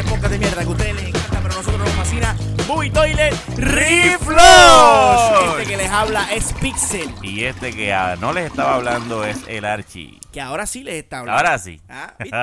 [0.00, 2.36] este podcast de mierda que a ustedes les encanta, pero a nosotros nos fascina.
[2.66, 5.50] Movie Toilet ¡Reflush!
[5.58, 9.38] Este que les habla es Pixel, Y este que ah, no les estaba hablando es
[9.48, 10.18] el Archie.
[10.32, 11.36] que ahora sí les está hablando.
[11.38, 11.80] Ahora sí.
[11.88, 12.36] Ah, ¿viste?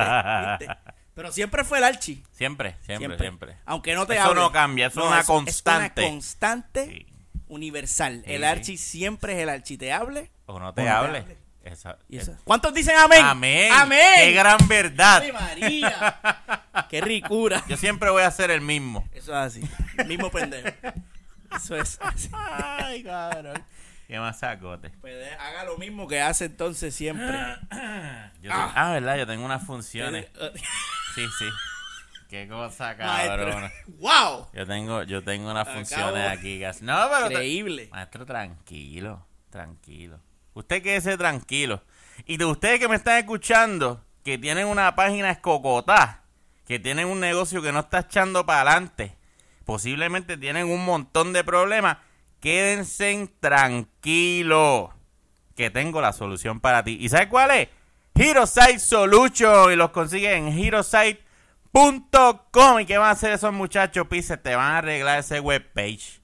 [0.67, 0.77] ¿viste?
[1.15, 2.21] Pero siempre fue el Archie.
[2.31, 3.57] Siempre, siempre, siempre.
[3.65, 4.39] Aunque no te Eso hable.
[4.41, 6.01] no cambia, eso es una constante.
[6.01, 7.07] Es una constante Sí.
[7.47, 8.21] universal.
[8.23, 8.45] Sí, el sí.
[8.47, 9.77] Archie siempre es el Archie.
[9.79, 10.29] Te hable.
[10.45, 11.36] O no O te no te hable.
[11.67, 12.35] Esa- eso.
[12.43, 13.23] ¿Cuántos dicen amén?
[13.25, 13.71] Amén.
[13.73, 14.01] Amén.
[14.17, 15.17] Qué gran verdad.
[15.17, 16.19] ¡Ave María!
[16.89, 17.63] ¡Qué ricura!
[17.67, 19.07] Yo siempre voy a ser el mismo.
[19.13, 19.69] Eso es así.
[20.05, 20.69] Mismo pendejo.
[21.55, 22.29] Eso es así.
[22.33, 23.61] Ay, cabrón.
[24.07, 24.89] Qué masacote.
[25.01, 27.27] Pues de- haga lo mismo que hace entonces siempre.
[28.41, 28.91] Yo tengo- ah.
[28.93, 30.27] verdad, yo tengo unas funciones.
[30.39, 30.51] Eh,
[31.15, 31.45] Sí, sí.
[32.29, 33.49] Qué cosa, Maestro.
[33.49, 33.71] cabrón.
[33.99, 34.47] ¡Wow!
[34.53, 36.59] Yo tengo, yo tengo unas Acabo- funciones aquí.
[36.59, 37.31] gas- No, pero.
[37.31, 37.87] Increíble.
[37.91, 40.19] Maestro, tranquilo, tranquilo.
[40.57, 41.83] Usted quédese tranquilo.
[42.25, 46.23] Y de ustedes que me están escuchando, que tienen una página escocotá,
[46.65, 49.15] que tienen un negocio que no está echando para adelante,
[49.65, 51.97] posiblemente tienen un montón de problemas,
[52.39, 54.89] quédense tranquilos,
[55.55, 56.97] que tengo la solución para ti.
[56.99, 57.67] ¿Y sabes cuál es?
[58.15, 61.19] HeroSite Solution, y los consigues en HeroSite.com.
[62.79, 64.37] ¿Y qué van a hacer esos muchachos, Pise?
[64.37, 66.19] Te van a arreglar ese webpage.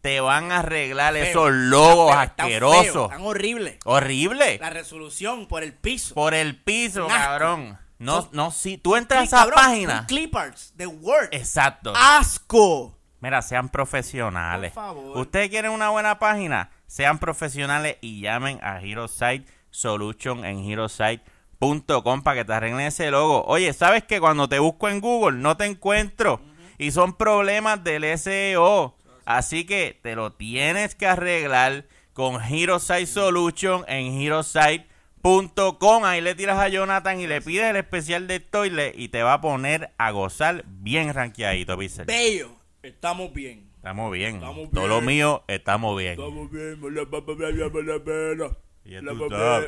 [0.00, 1.24] Te van a arreglar Feo.
[1.24, 3.10] esos logos Pero están feos, asquerosos.
[3.10, 3.78] Tan horrible.
[3.84, 4.58] Horrible.
[4.58, 6.14] La resolución por el piso.
[6.14, 7.78] Por el piso, cabrón.
[7.98, 10.06] No, no, si tú entras a esa página.
[10.06, 11.28] Clippers de Word.
[11.32, 11.92] Exacto.
[11.96, 12.96] ¡Asco!
[13.20, 14.72] Mira, sean profesionales.
[14.72, 15.18] Por favor.
[15.18, 22.36] Ustedes quieren una buena página, sean profesionales y llamen a HeroSite Solution en HeroSite.com para
[22.36, 23.44] que te arreglen ese logo.
[23.46, 26.40] Oye, ¿sabes que cuando te busco en Google no te encuentro?
[26.78, 28.94] Y son problemas del SEO.
[29.28, 31.84] Así que te lo tienes que arreglar
[32.14, 36.04] con HeroSite Solution en HeroSite.com.
[36.06, 39.34] Ahí le tiras a Jonathan y le pides el especial de Toilet y te va
[39.34, 42.06] a poner a gozar bien rankeadito, Pixel.
[42.06, 42.56] Bello.
[42.82, 43.70] Estamos bien.
[43.76, 44.36] Estamos bien.
[44.36, 44.88] Estamos Todo bien.
[44.88, 46.12] lo mío, estamos bien.
[46.12, 46.80] Estamos bien.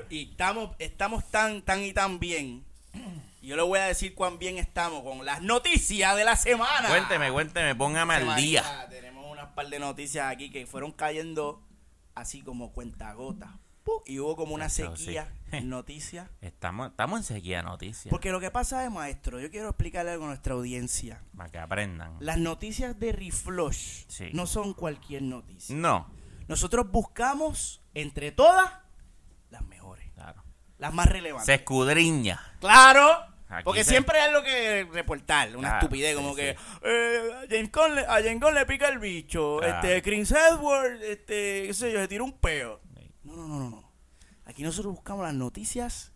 [0.08, 0.16] Y.
[0.16, 2.64] Y estamos, estamos tan, tan y tan bien.
[3.42, 6.88] Yo le voy a decir cuán bien estamos con las noticias de la semana.
[6.88, 8.88] Cuénteme, cuénteme, póngame al día.
[9.54, 11.62] Par de noticias aquí que fueron cayendo
[12.14, 13.50] así como cuentagotas.
[14.06, 15.04] Y hubo como una Eso sí.
[15.06, 16.28] sequía en noticias.
[16.40, 18.10] Estamos, estamos en sequía noticias.
[18.10, 21.22] Porque lo que pasa es, maestro, yo quiero explicarle algo a nuestra audiencia.
[21.36, 22.16] Para que aprendan.
[22.20, 24.30] Las noticias de Reflush Sí.
[24.32, 25.74] no son cualquier noticia.
[25.74, 26.06] No,
[26.46, 28.70] Nosotros buscamos entre todas
[29.50, 30.44] las mejores, claro.
[30.78, 31.46] las más relevantes.
[31.46, 32.40] Se escudriña.
[32.60, 33.08] Claro.
[33.50, 36.36] Aquí Porque se- siempre hay algo que reportar, una Claro, estupidez, como sí.
[36.36, 36.50] que
[36.84, 39.74] eh, a, James Gunn le, a James Gunn le pica el bicho, Claro.
[39.88, 42.80] este Chris Edwards, este, qué sé yo, se tira un peo.
[43.24, 43.92] No, no, no, no, no.
[44.46, 46.12] Aquí nosotros buscamos las noticias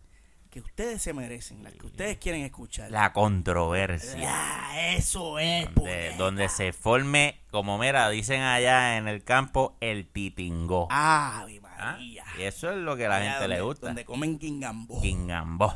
[0.49, 2.89] que ustedes se merecen, las que ustedes quieren escuchar.
[2.89, 4.17] La controversia.
[4.17, 5.65] Ya, eso es.
[5.75, 10.87] Donde, donde se forme, como mira, dicen allá en el campo, el titingó.
[10.89, 11.91] Ave ¿Ah?
[11.91, 12.23] María.
[12.39, 13.87] Y eso es lo que a la Allá gente donde- le gusta.
[13.87, 15.01] Donde comen guingambó.
[15.01, 15.75] Quingambó.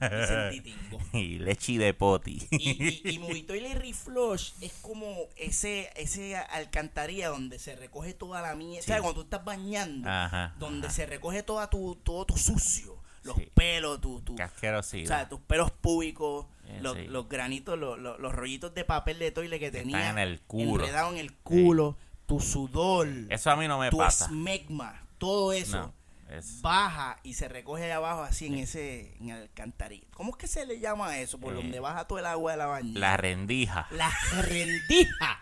[1.12, 2.38] Y leche de poti.
[2.50, 2.70] Y,
[3.08, 8.82] y, y Movitoile Reflush es como ese, ese alcantarilla donde se recoge toda la mierda.
[8.82, 8.88] Sí.
[8.88, 9.02] ¿Sabes?
[9.02, 10.96] Cuando tú estás bañando, Ajá, donde ajá.
[10.96, 13.48] se recoge toda tu, todo tu sucio, los Sí.
[13.54, 17.04] pelos, tu, tu, o sea, tus pelos púbicos, Eh, los, sí.
[17.08, 20.40] los granitos, los, los, los rollitos de papel de toile que están tenía en el
[20.42, 20.84] culo.
[20.84, 21.96] enredado en el culo,
[22.26, 24.26] tu sudor, Eso a mí no me tu pasa.
[24.26, 25.78] esmegma, todo eso.
[25.78, 25.99] No.
[26.30, 30.06] Es, baja y se recoge allá abajo así en ese en el alcantarilla.
[30.14, 31.38] ¿Cómo es que se le llama eso?
[31.38, 33.00] Por Eh, donde baja todo el agua de la bañera.
[33.00, 33.86] la rendija.
[33.90, 34.10] La
[34.42, 35.40] rendija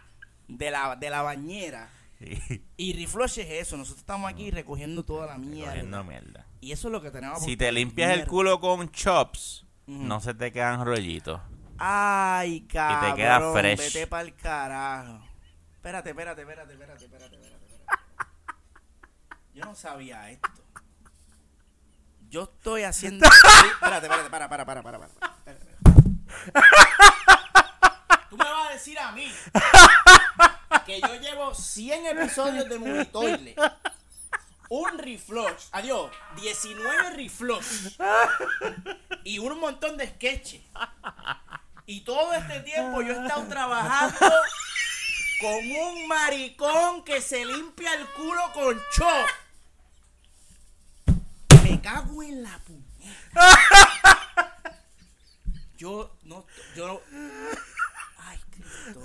[0.48, 1.90] de la, de la bañera.
[2.76, 3.76] Y reflush es eso.
[3.76, 5.72] Nosotros estamos aquí recogiendo toda la mierda.
[5.72, 6.46] Cogiendo mierda.
[6.60, 7.42] Y eso es lo que tenemos.
[7.42, 11.40] Si te limpias el culo con chops, no se te quedan rollitos.
[11.78, 13.14] Ay, cabrón.
[13.14, 13.78] queda fresh.
[13.78, 15.22] Vete pa'l carajo.
[15.76, 17.56] Espérate, espérate, espérate, espérate, espérate, espérate.
[17.56, 17.84] espérate.
[19.54, 20.48] Yo no sabía esto.
[22.28, 23.26] Yo estoy haciendo.
[23.72, 25.06] espérate, espérate, para, para, para, para, para.
[25.06, 26.08] Espérate, espérate.
[28.30, 29.32] Tú me vas a decir a mí
[30.84, 33.54] que yo llevo 100 episodios de Movitoile.
[34.70, 37.96] Un reflush, adiós, 19 reflush
[39.24, 40.60] y un montón de sketches.
[41.86, 44.30] Y todo este tiempo yo he estado trabajando
[45.40, 49.28] con un maricón que se limpia el culo con chop.
[51.88, 53.56] Cago en la puñeta.
[55.78, 56.44] Yo no,
[56.76, 57.00] yo no.
[58.18, 59.00] Ay, Cristo.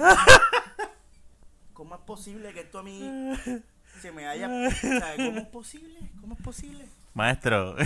[1.71, 3.39] ¿Cómo es posible que esto a mí
[4.01, 4.47] se me haya.
[4.47, 5.97] ¿Cómo es posible?
[6.19, 6.89] ¿Cómo es posible?
[7.13, 7.77] Maestro,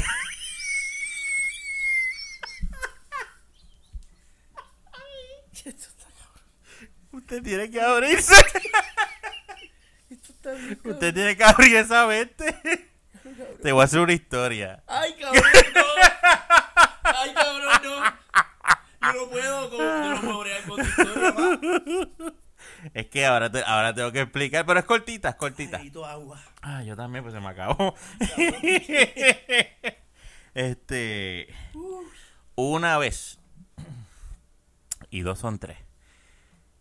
[5.53, 6.07] Esto está.
[7.11, 8.33] Usted tiene que abrirse.
[10.09, 10.55] Esto está.
[10.89, 12.87] Usted tiene que abrir esa mente.
[13.61, 14.83] Te voy a hacer una historia.
[14.87, 15.43] Ay, cabrón,
[15.75, 15.83] no.
[17.03, 18.03] Ay, cabrón, no.
[19.01, 22.33] Yo no puedo, con- yo no puedo bregar con tu historia, ma.
[22.93, 25.79] Es que ahora, te- ahora tengo que explicar, pero es cortita, es cortita.
[26.05, 26.41] Agua.
[26.61, 27.95] Ah, yo también, pues se me acabó.
[30.53, 31.47] este.
[32.55, 33.39] Una vez.
[35.09, 35.77] Y dos son tres.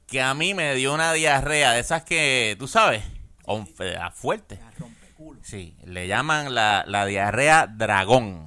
[0.06, 3.04] Que a mí me dio una diarrea de esas que, tú sabes,
[3.44, 4.56] on- eh, fuerte.
[4.56, 5.40] Ya rompe culo.
[5.42, 8.44] Sí, le llaman la, la diarrea dragón.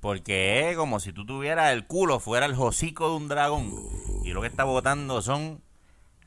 [0.00, 3.72] Porque es como si tú tuvieras el culo, fuera el hocico de un dragón.
[4.24, 5.62] Y lo que está botando son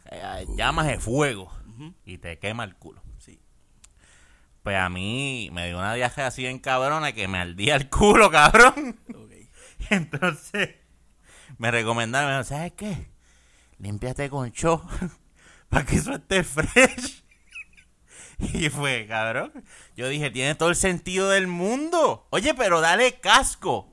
[0.09, 1.51] eh, llamas de fuego.
[2.05, 3.01] Y te quema el culo.
[3.17, 3.39] Sí.
[4.61, 8.29] Pues a mí me dio una viaje así en cabrona que me ardía el culo,
[8.29, 8.99] cabrón.
[9.89, 10.75] Entonces
[11.57, 13.09] me recomendaron, ¿sabes qué?
[13.79, 14.83] Límpiate con cho
[15.69, 17.23] para que eso esté fresh.
[18.53, 19.51] Y fue, cabrón.
[19.95, 22.27] Yo dije, tiene todo el sentido del mundo.
[22.31, 23.87] Oye, pero dale casco.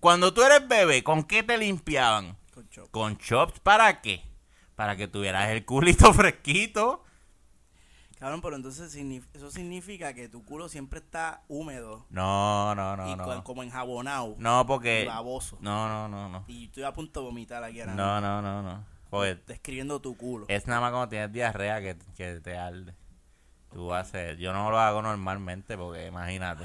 [0.00, 2.36] Cuando tú eres bebé, ¿con qué te limpiaban?
[2.54, 2.90] Con chop.
[2.90, 4.22] ¿Con chops para qué?
[4.74, 7.02] Para que tuvieras el culito fresquito.
[8.18, 8.94] Cabrón, pero entonces
[9.34, 13.44] eso significa que tu culo siempre está húmedo No, no, no, y no.
[13.44, 15.02] como enjabonado No, porque...
[15.02, 15.58] y baboso.
[15.60, 16.44] No, no, no, no.
[16.48, 18.84] Y estoy a punto de vomitar aquí ahora No, no, no, no.
[19.10, 20.46] Porque Describiendo tu culo.
[20.48, 22.94] es nada más cuando tienes diarrea que, que te arde.
[23.76, 24.38] Tú haces...
[24.38, 26.64] Yo no lo hago normalmente porque imagínate.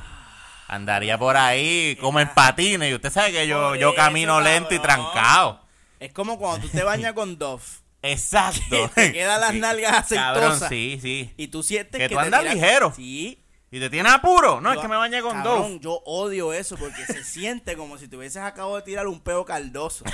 [0.70, 4.74] Andaría por ahí como en patines y usted sabe que yo, yo eso, camino lento
[4.74, 5.06] y cabrón.
[5.12, 5.62] trancado.
[6.00, 7.62] Es como cuando tú te bañas con Dove
[8.02, 8.90] Exacto.
[8.96, 11.34] te quedan las nalgas Cabrón, aceitosas sí, sí.
[11.36, 12.94] y tú sientes Que que, tú te andas tiras- ligero.
[12.96, 13.44] Sí.
[13.70, 14.62] ¿Y te tienes apuro?
[14.62, 15.80] No, es que me bañé con cabrón, Dove.
[15.82, 19.44] Yo odio eso porque se siente como si te hubieses acabado de tirar un peo
[19.44, 20.06] caldoso.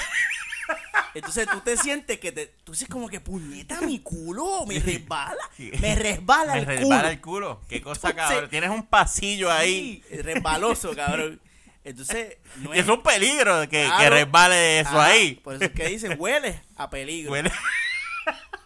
[1.17, 2.47] Entonces tú te sientes que te.
[2.63, 5.37] Tú dices como que puñeta mi culo, me resbala.
[5.57, 7.09] Me resbala Me el resbala culo.
[7.09, 7.61] el culo.
[7.67, 8.49] Qué cosa, Entonces- cabrón.
[8.49, 10.03] Tienes un pasillo ahí.
[10.09, 11.41] Sí, resbaloso, cabrón.
[11.83, 14.15] Entonces, no Y es un peligro que, que Claro.
[14.15, 15.35] resbale eso ahí.
[15.35, 17.31] Por eso es que dicen huele a peligro.
[17.31, 17.51] Huele-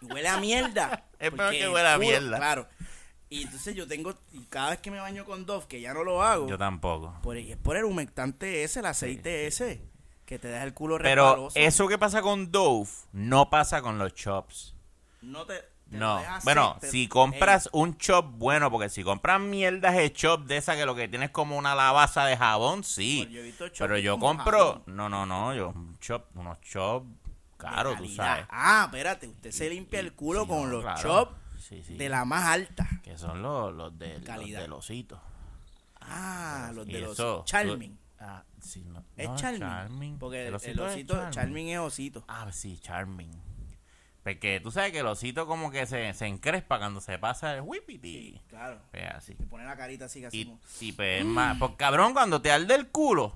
[0.02, 1.06] Huele a mierda.
[1.20, 2.38] Es peor que el huele a culo- mierda.
[2.38, 2.68] Claro.
[3.30, 6.04] Y entonces yo tengo, y cada vez que me baño con Dove, que ya no
[6.04, 7.18] lo hago, Yo tampoco.
[7.24, 9.82] por, es por el humectante ese, el aceite ese,
[10.32, 11.60] que te deja el culo Pero resbaloso.
[11.60, 14.74] eso que pasa con Dove no pasa con los chops.
[15.22, 15.56] no te,
[15.90, 16.22] No.
[16.46, 20.86] Bueno, si compras un chop bueno, porque si compras mierdas de chop de esa que
[20.86, 23.24] lo que tienes es como una lavaza de jabón, sí.
[23.24, 24.84] Pues yo he visto chops Pero yo compro, jabón.
[24.86, 28.46] no, no, no, yo un chop, unos chop de caros, tú sabes.
[28.50, 31.02] Ah, espérate, usted se limpia el culo Sí, con no, los claro.
[31.02, 31.96] chops Sí, sí.
[31.98, 32.88] de la más alta.
[33.04, 34.62] Que son los, los, de, los Calidad.
[34.62, 35.20] del osito.
[36.00, 37.98] Ah, los Y de los eso- Charming.
[38.24, 39.04] Ah, sí, no.
[39.18, 40.20] Es no, Charming.
[40.20, 41.70] Porque el, el es osito, Charming.
[41.70, 42.24] es osito.
[42.28, 43.32] Ah, sí, Charming.
[44.24, 47.62] Porque tú sabes que el osito como que se, se encrespa cuando se pasa el
[47.62, 48.40] whippity.
[48.50, 48.80] Claro.
[48.92, 49.34] Pues así.
[49.34, 50.60] Te pone la carita así, así Y, como...
[50.80, 53.36] y pues es más, pues cabrón, cuando te arde el culo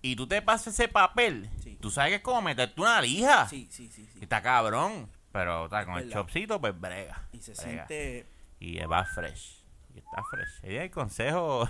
[0.00, 1.76] y tú te pasas ese papel, Sí.
[1.80, 3.46] tú sabes que es como meterte una lija.
[3.48, 4.18] Sí, sí, sí, sí.
[4.20, 5.08] Y está cabrón.
[5.32, 7.28] Pero está con el chopcito, pues brega.
[7.32, 7.86] Y se brega.
[7.86, 8.26] siente...
[8.58, 9.62] Y va fresh.
[9.94, 10.64] Y está fresh.
[10.64, 11.68] Ahí hay consejo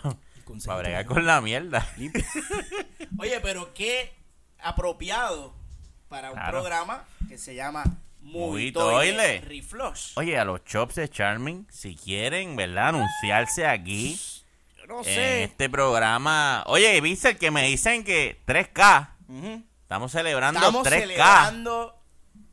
[0.66, 1.86] para bregar con la mierda.
[3.18, 4.12] Oye, pero qué
[4.60, 5.54] apropiado
[6.08, 6.50] para un Claro.
[6.60, 7.84] programa que se llama
[8.20, 9.40] Muy toile.
[9.40, 10.12] Reflush.
[10.16, 12.88] Oye, a los chops de Charming, si quieren, ¿verdad?
[12.88, 14.18] Anunciarse aquí
[14.78, 16.62] Yo no en este programa.
[16.66, 19.10] Oye, viste que me dicen que 3K.
[19.28, 19.62] Ujú.
[19.82, 21.00] Estamos celebrando Estamos 3K.
[21.00, 21.98] celebrando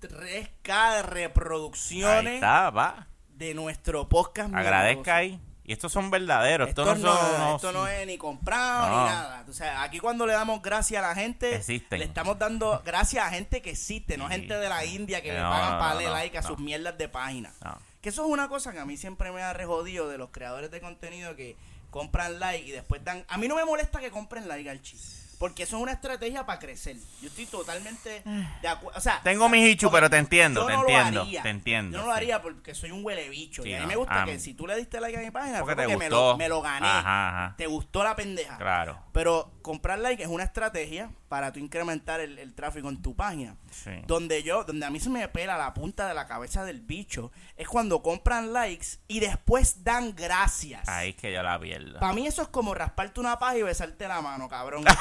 [0.01, 3.08] 3K de Ahí reproducciones está, va.
[3.29, 4.53] de nuestro podcast.
[4.53, 5.39] Agradezca ahí.
[5.69, 6.69] Y estos son verdaderos.
[6.69, 9.03] Esto, Estos no esto no es ni comprado No.
[9.03, 9.45] ni nada.
[9.47, 11.99] O sea, aquí cuando le damos gracias a la gente, Existen.
[11.99, 14.33] le estamos dando gracias a gente que existe, no Sí.
[14.33, 17.53] gente de la India que le pagan para darle like a sus mierdas de página.
[18.01, 20.71] Que eso es una cosa que a mí siempre me ha rejodido de los creadores
[20.71, 21.55] de contenido que
[21.91, 23.23] compran like y después dan...
[23.27, 25.28] A mí no me molesta que compren like al chiste.
[25.39, 26.98] Porque eso es una estrategia para crecer.
[27.22, 28.22] Yo estoy totalmente
[28.62, 28.96] de acuerdo.
[28.98, 31.41] O sea, Tengo mis hichos, ok, pero te entiendo, yo te no lo entiendo, haría.
[31.41, 32.17] te entiendo, Yo no lo sí.
[32.17, 33.63] haría porque soy un huele bicho.
[33.63, 35.22] Sí, y a mí no, me gusta que mí- si tú le diste like a
[35.22, 36.86] mi página, Porque fue te porque me lo, me lo gané.
[36.88, 37.55] Ajá, ajá.
[37.58, 38.58] Te gustó la pendeja.
[38.58, 39.01] Claro.
[39.13, 43.55] Pero comprar like es una estrategia para tú incrementar el, el tráfico en tu página.
[43.71, 43.91] Sí.
[44.07, 47.31] Donde yo, donde a mí se me pela la punta de la cabeza del bicho,
[47.55, 50.89] es cuando compran likes y después dan gracias.
[50.89, 52.00] Ahí es que yo la pierdo.
[52.00, 54.83] Para mí eso es como rasparte una paja y besarte la mano, cabrón.
[54.89, 54.95] Es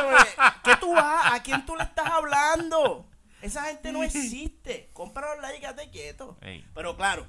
[0.00, 1.32] como- es como, ¿Qué tú vas?
[1.32, 3.08] ¿A quién tú le estás hablando?
[3.42, 4.90] Esa gente no existe.
[4.92, 6.36] Compra los likes y quédate quieto.
[6.42, 6.64] Ey.
[6.74, 7.26] Pero claro,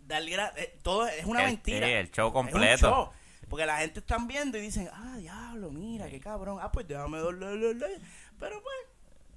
[0.00, 1.86] darle gra- eh, todo es una El- mentira.
[1.86, 2.88] sí, el show Es un completo.
[2.90, 3.10] show.
[3.48, 6.58] Porque la gente están viendo y dicen, ah, diablo, mira, qué cabrón.
[6.60, 8.00] Ah, pues déjame like.
[8.40, 8.76] Pero pues,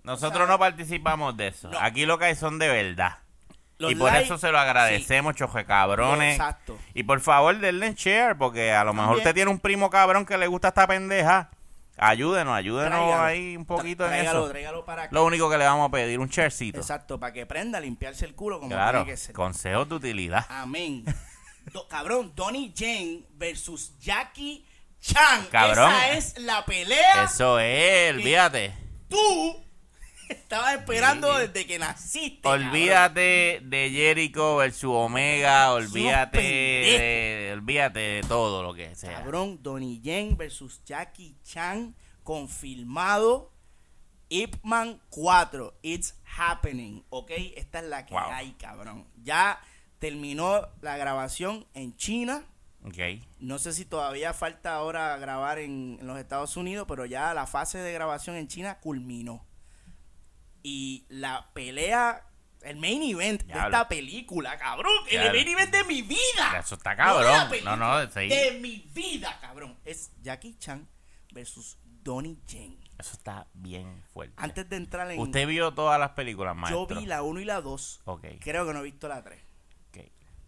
[0.04, 1.70] Nosotros no participamos de eso.
[1.70, 1.80] No.
[1.80, 3.20] Aquí lo que hay son de verdad.
[3.78, 6.34] Los y por eso se lo agradecemos, choje cabrones.
[6.34, 6.78] Exacto.
[6.94, 10.26] Y por favor, denle en share, porque a lo mejor usted tiene un primo cabrón
[10.26, 11.50] que le gusta esta pendeja.
[12.02, 13.24] Ayúdenos, ayúdenos Tráigalo.
[13.24, 14.50] ahí un poquito en eso.
[14.50, 15.12] Tráigalo para acá.
[15.14, 16.80] Lo único que le vamos a pedir, un sharecito.
[16.80, 19.36] Exacto, para que aprenda a limpiarse el culo como Claro, tiene que ser.
[19.36, 20.46] consejos de utilidad.
[20.50, 21.04] Amén.
[21.74, 24.66] Do- cabrón, Donnie Yen versus Jackie
[25.00, 25.48] Chan.
[25.52, 25.92] Cabrón.
[25.92, 27.24] Esa es la pelea.
[27.26, 28.74] Eso es, olvídate.
[29.08, 29.56] Tú
[30.30, 31.48] estabas esperando Sí.
[31.48, 32.42] desde que naciste.
[32.42, 32.68] cabrón.
[32.68, 39.14] Olvídate de Jericho versus Omega, olvídate de, olvídate de todo lo que sea.
[39.20, 43.54] Cabrón, Donnie Yen versus Jackie Chan, confirmado.
[44.32, 47.32] Ip Man 4, It's Happening, ¿ok?
[47.56, 48.24] Esta es la que Wow.
[48.32, 49.08] hay, cabrón.
[49.24, 49.60] Ya
[50.00, 52.44] terminó la grabación en China.
[52.84, 52.98] Ok.
[53.40, 57.46] No sé si todavía falta ahora grabar en, en los Estados Unidos, pero ya la
[57.46, 59.46] fase de grabación en China culminó.
[60.64, 62.26] Y la pelea,
[62.62, 66.60] el main event de esta película, cabrón, el main event de mi vida.
[66.60, 67.50] Eso está cabrón.
[67.64, 68.28] No, no, sí.
[68.28, 69.78] de mi vida, cabrón.
[69.86, 70.88] Es Jackie Chan
[71.34, 72.78] versus Donnie Yen.
[72.98, 74.34] Eso está bien fuerte.
[74.38, 75.20] Antes de entrar en...
[75.20, 77.00] ¿Usted vio todas las películas, yo maestro?
[77.00, 78.02] vi la 1 y la 2.
[78.06, 79.49] Ok, Creo que no he visto la 3.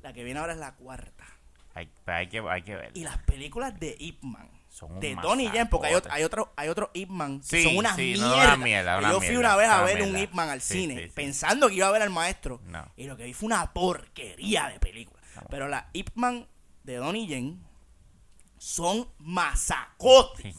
[0.02, 1.26] La que viene ahora es la cuarta.
[1.74, 2.92] Hay, pues hay que, hay que ver.
[2.96, 4.50] Y las películas de Ip Man.
[4.70, 7.64] Son de Donnie Yen, porque hay, otro- hay otro hay otro Ip Man que Sí,
[7.64, 8.46] son unas sí, no, mierdas.
[8.56, 10.18] una mierda, una yo fui mierda, una vez a ver un.
[10.18, 12.62] Ip Man al Sí, cine pensando que iba a ver al maestro.
[12.66, 12.90] No.
[12.96, 15.22] Y lo que vi fue una porquería de película.
[15.50, 16.48] Pero las Ip Man
[16.84, 17.62] de Donnie Yen
[18.58, 20.56] son masacotes.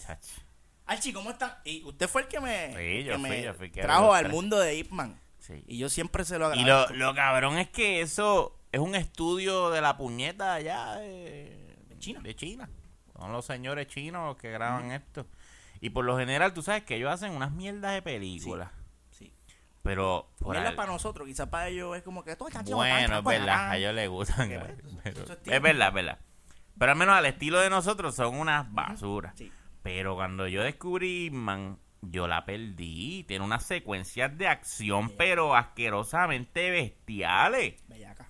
[0.87, 1.55] Archie, ¿cómo están?
[1.65, 4.13] Y usted fue el que me, Sí, yo que fui, me yo fui, que trajo
[4.13, 5.19] al mundo de Ip Man.
[5.39, 5.65] Sí.
[5.67, 6.95] Y yo siempre se lo Y lo, agradezco.
[6.95, 12.21] lo cabrón es que eso es un estudio de la puñeta allá de, De China.
[12.23, 12.69] De China.
[13.19, 15.26] Son los señores chinos los que graban esto.
[15.81, 18.71] Y por lo general, tú sabes que ellos hacen unas mierdas de películas.
[19.11, 19.33] Sí.
[19.83, 23.25] Pero, por al- para nosotros, quizás para ellos es como que todo está bueno, es
[23.25, 24.49] verdad, a ellos les gustan.
[24.49, 24.64] Bueno,
[25.05, 26.19] pero- eso es verdad, es verdad.
[26.79, 29.35] Pero al menos al estilo de nosotros son unas basuras.
[29.37, 29.52] Sí.
[29.83, 33.25] Pero cuando yo descubrí Man, yo la perdí.
[33.25, 37.75] Tiene unas secuencias de acción, pero asquerosamente bestiales.
[37.88, 38.29] Bellaca,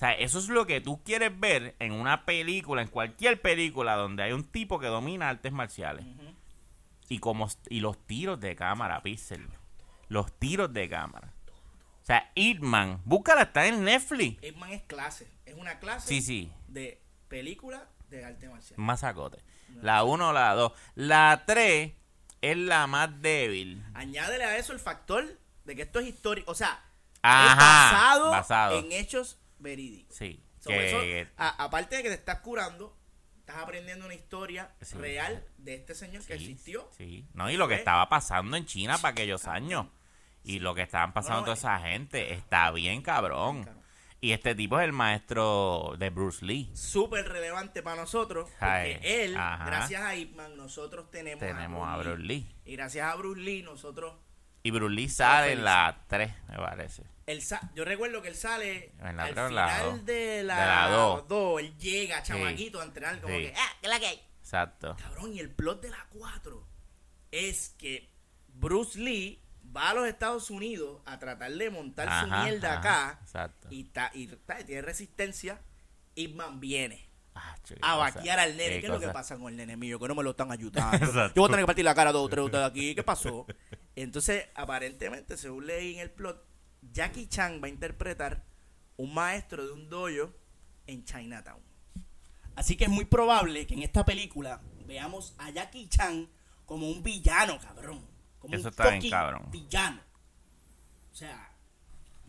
[0.00, 4.22] sea, eso es lo que tú quieres ver en una película, en cualquier película donde
[4.22, 6.04] hay un tipo que domina artes marciales.
[7.08, 9.48] Y como y los tiros de cámara, Pixel.
[10.08, 11.32] Los tiros de cámara.
[12.02, 14.42] O sea, Hitman, búscala, está en Netflix.
[14.42, 15.28] Ip Man es clase.
[15.44, 18.78] Es una clase Sí, sí, de película de arte marcial.
[18.80, 19.38] más sacote.
[19.82, 20.72] La 1 o la 2.
[20.96, 21.92] La 3
[22.40, 23.84] es la más débil.
[23.94, 26.50] Añádele a eso el factor de que esto es histórico.
[26.50, 26.82] O sea,
[27.22, 28.78] Ajá, es basado, basado.
[28.78, 30.16] en hechos verídicos.
[30.16, 30.42] Sí.
[30.58, 32.96] So, que- eso, a- aparte de que te estás curando,
[33.38, 34.96] estás aprendiendo una historia Sí.
[34.96, 36.88] real de este señor que existió.
[36.96, 37.26] Sí.
[37.34, 39.86] No, y lo que estaba pasando en China para aquellos años.
[40.42, 42.32] Y lo que estaban pasando No, no, toda esa gente.
[42.32, 43.64] Está bien, cabrón.
[43.64, 43.80] cabrón.
[44.22, 46.70] Y este tipo es el maestro de Bruce Lee.
[46.74, 48.50] Súper relevante para nosotros.
[48.58, 49.64] Porque él, ajá.
[49.64, 52.54] gracias a Ip Man, nosotros tenemos, Tenemos a Bruce Lee.
[52.66, 54.14] Y gracias a Bruce Lee, nosotros.
[54.62, 57.04] Y Bruce Lee sale en la 3, me parece.
[57.40, 61.28] Sa- yo recuerdo que él sale En la al final de la De la dos.
[61.28, 61.60] 2.
[61.60, 63.42] Él llega, chamaquito, a entrenar como Sí.
[63.44, 64.20] que, ah, ¿qué la que hay?
[64.40, 64.96] Exacto.
[65.00, 66.66] Cabrón, y el plot de la 4
[67.30, 68.10] es que
[68.48, 69.40] Bruce Lee
[69.74, 72.78] va a los Estados Unidos a tratar de montar su mierda ajá,
[73.10, 73.68] acá Exacto.
[73.70, 75.60] y, ta- y ta- tiene resistencia.
[76.56, 78.80] Viene Ah, a cosa, vaquear al nene.
[78.80, 79.98] ¿Qué, es lo que pasa con el nene mío?
[80.00, 80.96] Que no me lo están ayudando.
[81.06, 81.32] Exacto.
[81.36, 82.94] Yo voy a tener que partir la cara a dos o tres de ustedes aquí.
[82.94, 83.46] ¿Qué pasó?
[83.96, 86.42] Entonces, aparentemente, según leí en el plot,
[86.92, 88.44] Jackie Chan va a interpretar
[88.96, 90.32] un maestro de un dojo
[90.86, 91.60] en Chinatown.
[92.56, 96.28] Así que es muy probable que en esta película veamos a Jackie Chan
[96.66, 98.04] como un villano, cabrón.
[98.38, 99.50] Como Eso un está bien, cabrón.
[99.50, 100.00] villano.
[101.12, 101.50] O sea,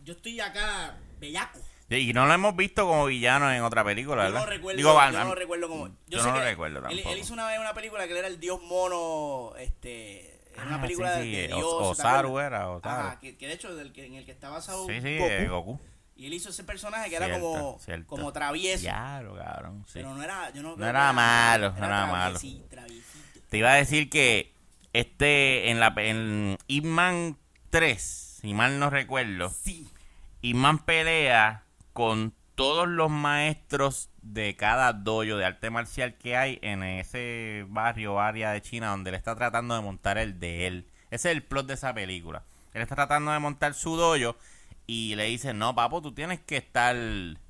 [0.02, 1.58] yo estoy acá bellaco.
[1.88, 4.40] Y no lo hemos visto como villano en otra película, Yo ¿verdad?
[4.40, 5.88] no recuerdo, Digo, yo no lo recuerdo como.
[6.06, 7.10] Yo, sé no lo recuerdo él, tampoco.
[7.12, 10.76] él hizo una vez una película que él era el dios mono, este, era una
[10.76, 11.98] Ah, película sí, sí, de O- Dios.
[12.40, 12.80] era, Osaru.
[12.82, 15.80] Ajá, que, que de hecho en el que está basado Sí, sí, Goku, eh, Goku.
[16.16, 18.06] y él hizo ese personaje que era como, cierto.
[18.06, 19.84] como travieso, Claro, cabrón.
[19.86, 19.92] sí.
[19.94, 22.38] pero no era, yo no, era malo, no era malo.
[23.48, 24.52] Te iba a decir que
[24.92, 27.38] este en la en Ip Man
[27.70, 29.88] 3, si mal no recuerdo, Sí,
[30.42, 36.58] Ip Man pelea con todos los maestros de cada dojo de arte marcial que hay
[36.62, 40.66] en ese barrio o área de China donde él está tratando de montar el de
[40.66, 40.86] él.
[41.10, 42.44] Ese es el plot de esa película.
[42.72, 44.36] Él está tratando de montar su dojo
[44.86, 46.96] y le dice, no, papo, tú tienes que estar,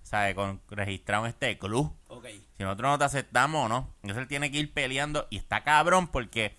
[0.03, 0.35] ¿sabes?
[0.35, 1.95] Con, registrado en este club.
[2.09, 2.27] ok.
[2.57, 3.89] Si nosotros no te aceptamos no.
[4.03, 6.57] Entonces él tiene que ir peleando y está cabrón porque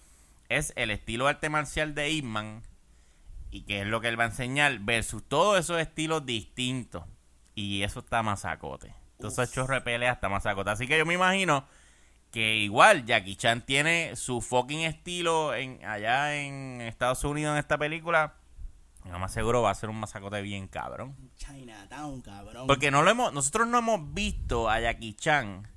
[0.49, 2.63] es el estilo de arte marcial de Ip Man
[3.53, 7.03] y que es lo que él va a enseñar, versus todos esos estilos distintos.
[7.53, 8.95] Y eso está masacote.
[9.27, 10.69] Entonces, chorro de pelea está masacote.
[10.69, 11.65] Así que yo me imagino
[12.29, 17.77] que igual Jackie Chan tiene su fucking estilo en allá en Estados Unidos en esta
[17.77, 18.35] película.
[19.09, 21.15] Lo más seguro va a ser un masacote bien cabrón.
[21.37, 22.67] Chinatown, cabrón.
[22.67, 25.69] Porque no lo hemos, nosotros no hemos visto a Jackie Chan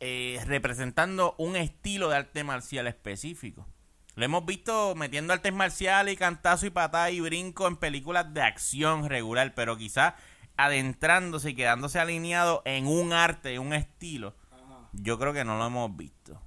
[0.00, 3.68] eh, representando un estilo de arte marcial específico.
[4.16, 8.42] Lo hemos visto metiendo artes marciales y cantazo y patada y brinco en películas de
[8.42, 10.14] acción regular, pero quizás
[10.56, 14.34] adentrándose y quedándose alineado en un arte, un estilo.
[14.50, 14.88] Ajá.
[14.92, 16.40] Yo creo que no lo hemos visto.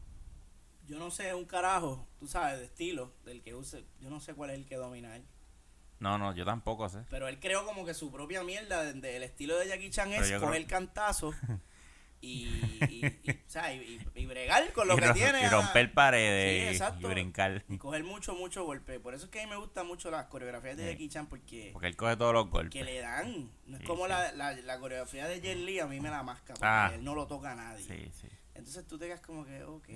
[0.87, 3.85] Yo no sé un carajo, tú sabes, de estilo, del que use.
[3.99, 5.25] Yo no sé cuál es el que domina él.
[5.99, 6.99] No, no, yo tampoco sé.
[7.09, 10.23] Pero él creó como que su propia mierda de- del estilo de Jackie Chan Pero
[10.23, 11.33] es coger creo- cantazo
[12.21, 12.45] y,
[12.89, 15.43] y, y, o sea, y, bregar con lo que tiene.
[15.43, 17.63] y romper paredes Sí, y- brincar.
[17.69, 18.99] y coger mucho, mucho golpe.
[18.99, 20.85] Por eso es que a mí me gustan mucho las coreografías de.
[20.91, 22.85] Jackie Chan porque, Porque él coge todos los que golpes.
[22.85, 23.49] le dan.
[23.67, 24.07] No es como.
[24.07, 26.91] La, la, la coreografía de Jet Li, a mí me la masca porque Ah.
[26.93, 27.83] él no lo toca a nadie.
[27.85, 28.27] Sí, sí.
[28.55, 29.89] Entonces tú te quedas como que, ok,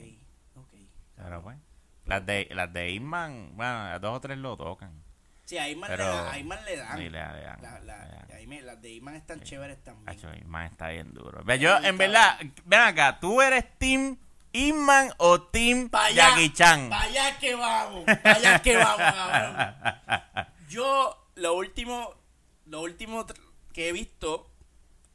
[0.55, 0.73] ok.
[1.15, 1.57] Pero pues.
[2.05, 5.03] Las de, las de Inman, bueno, a dos o tres lo tocan.
[5.49, 6.97] Sí, a Iman, Pero- le, dan, a Iman le dan.
[6.99, 8.31] Y le- le dan, La- la- le dan.
[8.35, 10.07] ahí me- las de Iman están chéveres también.
[10.07, 11.43] Hacho, Inman está bien duro.
[11.43, 14.15] Ve, Yo, en verdad, ven acá, ¿tú eres Team
[14.51, 16.89] Inman o Team Pa' allá, Jackie Chan?
[16.89, 19.75] pa' allá que vamos, pa' allá que vamos, cabrón.
[20.69, 22.13] Yo, lo último,
[22.67, 23.25] lo último
[23.73, 24.51] que he visto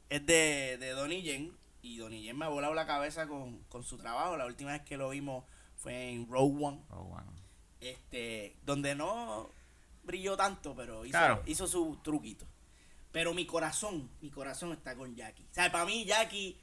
[0.09, 1.57] es de, de Donnie Yen.
[1.81, 4.35] Y Donnie Yen me ha volado la cabeza con, con su trabajo.
[4.35, 5.45] La última vez que lo vimos
[5.77, 6.81] fue en Rogue One.
[6.89, 7.31] Oh, bueno.
[7.79, 9.49] Este, donde no
[10.05, 11.43] brilló tanto, pero hizo, Claro.
[11.45, 12.45] hizo su truquito.
[13.11, 15.43] Pero mi corazón, mi corazón está con Jackie.
[15.49, 16.57] O sea, para mí Jackie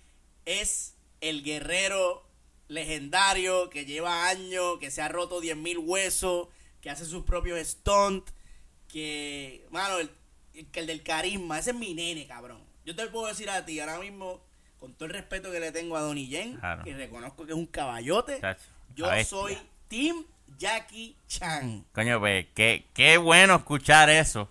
[0.45, 2.25] es el guerrero
[2.69, 6.49] legendario que lleva años, que se ha roto 10.000 huesos,
[6.81, 8.33] que hace sus propios stunts,
[8.89, 10.11] que, mano, el,
[10.55, 12.63] el, que el del carisma, ese es mi nene, cabrón.
[12.85, 14.41] Yo te puedo decir a ti ahora mismo,
[14.79, 16.83] con todo el respeto que le tengo a Donnie Yen, Claro.
[16.85, 18.65] que reconozco que es un caballote, Chacho,
[18.95, 19.57] yo soy
[19.89, 20.25] Team
[20.59, 21.85] Jackie Chan.
[21.93, 24.49] Coño, pues, qué, qué bueno escuchar eso.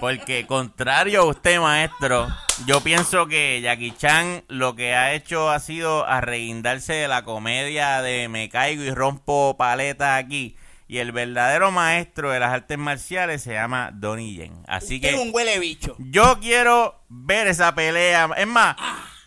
[0.00, 2.28] Porque contrario a usted, maestro,
[2.66, 8.00] yo pienso que Jackie Chan lo que ha hecho ha sido arreguindarse de la comedia
[8.02, 10.56] de me caigo y rompo paletas aquí.
[10.90, 14.62] Y el verdadero maestro de las artes marciales se llama Donnie Yen.
[14.66, 15.96] Así Usted es que un huele bicho.
[15.98, 18.30] yo quiero ver esa pelea.
[18.38, 18.76] Es más,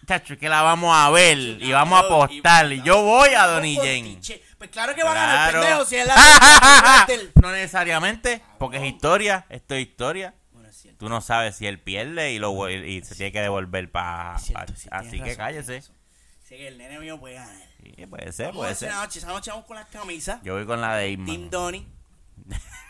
[0.08, 2.72] chacho, es que la vamos a ver y vamos a apostar.
[2.72, 4.20] Y yo voy a Donnie Yen.
[4.62, 5.62] Pues claro que va a ganar el Claro.
[5.62, 7.08] pendejo si es la
[7.41, 10.36] no necesariamente, porque es historia, esto es historia.
[10.52, 10.88] Bueno, es.
[11.00, 14.74] Tú no sabes si él pierde y lo y se tiene que devolver para cierto,
[14.76, 15.82] sí, así que razón, cállese.
[15.82, 17.56] Sé que el nene mío puede ganar.
[17.82, 18.89] Sí, puede ser, puede si ser.
[18.89, 20.39] esa noche, esa noche vamos con las camisas.
[20.43, 21.50] Yo voy con la de Team Inman.
[21.50, 21.88] Donnie.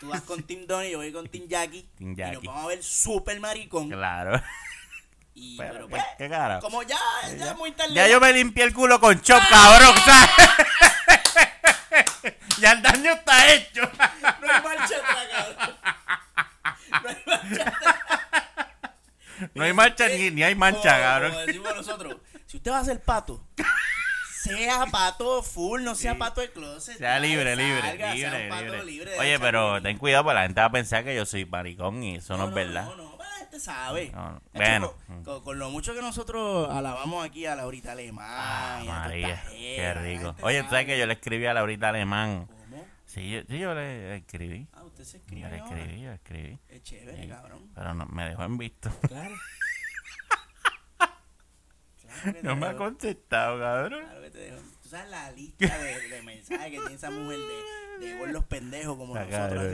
[0.00, 1.88] Tú vas con Team Donnie, yo voy con Team Jackie.
[1.96, 2.34] Team Y Jackie.
[2.34, 3.88] nos vamos a ver super maricón.
[3.88, 4.42] Claro.
[5.34, 6.60] Y, Pero, pero ¿qué, pues, qué carajo?
[6.60, 6.98] como ya,
[7.38, 7.94] ya es muy tarde.
[7.94, 9.94] Ya yo me limpié el culo con chop, cabrón.
[12.62, 13.82] Ya el daño está hecho.
[14.22, 15.76] No hay marcha atrás, cabrón.
[17.02, 18.00] No hay marcha atrás.
[19.54, 21.32] No hay marcha ni, ni hay mancha, cabrón.
[21.32, 23.44] Como decimos nosotros, si usted va a ser pato,
[24.44, 26.18] sea pato full, no sea Sí.
[26.18, 26.98] pato de closet.
[26.98, 28.84] Sea libre, Salga, libre, libre, un pato libre.
[28.84, 31.44] libre de Oye, pero ten cuidado, porque la gente va a pensar que yo soy
[31.44, 32.84] maricón y eso no, es verdad.
[32.84, 33.11] No, no,
[33.52, 34.10] gente sabe.
[34.12, 34.36] No, no.
[34.36, 34.94] Hecho, Bueno.
[35.06, 38.26] Con, con- con lo mucho que nosotros alabamos aquí a Laurita Alemán.
[38.28, 40.34] Ah, María, qué rico.
[40.42, 40.86] Oye, ¿tú sabes sabe.
[40.86, 42.46] que yo le escribí a Laurita Alemán?
[42.46, 42.86] ¿Cómo?
[43.04, 44.66] Sí, yo, sí, yo le, escribí.
[44.72, 46.58] Ah, usted se Yo escribe le escribí, yo le escribí.
[46.68, 47.28] Es chévere, Sí.
[47.28, 47.70] cabrón.
[47.74, 48.90] Pero no, me dejó en visto.
[49.08, 49.34] Claro.
[52.22, 54.04] Claro No te me ha contestado, cabrón.
[54.04, 54.62] Claro que te dejo.
[54.92, 57.38] Sabes la lista de, de mensajes que tiene esa mujer
[58.00, 59.64] de, de los pendejos como nosotros.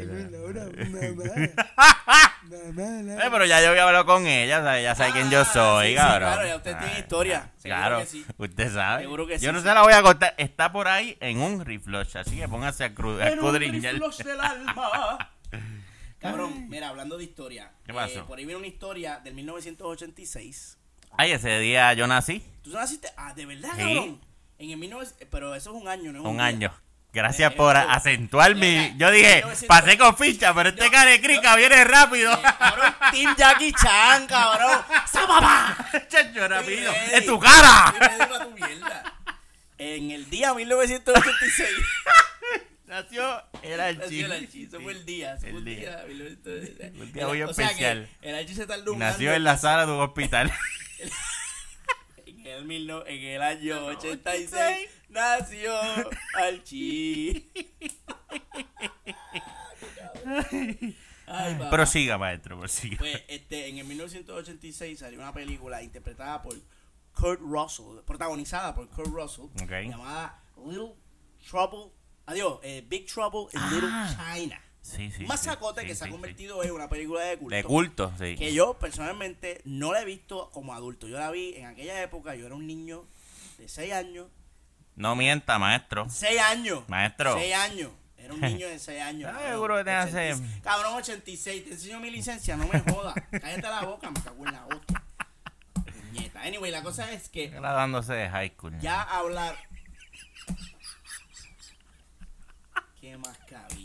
[2.50, 4.82] Eh, pero ya yo había hablado con ella, ¿sabe?
[4.82, 6.32] ya sabe quién yo Ah, soy, sí, sí, cabrón.
[6.32, 7.50] claro, ya usted tiene historia.
[7.62, 8.24] Claro, que sí.
[8.36, 9.02] usted sabe.
[9.02, 10.34] Seguro que yo no se la voy a contar.
[10.38, 13.94] Está por ahí en un reflush, así que póngase a, cru- a En un escudriñar.
[13.94, 15.32] reflush del alma.
[16.18, 17.72] Cabrón, mira, hablando de historia.
[17.84, 18.20] ¿Qué pasó?
[18.20, 20.78] eh, por ahí viene una historia del 1986.
[21.16, 22.42] Ay, ese día yo nací.
[22.62, 23.08] ¿Tú naciste?
[23.16, 23.78] Ah, ¿de verdad, Sí.
[23.82, 24.20] cabrón?
[24.58, 25.06] En el 19...
[25.30, 26.20] Pero eso es un año, ¿no?
[26.20, 26.44] es Un día.
[26.44, 26.74] año.
[27.12, 28.66] Gracias Eh, por eh, acentuar mi.
[28.66, 29.64] eh, Yo dije, 1900.
[29.66, 32.32] pasé con ficha, pero este carecrica viene rápido.
[32.34, 34.82] Eh, cabrón, Team Jackie Chan, cabrón.
[35.10, 35.76] ¡Sababa!
[36.08, 36.92] Chacho, rápido.
[37.12, 37.94] ¡En tu cara!
[38.44, 39.14] Tu mierda.
[39.78, 41.68] En el día 1986
[42.86, 43.98] Nació el Archie.
[44.02, 44.64] nació el Archie.
[44.64, 45.34] Eso fue el día.
[45.34, 45.76] eso El fue un día.
[45.76, 46.04] día.
[46.08, 46.92] 1986.
[47.00, 48.08] Un día muy especial.
[48.22, 50.52] el Archie se tardó un nació en la sala de un hospital.
[52.50, 55.72] En el, mil no- en el año 86 nació
[56.34, 57.50] Archie.
[61.26, 61.58] Ay.
[61.70, 62.96] Prosiga, maestro, prosiga.
[62.98, 66.54] Pues, este, en el 1986 salió una película interpretada por
[67.12, 69.46] Kurt Russell, protagonizada por Kurt Russell,
[69.90, 70.94] llamada Little
[71.50, 71.92] Trouble,
[72.26, 74.34] adiós, eh, Big Trouble in Little Ah.
[74.34, 74.60] China.
[74.96, 75.26] Sí, sí.
[75.82, 77.54] Sí, que se ha convertido en una película de culto.
[77.56, 78.34] De culto, sí.
[78.36, 81.06] Que yo personalmente no la he visto como adulto.
[81.08, 83.04] Yo la vi en aquella época, yo era un niño
[83.58, 84.26] de 6 años.
[84.96, 86.06] No mienta, maestro.
[86.10, 86.88] 6 años.
[86.88, 87.34] Maestro.
[87.34, 87.90] 6 años.
[88.16, 89.30] Era un niño de 6 años.
[89.32, 89.50] Cabrón.
[89.52, 90.50] seguro que tengas 86.
[90.50, 91.64] ese- Cabrón, 86.
[91.64, 93.14] Te enseño mi licencia, no me jodas.
[93.30, 95.02] Cállate la boca, me cago en la hostia.
[95.84, 96.42] Puñeta.
[96.42, 98.78] Anyway, la cosa es que Graduándose de high school.
[98.80, 99.54] ya hablar.
[103.00, 103.77] Qué más cabicho.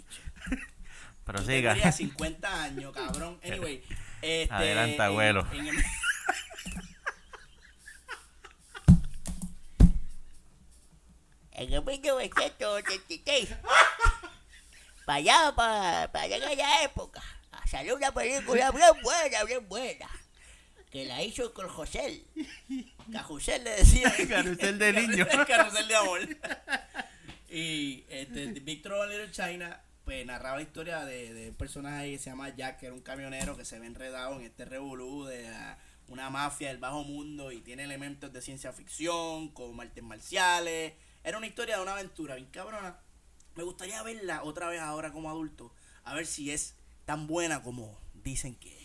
[1.26, 1.72] Yo Prosiga.
[1.72, 3.40] tendría 50 años, cabrón.
[3.44, 3.82] Anyway.
[4.22, 5.48] Este, Adelanta, en- abuelo.
[5.54, 5.84] en el-
[11.52, 13.50] En el 1986,
[15.06, 17.22] para allá, para, para allá en aquella época,
[17.70, 20.10] salió una película bien buena, bien buena,
[20.92, 22.24] que la hizo con José.
[23.12, 24.12] Que a José le decía.
[24.30, 25.28] Carrusel de niños.
[25.48, 26.20] Carrusel de amor.
[27.50, 28.56] y este, of
[29.10, 32.88] Little China, pues narraba la historia de, de un personaje que se llama Jack, que
[32.88, 35.78] era un camionero que se ve enredado en este revolú de la-
[36.10, 40.94] una mafia del bajo mundo y tiene elementos de ciencia ficción, con artes marciales.
[41.24, 43.00] Era una historia de una aventura bien cabrona.
[43.56, 47.98] Me gustaría verla otra vez ahora como adulto, a ver si es tan buena como
[48.14, 48.84] dicen que es.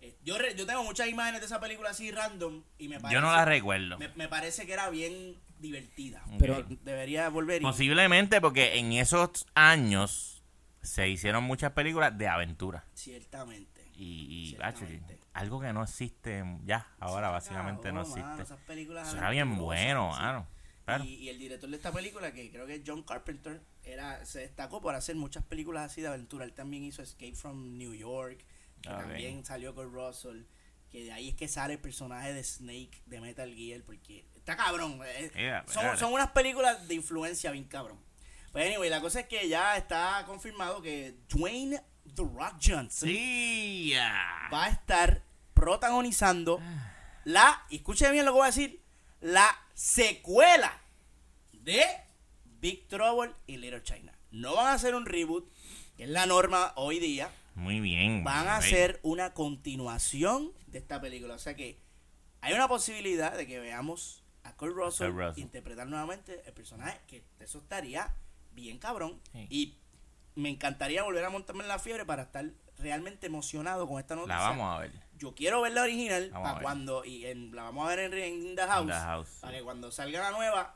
[0.00, 3.14] Eh, Yo, re- yo tengo muchas imágenes de esa película así random y me parece,
[3.14, 3.98] Yo no la recuerdo.
[3.98, 6.22] me, me parece que era bien divertida.
[6.38, 7.64] Pero debería volver y...
[7.64, 10.42] Posiblemente porque en esos años
[10.82, 12.84] se hicieron muchas películas de aventura.
[12.94, 13.80] Ciertamente.
[13.94, 15.14] Y, y Ciertamente.
[15.14, 18.54] hacho, algo que no existe ya, ahora básicamente no Cabrón, mano, existe.
[18.54, 20.20] esas películas Eso era bien bueno, sí.
[20.20, 20.46] mano.
[20.84, 21.04] Claro.
[21.04, 24.40] Y, y el director de esta película, que creo que es John Carpenter, era, se
[24.40, 26.44] destacó por hacer muchas películas así de aventura.
[26.44, 28.44] Él también hizo Escape from New York,
[28.82, 28.96] que Ok.
[28.98, 30.42] también salió con Russell,
[30.90, 34.56] que de ahí es que sale el personaje de Snake de Metal Gear, porque está
[34.56, 35.00] cabrón.
[35.36, 37.98] Yeah, son, son unas películas de influencia bien cabrón.
[38.50, 41.80] Pues anyway, la cosa es que ya está confirmado que Dwayne
[42.14, 43.08] The Rock Johnson
[44.52, 45.22] va a estar
[45.54, 46.60] protagonizando
[47.24, 48.82] la, y escuche bien lo que voy a decir,
[49.20, 50.82] la secuela
[51.52, 51.82] de
[52.60, 54.12] Big Trouble y Little China.
[54.32, 55.48] No van a hacer un reboot,
[55.96, 58.24] que es la norma hoy día, Muy bien.
[58.24, 61.34] van a hacer una continuación de esta película.
[61.34, 61.80] O sea que
[62.40, 65.42] hay una posibilidad de que veamos a Kurt Russell, Kurt Russell.
[65.42, 68.14] interpretar nuevamente el personaje, que eso estaría
[68.52, 69.20] bien cabrón.
[69.32, 69.46] Sí.
[69.50, 69.78] Y
[70.34, 72.44] me encantaría volver a montarme en la fiebre para estar
[72.78, 74.92] realmente emocionado con esta noticia La vamos a ver.
[75.18, 78.14] yo quiero ver la original Vamos para cuando y en- la vamos a ver en,
[78.50, 79.58] en The House, The House, para sí.
[79.58, 80.74] que cuando salga la nueva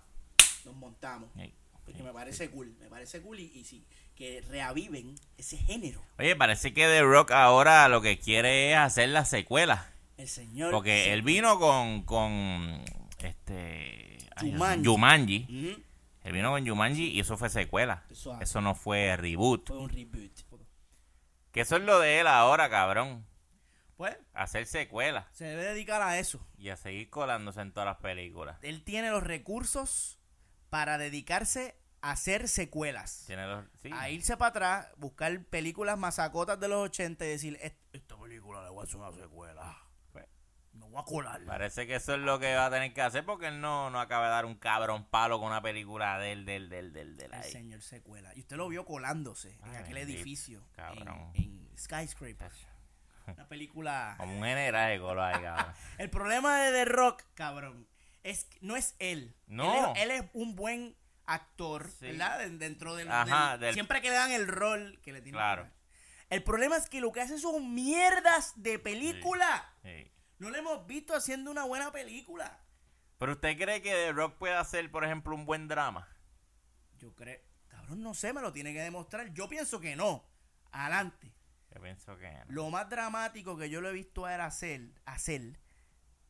[0.67, 1.53] nos montamos Sí.
[1.87, 6.37] porque me parece cool me parece cool y, y sí que reaviven ese género Oye,
[6.37, 9.91] parece que The Rock ahora lo que quiere es hacer la secuela.
[10.19, 12.83] el señor Porque él vino con, con
[13.27, 14.19] este...
[14.85, 15.85] Jumanji.
[16.23, 18.05] Él vino con Jumanji y eso fue secuela.
[18.41, 19.69] Eso no fue reboot.
[19.69, 20.33] fue un reboot
[21.53, 23.25] Que eso es lo de él ahora, cabrón.
[23.97, 27.97] pues Hacer secuela se debe dedicar a eso y a seguir colándose en todas las
[27.99, 28.59] películas.
[28.63, 30.19] él tiene los recursos
[30.69, 33.91] para dedicarse a hacer secuelas Tiene los- sí.
[33.93, 38.63] a irse para atrás, buscar películas masacotas de los 80 y decir, "Est- esta película
[38.65, 39.77] le voy a hacer una secuela.
[40.97, 41.47] Voy a colarla.
[41.53, 44.01] Parece que eso es lo que va a tener que hacer porque él no, no
[44.01, 47.41] acaba de dar un cabrón palo con una película del, del, del, del, del El
[47.41, 47.51] ahí.
[47.53, 48.33] señor secuela.
[48.35, 50.67] Y usted lo vio colándose en aquel bendito, edificio.
[50.75, 51.31] cabrón.
[51.35, 52.51] En, en Skyscraper.
[53.27, 54.15] Una película.
[54.19, 55.75] Como un general de color ahí, cabrón.
[55.99, 57.87] El problema de The Rock, cabrón,
[58.23, 59.35] es que no es él.
[59.47, 59.95] No.
[59.97, 62.07] Él es, él es un buen actor, Sí.
[62.07, 62.39] ¿verdad?
[62.39, 65.37] Den- Dentro del, Ajá, del- del- Siempre que le dan el rol que le tiene
[65.37, 65.65] Claro.
[65.65, 65.77] que.
[66.37, 69.73] El problema es que lo que hace son mierdas de película.
[69.83, 70.11] Sí.
[70.39, 72.61] No le hemos visto haciendo una buena película.
[73.19, 76.09] Pero usted cree que The Rock puede hacer, por ejemplo, un buen drama?
[76.99, 77.41] Yo creo.
[77.69, 79.33] Cabrón, no sé, me lo tiene que demostrar.
[79.33, 80.25] Yo pienso que no.
[80.73, 81.33] Adelante.
[81.75, 82.45] Yo pienso que no.
[82.49, 85.59] Lo más dramático que yo lo he visto a él hacer, hacer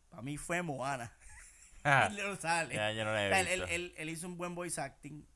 [0.08, 1.12] para mí fue Moana.
[1.84, 2.74] él lo sale.
[2.74, 3.64] Ya, yo no lo he él, visto.
[3.64, 5.26] él- él- él hizo un buen voice acting.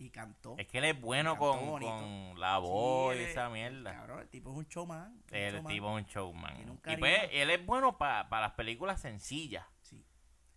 [0.00, 0.54] Y cantó.
[0.58, 3.92] Es que él es bueno con, con la voz Sí, y esa mierda.
[3.92, 5.12] Cabrón, el tipo es un showman.
[5.12, 5.72] un El showman.
[5.72, 6.70] tipo es un showman.
[6.70, 9.66] Un Y pues, él es bueno para las películas sencillas.
[9.82, 10.04] Sí,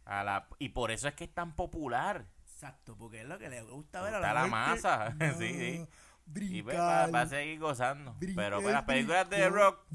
[0.06, 2.25] A la, y por eso es que es tan popular.
[2.43, 5.10] exacto, porque es lo que le gusta ver a la, la masa.
[5.19, 5.88] No, Sí, sí.
[6.36, 8.13] Y pues, brincar, va, va a seguir gozando.
[8.13, 9.49] brincar, Pero pues, las películas de.
[9.49, 9.86] Rock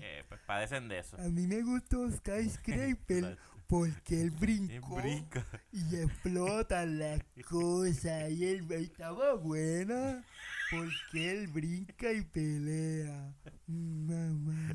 [0.00, 1.16] eh, pues, padecen de eso.
[1.16, 3.36] A mí me gustó Skyscraper.
[3.72, 5.46] Porque él brincó Brinca.
[5.72, 8.30] y explotan las cosas.
[8.30, 10.22] Y él estaba buena
[10.70, 13.32] porque él brinca y pelea.
[13.66, 14.74] Mamá.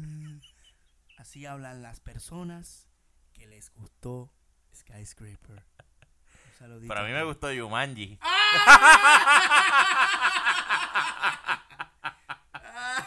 [1.20, 2.88] Así hablan las personas
[3.34, 4.34] que les gustó
[4.76, 5.64] Skyscraper.
[6.48, 6.88] Un saludito.
[6.92, 8.18] Pero a mí me gustó Yumanji.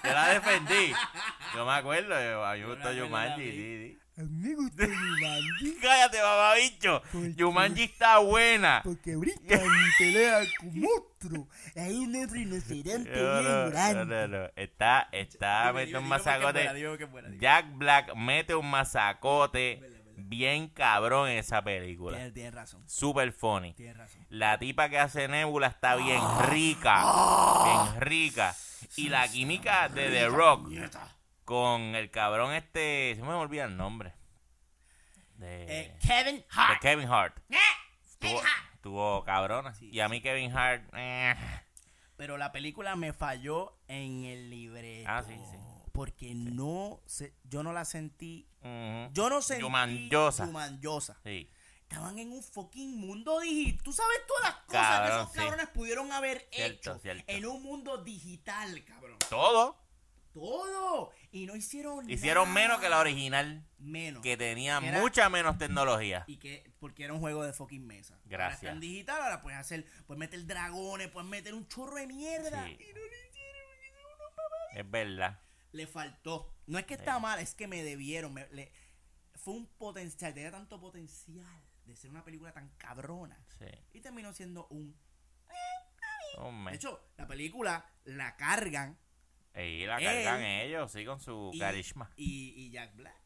[0.04, 0.94] Yo la defendí.
[1.54, 3.42] Yo me acuerdo, yo- a mí me gustó Yumanji.
[3.50, 3.96] sí, sí.
[4.18, 7.02] A mí me gustó Yumanji Cállate, bababicho.
[7.36, 8.82] Yumanji está buena.
[8.84, 11.46] porque brincan y pelean con monstruos.
[11.76, 14.28] Hay un otro rinoceronte No, no, bien no, grande.
[14.28, 14.48] no, no.
[14.56, 17.38] Está, está metiendo digo, un masacote.
[17.38, 19.82] Jack Black mete un masacote
[20.22, 22.16] bien cabrón en esa película.
[22.18, 22.82] Tienes, tienes razón.
[22.86, 23.72] Super funny.
[23.72, 24.26] Tienes razón.
[24.28, 26.46] La tipa que hace Nebula está bien Ah.
[26.50, 27.02] rica.
[27.64, 28.54] Bien rica.
[28.96, 30.68] Y la química de The Rock
[31.50, 33.14] con el cabrón este.
[33.16, 34.14] Se me olvida el nombre.
[35.34, 36.80] De, Eh, Kevin de Hart.
[36.80, 37.36] Kevin Hart.
[37.50, 37.56] Eh,
[38.20, 38.40] Tuvo,
[38.82, 39.74] tuvo cabrona.
[39.74, 40.84] Sí, y a mí Kevin Hart.
[40.94, 41.34] eh,
[42.16, 45.08] Pero la película me falló en el libreto.
[45.10, 45.56] Ah, sí, sí.
[45.92, 48.46] Porque no se, yo no la sentí.
[49.12, 49.62] Yo no sentí.
[49.62, 50.46] Yumanyosa.
[50.46, 51.18] Yumanyosa.
[51.24, 51.50] Sí.
[51.82, 53.82] Estaban en un fucking mundo digital.
[53.82, 55.38] Tú sabes todas las cosas Cabrón, que esos sí.
[55.38, 57.24] cabrones pudieron haber Cierto, hecho cierto.
[57.26, 59.16] en un mundo digital, cabrón.
[59.28, 59.76] Todo.
[60.32, 61.10] Todo.
[61.32, 62.54] Y no hicieron Hicieron nada.
[62.60, 63.66] menos que la original.
[63.78, 64.22] Menos.
[64.22, 66.24] Que tenía Era- mucha menos tecnología.
[66.26, 68.14] Y que, porque era un juego de fucking mesa.
[68.14, 68.62] Ahora Gracias.
[68.62, 72.64] está en digital, ahora puedes hacer, puedes meter dragones, puedes meter un chorro de mierda.
[72.66, 72.78] Sí.
[72.80, 74.80] Y no lo hicieron, porque.
[74.80, 75.40] Es verdad.
[75.72, 76.54] Le faltó.
[76.66, 78.32] No es que está mal, es que me debieron.
[78.34, 78.72] me- le-
[79.34, 83.42] fue un potencial, tenía tanto potencial de ser una película tan cabrona.
[83.58, 83.66] Sí.
[83.94, 84.96] Y terminó siendo un.
[86.36, 86.72] Hombre.
[86.72, 88.98] De hecho, la película la cargan
[89.56, 92.10] Y la él- cargan ellos, sí, con su y, carisma.
[92.16, 93.16] y, y Jack Black.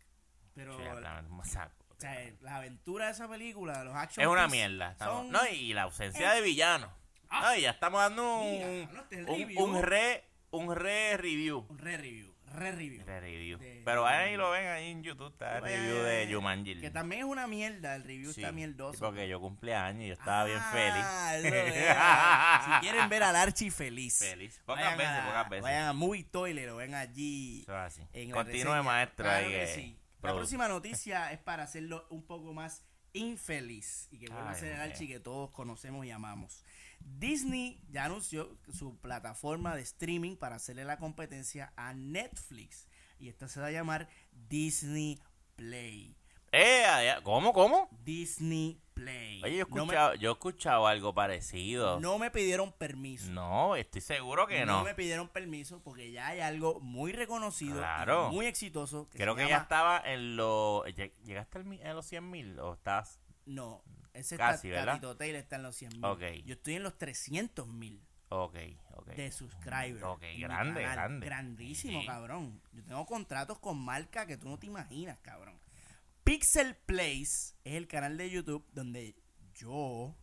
[0.54, 0.82] Pero Sí,
[1.30, 1.84] masaco.
[1.90, 4.92] o sea, la aventura de esa película, los action Es una mierda.
[4.92, 6.90] estamos- son- No, y la ausencia de villanos.
[7.28, 7.40] Ah.
[7.42, 11.16] No, y ya estamos dando Mira, un, no, este es un, un re un re
[11.16, 11.66] review.
[11.68, 11.78] un.
[11.78, 12.33] Re review.
[12.54, 16.80] De- Pero ahí lo ven ahí en YouTube, está el review de Jumanji.
[16.80, 18.98] Que también es una mierda, el review Sí, está sí, mierdoso.
[19.00, 21.46] porque yo cumplí años y yo estaba bien Ah, feliz.
[21.46, 22.62] eso era.
[22.64, 24.18] si quieren ver al Archie feliz.
[24.18, 24.60] Feliz.
[24.64, 25.62] Pocas vayan veces, a- pocas veces.
[25.64, 27.62] Vayan a Movie Toilet, lo ven allí.
[27.62, 28.30] Eso es así.
[28.32, 29.24] Continúe, maestro.
[29.24, 29.98] Claro que que sí.
[30.22, 34.72] La próxima noticia es para hacerlo un poco más infeliz y que vuelva a ser
[34.72, 36.64] el Archie que todos conocemos y amamos.
[37.04, 42.88] Disney ya anunció su plataforma de streaming para hacerle la competencia a Netflix
[43.18, 44.08] y esta se va a llamar
[44.48, 45.18] Disney
[45.56, 46.16] Play.
[46.52, 46.84] Eh,
[47.24, 47.88] ¿Cómo, cómo?
[48.04, 49.42] Disney Play.
[49.42, 51.98] Oye, yo he No me- escuchado, yo he escuchado algo parecido.
[51.98, 53.30] no me pidieron permiso.
[53.32, 54.78] No, estoy seguro que no.
[54.78, 54.84] no.
[54.84, 58.30] me pidieron permiso porque ya hay algo muy reconocido, y Claro.
[58.30, 59.08] muy exitoso.
[59.10, 60.84] Que Creo que ya estaba en los...
[60.86, 63.18] lleg- ¿Llegaste a los 100 mil o estás...?
[63.46, 63.82] No,
[64.14, 65.16] ese Casi, está, ¿verdad?
[65.16, 66.04] Taylor está en los 100 mil.
[66.04, 66.22] Ok.
[66.44, 68.56] Yo estoy en los 300 mil Ok,
[68.92, 69.08] ok.
[69.08, 70.02] de subscribers.
[70.02, 71.26] Ok, grande, grande.
[71.26, 72.06] Grandísimo, Sí.
[72.06, 72.60] cabrón.
[72.72, 75.60] Yo tengo contratos con marcas que tú no te imaginas, cabrón.
[76.24, 79.14] Pixel Plays es el canal de YouTube donde
[79.54, 80.16] yo,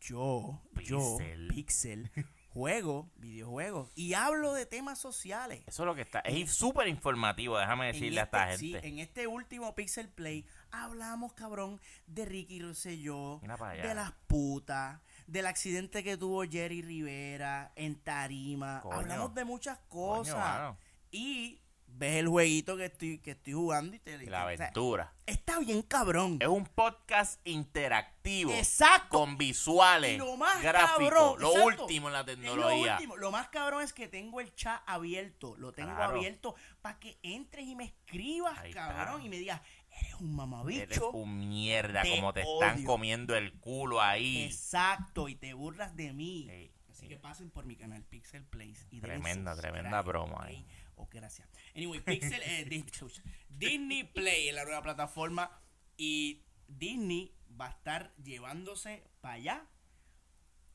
[0.00, 1.48] yo, yo, Pixel.
[1.48, 2.10] Pixel,
[2.48, 5.62] juego videojuegos y hablo de temas sociales.
[5.66, 6.20] Eso es lo que está...
[6.20, 8.88] Es súper informativo, déjame decirle a En esta este- sí, gente.
[8.88, 10.46] en este último Pixel Play
[10.82, 17.96] hablamos, cabrón, de Ricky Rosselló, de las putas, del accidente que tuvo Jerry Rivera en
[17.96, 18.80] Tarima.
[18.82, 18.96] Coño.
[18.96, 20.76] Hablamos de muchas cosas.
[21.10, 24.64] y ves el jueguito que estoy, que estoy jugando y te Y la o sea,
[24.66, 25.12] aventura.
[25.26, 26.38] está bien, cabrón.
[26.40, 28.50] Es un podcast interactivo.
[28.52, 29.16] Exacto.
[29.20, 32.94] Con visuales, Y lo más gráficos, cabrón, lo exacto, último en la lo tecnología.
[32.94, 33.16] último.
[33.16, 35.54] Lo más cabrón es que tengo el chat abierto.
[35.56, 36.16] Lo tengo Claro.
[36.16, 38.88] abierto para que entres y me escribas, Ahí está.
[38.88, 39.22] cabrón.
[39.24, 39.60] Y me digas,
[40.00, 40.82] eres un mamabicho.
[40.82, 42.86] Eres un mierda, Te como te están odio.
[42.86, 44.44] comiendo el culo ahí.
[44.44, 46.46] Exacto, y te burlas de mí.
[46.50, 47.08] Sí, Así sí.
[47.08, 48.86] que pasen por mi canal Pixel Plays.
[48.90, 50.64] Y Tremenda, tremenda broma ahí.
[50.96, 51.06] ¿ok?
[51.06, 51.48] Ok, gracias.
[51.74, 55.50] Anyway, Pixel, eh, Dis- Disney Play es la nueva plataforma
[55.96, 59.66] y Disney va a estar llevándose para allá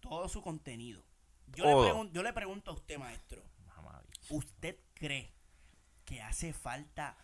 [0.02, 1.04] todo su contenido.
[1.48, 3.44] Yo le, pregun- yo le pregunto a usted, maestro.
[4.30, 5.34] ¿usted cree
[6.06, 7.18] que hace falta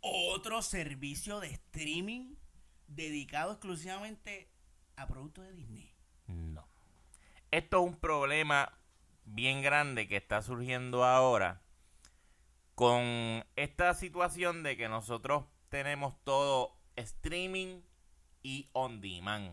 [0.00, 2.36] otro servicio de streaming
[2.86, 4.50] dedicado exclusivamente
[4.96, 5.94] a productos de Disney?
[6.26, 6.68] No.
[7.50, 8.78] Esto es un problema
[9.24, 11.62] bien grande que está surgiendo ahora
[12.74, 17.82] con esta situación de que nosotros tenemos todo streaming
[18.42, 19.50] y on demand.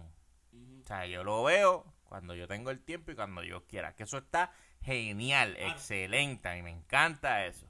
[0.81, 3.95] O sea, yo lo veo cuando yo tengo el tiempo y cuando yo quiera.
[3.95, 6.55] Que eso está genial, excelente.
[6.57, 7.67] Y me encanta eso.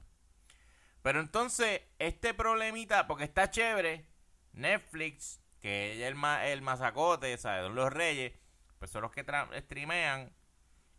[1.06, 4.08] Pero entonces, este problemita, porque está chévere,
[4.54, 7.70] Netflix que es el, ma- el mazacote, ¿sabes?
[7.70, 8.32] Los reyes,
[8.80, 9.24] pues son los que
[9.60, 10.32] streamean.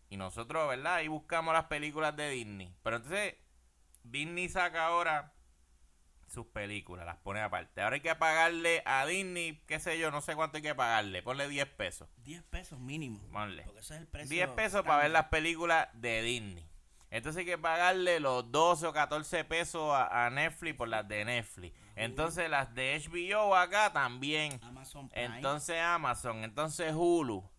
[0.09, 0.95] Y nosotros, ¿verdad?
[0.95, 2.73] Ahí buscamos las películas de Disney.
[2.83, 3.35] Pero entonces,
[4.03, 5.33] Disney saca ahora
[6.27, 7.81] sus películas, las pone aparte.
[7.81, 11.21] Ahora hay que pagarle a Disney, qué sé yo, no sé cuánto hay que pagarle.
[11.21, 12.07] Ponle 10 pesos.
[12.23, 13.19] 10 pesos mínimo.
[13.33, 13.63] Ponle.
[13.63, 14.29] Porque ese es el precio.
[14.33, 16.65] 10 pesos para ver las películas de Disney.
[17.09, 21.23] Entonces hay que pagarle los 12 o 14 pesos a, a Netflix por las de
[21.25, 21.75] Netflix.
[21.95, 24.59] Entonces las de HBO acá también.
[24.63, 25.37] Amazon Prime.
[25.37, 27.49] Entonces Amazon, entonces Hulu,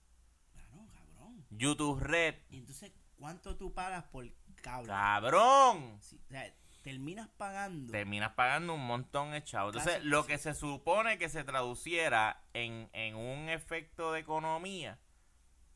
[0.53, 1.47] Claro, cabrón.
[1.51, 2.35] YouTube Red.
[2.51, 4.27] Y entonces, ¿cuánto tú pagas por
[4.63, 4.89] cable?
[4.89, 5.99] ¡Cabrón!
[6.03, 7.91] Sí, o sea, terminas pagando.
[7.93, 9.69] Terminas pagando un montón de chavo.
[9.71, 14.99] Entonces Casi- lo que se supone que se traduciera en, en un efecto de economía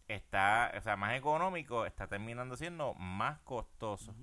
[0.09, 4.15] está, o sea, más económico, está terminando siendo más costoso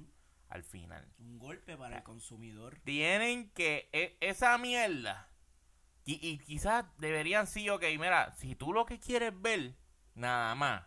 [0.49, 1.07] al final.
[1.19, 2.79] Un golpe para el consumidor.
[2.83, 5.29] tienen que e- esa mierda
[6.05, 9.75] y, y quizás deberían sí ok mira si tú lo que quieres ver
[10.15, 10.83] nada más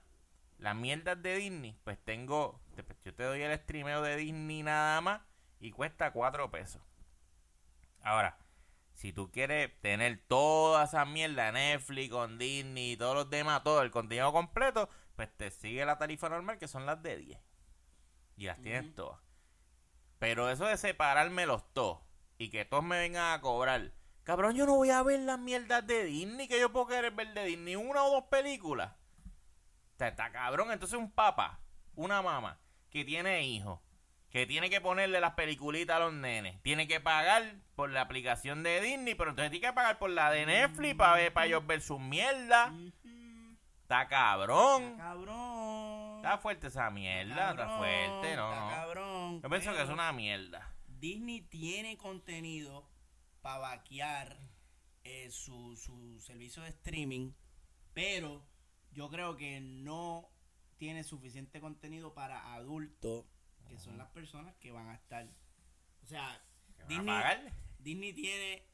[0.59, 5.01] las mierdas de Disney pues tengo te- yo te doy el streameo de Disney nada
[5.01, 5.21] más
[5.61, 6.83] y cuesta 4 pesos
[8.03, 8.37] ahora
[9.03, 13.83] si tú quieres tener toda esa mierda Netflix con Disney y todos los demás todo
[13.83, 17.39] el contenido completo pues te sigue la tarifa normal que son las de 10
[18.37, 19.19] y las tienes todas
[20.19, 21.99] pero eso de separarme los todos
[22.39, 23.93] y que todos me vengan a cobrar.
[24.25, 27.35] Cabrón, yo no voy a ver las mierdas de Disney que yo puedo querer ver
[27.35, 27.77] de Disney.
[27.77, 28.93] Una o dos películas.
[29.93, 30.71] Está, está cabrón.
[30.71, 31.61] Entonces un papá,
[31.95, 32.61] una mamá
[32.91, 33.81] que tiene hijos,
[34.33, 38.63] que tiene que ponerle las peliculitas a los nenes, tiene que pagar por la aplicación
[38.63, 41.67] de Disney, pero entonces tiene que pagar por la de Netflix para ver para ellos
[41.67, 42.73] ver sus mierdas.
[42.73, 43.59] Ujú.
[43.83, 44.85] Está cabrón.
[44.85, 46.17] Está cabrón.
[46.17, 50.13] Está fuerte esa mierda, está cabrón, fuerte, no, está cabrón, Yo pienso que es una
[50.13, 50.75] mierda.
[50.87, 52.89] Disney tiene contenido
[53.43, 54.39] para vaquear
[55.05, 57.33] eh, su, su servicio de streaming,
[57.93, 58.47] pero
[58.93, 60.31] yo creo que no
[60.79, 63.27] tiene suficiente contenido para adultos,
[63.73, 65.27] que son las personas que van a estar.
[66.03, 66.41] O sea,
[66.77, 67.53] ¿Que van a Disney?
[67.79, 68.67] Disney tiene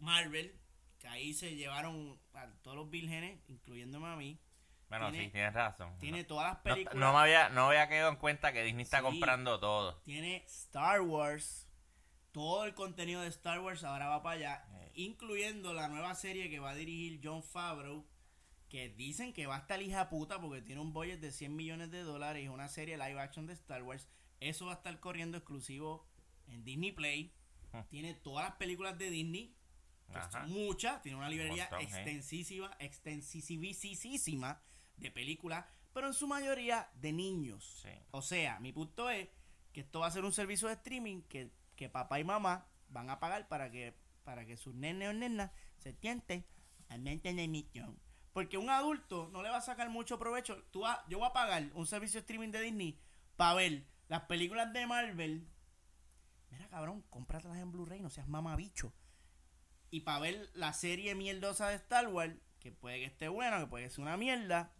[0.00, 0.58] Marvel,
[0.98, 4.40] que ahí se llevaron a todos los vírgenes, incluyéndome a mí.
[4.88, 5.96] Bueno, tiene- sí, tienes razón.
[6.00, 6.98] Tiene todas las No, películas.
[6.98, 10.00] no me había, no había quedado en cuenta que Disney está comprando todo.
[10.02, 11.68] Tiene Star Wars.
[12.32, 14.64] Todo el contenido de Star Wars ahora va para allá.
[14.80, 14.90] Eh.
[14.96, 18.04] Incluyendo la nueva serie que va a dirigir John Favreau.
[18.68, 21.90] Que dicen que va a estar hija puta porque tiene un budget de 100 millones
[21.90, 24.08] de dólares y una serie live action de Star Wars.
[24.40, 26.06] Eso va a estar corriendo exclusivo
[26.48, 27.32] en Disney Play.
[27.72, 27.82] Hmm.
[27.88, 29.54] Tiene todas las películas de Disney.
[30.10, 30.30] que Ajá.
[30.30, 31.00] son muchas.
[31.02, 31.84] Tiene una librería montón, eh.
[31.84, 34.60] extensísima, extensísima
[34.96, 35.64] de películas.
[35.92, 37.80] Pero en su mayoría de niños.
[37.82, 37.90] Sí.
[38.12, 39.28] O sea, mi punto es
[39.72, 43.10] que esto va a ser un servicio de streaming que, que papá y mamá van
[43.10, 46.44] a pagar para que para que sus nenes o nenas se tienten
[46.88, 47.98] a mente en emisión.
[48.32, 50.62] Porque un adulto no le va a sacar mucho provecho.
[50.70, 53.00] Tú vas- yo voy a pagar un servicio de streaming de Disney
[53.36, 55.48] para ver las películas de Marvel.
[56.50, 58.92] Mira, cabrón, cómpratelas en Blu-ray, no seas mamabicho.
[59.92, 63.66] Y para ver la serie mierdosa de Star Wars, que puede que esté buena, que
[63.68, 64.72] puede que sea una mierda.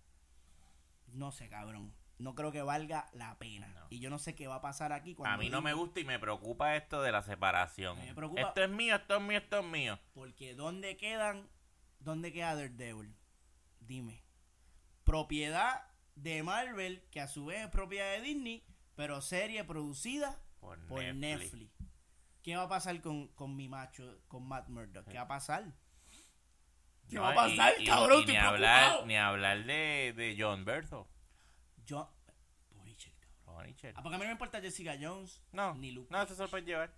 [1.07, 1.95] No sé, cabrón.
[2.19, 3.69] No creo que valga la pena.
[3.69, 3.87] No.
[3.88, 6.01] Y yo no sé qué va a pasar aquí cuando A mí no me gusta
[6.01, 7.99] y me preocupa esto de la separación.
[7.99, 9.99] Me preocupa- Esto es mío, esto es mío, esto es mío.
[10.12, 11.49] Porque ¿dónde quedan?
[12.01, 13.14] ¿Dónde queda Daredevil?
[13.79, 14.25] Dime.
[15.05, 18.64] Propiedad de Marvel, que a su vez es propiedad de Disney,
[19.01, 21.53] pero serie producida Por, por Netflix.
[21.55, 21.73] Netflix.
[22.43, 25.09] ¿Qué va a pasar con, con mi macho, con Matt Murdock?
[25.09, 25.73] ¿Qué va a pasar?
[27.09, 28.23] ¿Qué No, va a pasar, y- y- cabrón?
[28.25, 31.09] y ni hablar, ni hablar de, de John Bertho.
[31.87, 32.13] Yo...
[32.69, 33.65] Punisher, cabrón.
[33.65, 33.95] Punisher.
[33.97, 36.09] Ah, porque a mí no me importa Jessica Jones, No, ni Luke.
[36.11, 36.93] no, eso se lo pueden llevar.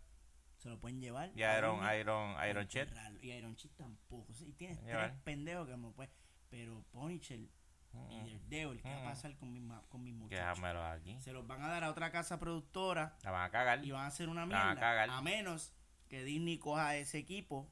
[0.59, 1.31] Se lo pueden llevar.
[1.37, 1.81] Y Iron.
[2.01, 2.93] Iron, Iron Chet.
[3.21, 4.33] Y Iron Chit tampoco.
[4.35, 6.13] Sí, tienes tres pendejos que me pueden.
[6.51, 7.41] Pero Punisher
[8.11, 9.05] y Daredevil, ¿qué va a Mm.
[9.05, 10.39] pasar con mis, con mis muchachos?
[10.59, 11.21] Déjamelo aquí.
[11.21, 13.85] Se los van a dar a otra casa productora La van a cagar.
[13.85, 14.81] y van a hacer una La van a mierda.
[14.81, 15.11] cagar.
[15.11, 15.73] A menos
[16.09, 17.71] que Disney coja ese equipo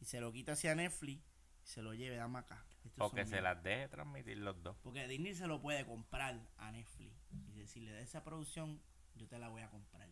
[0.00, 1.22] y se lo quita hacia Netflix
[1.62, 2.64] y se lo lleve, dame acá.
[2.84, 4.76] Estos O que se las deje transmitir los dos.
[4.82, 7.12] Porque Disney se lo puede comprar a Netflix
[7.48, 8.82] y decirle de esa producción
[9.14, 10.08] yo te la voy a comprar.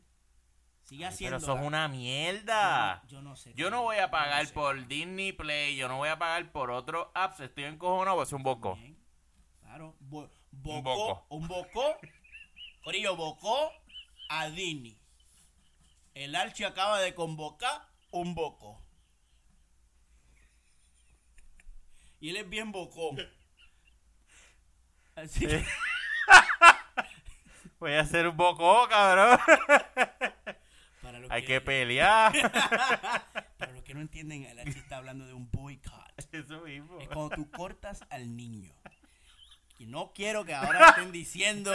[0.82, 1.38] Sigue Ay, haciendo.
[1.38, 3.02] pero eso es una mierda.
[3.06, 3.52] Yo no sé.
[3.54, 4.86] Yo no voy a pagar no sé, por.
[4.88, 7.40] Disney Play, yo no voy a pagar por otros apps.
[7.40, 8.76] Estoy encojonado, voy a hacer un boco.
[8.76, 8.96] Bien.
[9.70, 9.94] Claro.
[10.00, 11.26] Bo- Un bocó, boco.
[11.28, 11.96] un bocó.
[12.82, 13.70] Corillo, bocó
[14.28, 14.98] a Disney.
[16.14, 18.82] El Archi acaba de convocar un boco.
[22.18, 23.16] Y él es bien bocón.
[25.14, 25.64] Así que,
[27.78, 29.38] Voy a hacer un boco, cabrón.
[31.00, 32.32] para Hay que, que pelear.
[33.56, 36.10] para los que no entienden, el Archi está hablando de un boycott.
[36.32, 36.98] Eso mismo.
[36.98, 38.74] Es cuando tú cortas al niño.
[39.80, 41.72] Y no quiero que ahora estén diciendo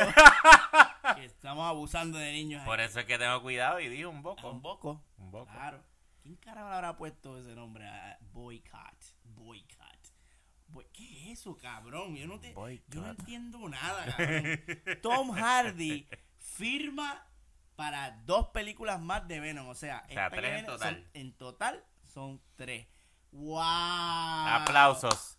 [1.15, 2.63] que estamos abusando de niños.
[2.63, 4.49] Por eso es que tengo cuidado y digo un A poco.
[4.51, 5.03] un poco.
[5.17, 5.51] Un poco.
[5.51, 5.83] Claro.
[6.21, 9.03] ¿Quién carajo le habrá puesto ese nombre a Boycott?
[9.23, 9.85] Boycott.
[10.67, 12.15] Boy- ¿Qué es eso, cabrón?
[12.15, 14.59] Yo no, te, yo no entiendo nada, cabrón.
[15.01, 17.25] Tom Hardy firma
[17.75, 19.67] para dos películas más de Venom.
[19.67, 20.93] O sea, O tres en total.
[20.95, 21.83] son- en total
[22.13, 22.87] son tres.
[23.31, 23.61] ¡Wow!
[24.47, 25.34] Aplausos.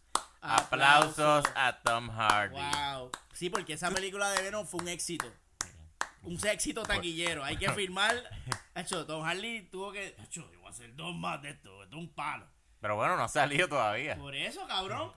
[0.48, 2.54] Aplausos a Tom Hardy.
[2.54, 3.10] ¡Wow!
[3.32, 5.26] Sí, porque esa película de Venom fue un éxito.
[6.22, 7.44] Un éxito taquillero.
[7.44, 8.14] Hay que firmar.
[8.74, 10.16] Hecho, Tom Hardy tuvo que.
[10.22, 11.82] Hecho, yo voy a hacer dos más de esto.
[11.84, 12.46] Esto es un palo.
[12.80, 14.16] Pero bueno, no ha salido todavía.
[14.16, 15.12] Por eso, cabrón.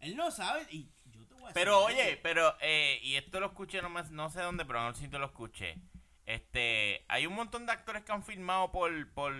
[0.00, 0.66] Él no sabe.
[0.70, 4.02] Y yo te voy a Pero oye, pero, eh, y esto lo escuché, no, me-
[4.10, 5.76] no sé dónde, pero no sé si te lo escuché.
[6.26, 9.34] Este, hay un montón de actores que han firmado por, por,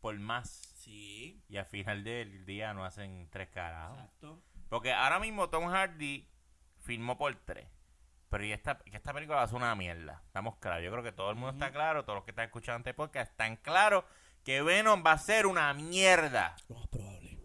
[0.00, 0.62] por más.
[0.86, 3.98] Sí, Y al final del día no hacen tres carajos.
[3.98, 4.40] exacto.
[4.68, 6.28] Porque ahora mismo Tom Hardy
[6.78, 7.68] firmó por tres.
[8.30, 10.22] Pero y esta, que esta película va a ser una mierda.
[10.26, 10.84] Estamos claros.
[10.84, 13.32] Yo creo que todo el mundo está claro, todos los que están escuchando este podcast
[13.32, 14.04] están claros
[14.44, 16.54] que Venom va a ser una mierda.
[16.68, 17.38] Lo más probable.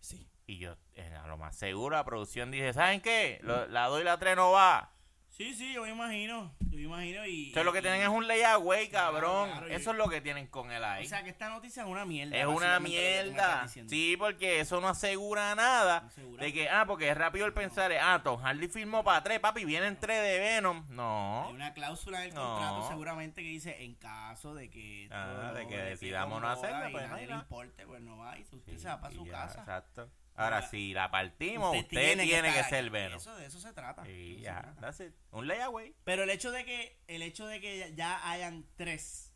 [0.00, 0.28] Sí.
[0.46, 3.38] Y yo, eh, a lo más seguro, la producción dice, ¿saben qué?
[3.42, 4.92] Lo- la 2 y la 3 no va.
[5.36, 6.54] Sí, sí, yo me imagino.
[6.60, 7.48] Yo me imagino y.
[7.48, 9.50] Entonces lo que tienen es un layaway, Claro, cabrón.
[9.50, 11.04] claro, Eso yo- es lo que tienen con él ahí.
[11.04, 12.34] O sea, que esta noticia es una mierda.
[12.38, 13.68] es una mierda.
[13.68, 16.00] Sí, porque eso no asegura nada.
[16.00, 16.42] No asegura.
[16.42, 19.66] De que, ah, porque es rápido el pensar, ah, Tom Hardy firmó para tres, papi,
[19.66, 20.86] vienen tres de Venom.
[20.88, 21.48] No.
[21.48, 22.42] Hay una cláusula en el No.
[22.54, 26.88] contrato seguramente que dice en caso de que Ah, de que de decidamos no hacerlo,
[26.92, 29.32] pues, no le importe, pues no va y usted Sí, se va para su ya,
[29.32, 29.60] casa.
[29.60, 30.10] Exacto.
[30.36, 32.90] Ahora, Ahora, si la partimos, usted, tiene, que, estar ser.
[32.90, 33.16] Venom.
[33.18, 34.08] Eso, de eso se trata.
[34.08, 34.80] Y ya, trata.
[34.80, 35.14] that's it.
[35.30, 35.94] Un layaway.
[36.04, 39.32] Pero el hecho de que el hecho de que ya- ya hayan tres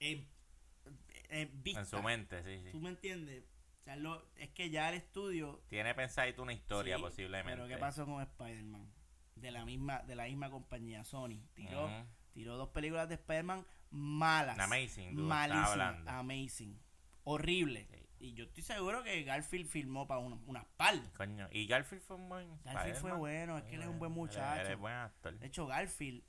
[0.00, 0.28] en,
[1.30, 2.82] en vista, En su mente, sí, ¿tú sí.
[2.82, 3.44] me entiendes?
[3.80, 7.56] O sea, lo- es que ya el estudio Tiene pensadito una historia, Sí, posiblemente.
[7.62, 8.90] Pero ¿qué pasó con Spider-Man?
[9.36, 11.40] De la misma de la misma compañía Sony.
[11.54, 11.90] Tiró,
[12.32, 14.58] tiró dos películas de Spider-Man malas.
[14.58, 16.06] Amazing, dude, Malísimas.
[16.06, 16.80] Amazing.
[17.24, 17.86] Horrible.
[17.90, 18.03] Sí.
[18.24, 20.94] Y yo estoy seguro que Garfield filmó para una, unas par.
[21.12, 22.58] Coño, y Garfield fue un buen.
[22.64, 24.62] Garfield fue bueno, es que él es un buen muchacho.
[24.62, 25.38] Él es buen actor.
[25.38, 26.24] De hecho, Garfield,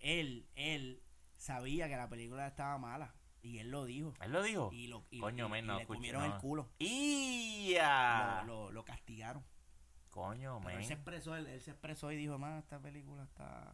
[0.00, 1.02] él, él
[1.38, 3.14] sabía que la película estaba mala.
[3.40, 4.12] Y él lo dijo.
[4.20, 4.68] Él lo dijo.
[4.70, 6.34] Y, lo, y, Coño, y- men, y no le comieron no.
[6.34, 6.70] el culo.
[6.78, 8.42] ¡Ya!
[8.46, 9.42] Lo, lo, lo castigaron.
[10.10, 13.72] Coño, Pero él se expresó, él, él se expresó y dijo, man, esta película está.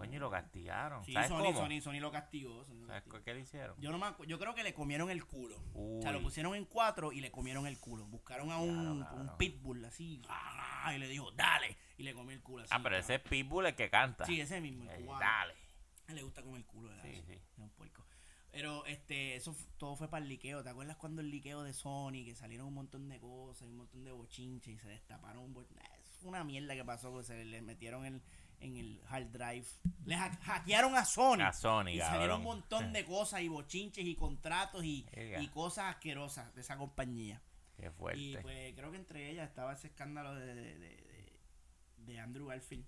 [0.00, 1.04] Coño, y lo castigaron.
[1.04, 1.58] Sí, ¿Sabes Sony, cómo?
[1.58, 2.64] Sony, Sony lo castigó.
[2.64, 3.22] Sony lo ¿Sabes castigó.
[3.24, 3.80] qué le hicieron?
[3.80, 5.56] Yo, no me acu- yo creo que le comieron el culo.
[5.74, 8.06] O sea, lo pusieron en cuatro y le comieron el culo.
[8.06, 9.30] Buscaron a un, Claro, claro.
[9.32, 10.92] un pitbull así ¡ah!
[10.94, 11.76] y le dijo, dale.
[11.98, 12.70] Y le comió el culo así.
[12.74, 14.24] Ah, pero ese es Pitbull el que canta.
[14.24, 15.20] Sí, ese mismo, el Eh, cubano.
[15.20, 15.52] Dale.
[16.08, 17.04] A él le gusta comer el culo, ¿verdad?
[17.04, 17.32] Sí, sí.
[17.34, 18.04] Es un puerco.
[18.52, 20.64] Pero este, eso f- todo fue para el liqueo.
[20.64, 24.02] ¿Te acuerdas cuando el liqueo de Sony, que salieron un montón de cosas, un montón
[24.02, 25.66] de bochinches y se destaparon un bo-
[26.18, 28.22] fue una mierda que pasó, que se le metieron en,
[28.60, 29.66] en el hard drive.
[30.04, 31.40] Le ha- hackearon a Sony.
[31.42, 32.12] A Sony, y cabrón.
[32.14, 35.06] salieron un montón de cosas y bochinches y contratos y,
[35.40, 37.40] y cosas asquerosas de esa compañía.
[37.76, 38.38] Qué Y fuerte.
[38.42, 40.78] pues creo que entre ellas estaba ese escándalo de, de,
[41.98, 42.84] de- Andrew Garfield.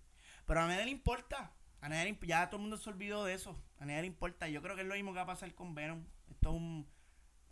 [0.46, 1.52] Pero a nadie le importa.
[1.80, 3.56] A nadie le ya todo el mundo se olvidó de eso.
[3.78, 4.48] A nadie le importa.
[4.48, 6.04] Yo creo que es lo mismo que va a pasar con Venom.
[6.30, 6.88] Esto es, un,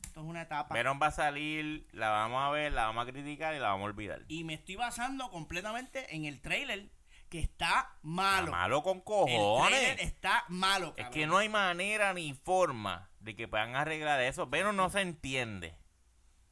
[0.04, 0.74] esto es una etapa.
[0.74, 3.84] Venom va a salir, la vamos a ver, la vamos a criticar y la vamos
[3.84, 4.24] a olvidar.
[4.28, 6.90] Y me estoy basando completamente en el trailer
[7.30, 8.46] que está malo.
[8.48, 9.68] Está malo con El cojones.
[9.78, 14.46] trailer está malo, Es que no hay manera ni forma de que puedan arreglar eso.
[14.48, 15.76] Venom no se entiende.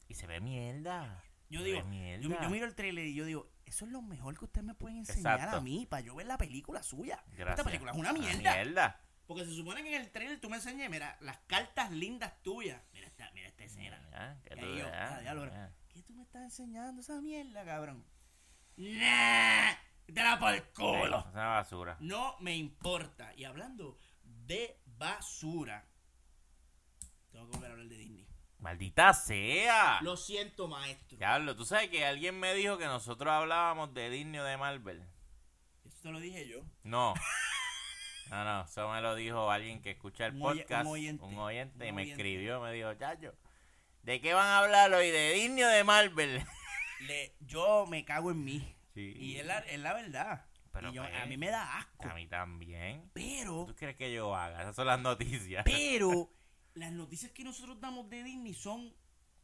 [0.07, 1.23] Y se ve mierda.
[1.49, 2.23] Yo Se digo, mierda.
[2.23, 4.73] yo, yo miro el trailer y yo digo, eso es lo mejor que ustedes me
[4.73, 5.57] pueden enseñar Exacto.
[5.57, 7.23] a mí para yo ver la película suya.
[7.27, 7.49] Gracias.
[7.59, 8.53] Esta película es una mierda.
[8.55, 9.01] mierda.
[9.27, 12.81] Porque se supone que en el trailer tú me enseñes, mira, las cartas lindas tuyas.
[12.93, 14.39] Mira esta, mira esta escena.
[14.43, 15.69] Que tú yo, ah.
[15.89, 18.03] ¿Qué tú me estás enseñando esa mierda, cabrón?
[18.77, 19.73] Nah,
[20.11, 21.19] te la por el culo.
[21.19, 21.97] Es una basura.
[21.99, 23.33] No me importa.
[23.35, 25.87] Y hablando de basura,
[27.31, 28.27] tengo que volver a hablar de Disney.
[28.59, 29.99] Maldita sea.
[30.01, 31.17] Lo siento, maestro.
[31.17, 35.05] Diablo, tú sabes que alguien me dijo que nosotros hablábamos de Disney o de Marvel.
[35.85, 36.61] Eso te lo dije yo.
[36.83, 37.13] No.
[38.29, 41.23] No, no, eso me lo dijo alguien que escucha el Un podcast, un oyente.
[41.25, 42.11] un oyente, y me oyente.
[42.21, 43.33] escribió, me dijo, chacho,
[44.03, 45.09] ¿de qué van a hablar hoy?
[45.09, 46.45] ¿De Disney o de Marvel?
[47.07, 48.75] Le, yo me cago en mí.
[49.13, 49.13] Sí.
[49.17, 50.45] Y es la, es la verdad.
[50.71, 52.07] Pero Y yo- a mí me da asco.
[52.09, 53.09] A mí también.
[53.13, 54.61] Pero, ¿Tú crees que yo haga?
[54.61, 55.63] Esas son las noticias.
[55.65, 56.29] pero,
[56.75, 58.93] las noticias que nosotros damos de Disney son,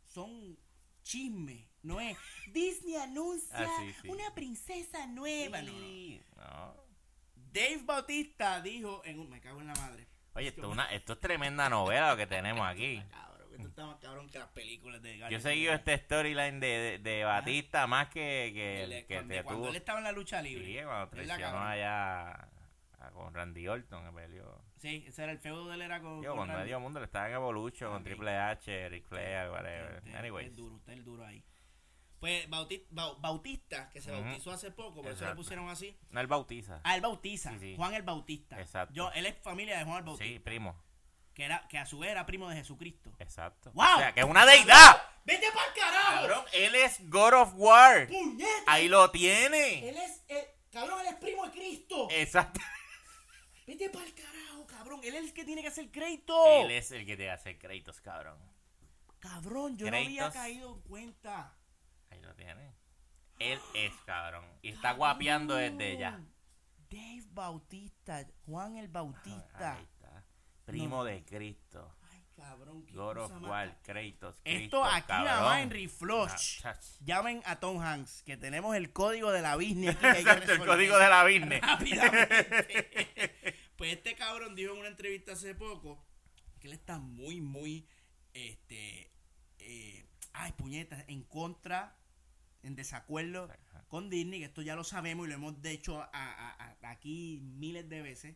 [0.03, 0.58] son
[1.03, 1.68] chisme.
[1.84, 2.18] No es
[2.51, 4.10] Disney anuncia Ah, sí, sí.
[4.10, 5.62] una princesa nueva.
[5.62, 5.78] No, no.
[5.80, 6.76] Sí, no.
[7.36, 10.08] Dave Bautista dijo en un, me cago en la madre.
[10.34, 13.01] Oye, esto es, una, esto es tremenda novela lo que tenemos aquí.
[13.58, 16.68] Cabrón, Esto está más cabrón que las películas de Yo he seguido este storyline de,
[16.68, 19.70] de, de Batista más que, que, El- que cuando, te cuando tuvo.
[19.72, 20.66] él estaba en la lucha libre.
[20.66, 24.62] Sí, cuando traicionó allá a- con Randy Orton que peleó.
[24.78, 26.22] Sí, ese era el feudo de él era con.
[26.24, 28.03] Yo, con medio mundo le estaba en Evolution, con.
[28.03, 29.95] Triple H, Ric Flair, whatever.
[30.03, 30.47] Este, Anyways.
[30.47, 31.43] Es duro, usted es el duro ahí.
[32.20, 35.95] Pues Bauti- Bau- Bautista, que se bautizó hace poco, por eso le pusieron así.
[36.10, 36.82] No, él bautiza.
[36.84, 37.51] Ah, él bautiza.
[37.51, 37.74] Sí, sí.
[37.76, 38.60] Juan el Bautista.
[38.60, 38.93] Exacto.
[38.95, 40.34] Yo, él es familia de Juan el Bautista.
[40.34, 40.82] Sí, primo.
[41.36, 43.12] Que, era, que a su vez era primo de Jesucristo.
[43.20, 43.70] Exacto.
[43.74, 43.86] ¡Wow!
[43.96, 45.02] O sea, que es una deidad.
[45.26, 46.22] ¡Vete pa'l carajo!
[46.22, 48.08] Cabrón, él es God of War.
[48.08, 48.64] ¡Puñeta!
[48.68, 49.90] Ahí lo tiene.
[49.90, 50.24] Él es.
[50.30, 52.08] eh, cabrón, él es primo de Cristo.
[52.10, 52.62] Exacto.
[53.68, 55.02] Vete pa'l carajo, cabrón.
[55.04, 56.64] Él es el que tiene que hacer crédito.
[56.64, 58.40] Él es el que te hace créditos, cabrón.
[59.20, 61.54] Cabrón, yo no había caído en cuenta.
[62.12, 62.76] Ahí lo tiene.
[63.40, 64.46] Él es, cabrón.
[64.62, 66.20] Y está guapeando desde ya.
[66.90, 69.80] Dave Bautista, Juan el Bautista.
[70.66, 71.95] Primo de Cristo.
[72.11, 73.32] Ay, cabrón, qué God of.
[74.43, 75.11] Esto aquí
[75.61, 76.32] en Reflush.
[76.32, 76.86] Ah, chach.
[77.01, 79.95] Llamen a Tom Hanks, que tenemos el código de la business.
[79.95, 81.61] aquí Exacto, el código de la business.
[81.61, 83.55] Rápidamente.
[83.78, 86.03] pues este cabrón dijo en una entrevista hace poco
[86.59, 87.88] que él está muy, muy,
[88.34, 89.11] este,
[89.59, 91.95] eh, ay, puñetas, en contra,
[92.63, 93.49] en desacuerdo
[93.88, 96.51] con Disney, que esto ya lo sabemos y lo hemos dicho a- a-
[96.82, 98.36] a- aquí miles de veces,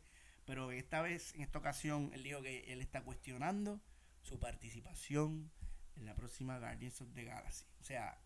[0.49, 3.79] pero esta vez, en esta ocasión, él dijo que él está cuestionando
[4.23, 5.51] su participación
[5.95, 7.65] en la próxima Guardians of the Galaxy.
[7.79, 8.17] O sea,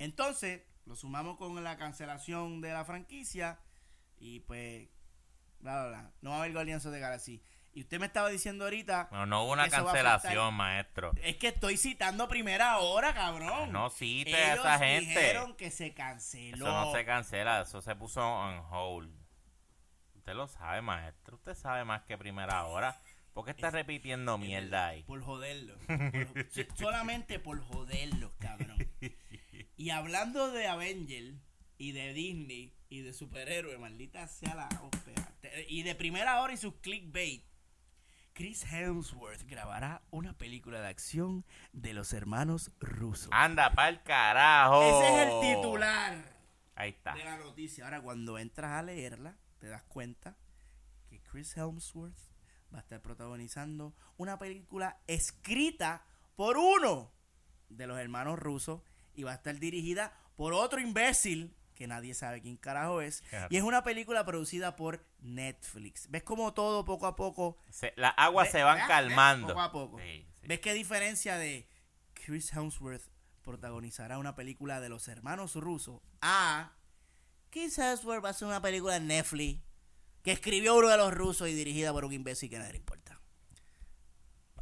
[0.00, 3.60] entonces, lo sumamos con la cancelación de la franquicia
[4.18, 4.88] y pues,
[5.60, 6.12] bla, bla, bla.
[6.20, 7.40] No va a haber Guardians of the Galaxy.
[7.72, 11.12] Y usted me estaba diciendo ahorita, No, no hubo una cancelación, maestro.
[11.22, 13.70] es que estoy citando primera hora, cabrón.
[13.70, 15.10] No cite a esa gente.
[15.10, 16.66] dijeron que se canceló.
[16.66, 19.19] Eso no se cancela, eso se puso on hold.
[20.30, 21.36] Usted lo sabe, maestro.
[21.38, 22.96] Usted sabe más que primera hora.
[23.32, 25.02] ¿Por qué está repitiendo mierda ahí?
[25.02, 25.74] Por joderlo.
[25.88, 28.78] Por- solamente por joderlo, cabrón.
[29.76, 31.34] Y hablando de Avenger
[31.78, 35.32] y de Disney y de superhéroes, maldita sea la ópera.
[35.68, 37.44] Y de primera hora y sus clickbait.
[38.32, 43.30] Chris Hemsworth grabará una película de acción de los hermanos rusos.
[43.32, 44.80] Anda pa'l carajo.
[45.02, 46.36] Ese es el titular
[46.76, 47.14] Ahí está.
[47.14, 47.84] de la noticia.
[47.84, 50.36] Ahora, cuando entras a leerla, te das cuenta
[51.08, 52.18] que Chris Helmsworth
[52.74, 56.04] va a estar protagonizando una película escrita
[56.36, 57.12] por uno
[57.68, 58.80] de los hermanos rusos
[59.14, 63.22] y va a estar dirigida por otro imbécil que nadie sabe quién carajo es.
[63.48, 66.10] Y es una película producida por Netflix.
[66.10, 67.56] ¿Ves cómo todo poco a poco...
[67.70, 69.48] Se- las aguas se van calmando.
[69.48, 69.98] Poco a poco.
[69.98, 70.46] Sí, sí.
[70.46, 71.68] ¿Ves qué diferencia de
[72.12, 73.08] Chris Hemsworth
[73.42, 76.72] protagonizará una película de los hermanos rusos a
[77.50, 79.60] Chris Hemsworth va a hacer una película en Netflix
[80.22, 83.20] que escribió uno de los rusos y dirigida por un imbécil que nadie le importa?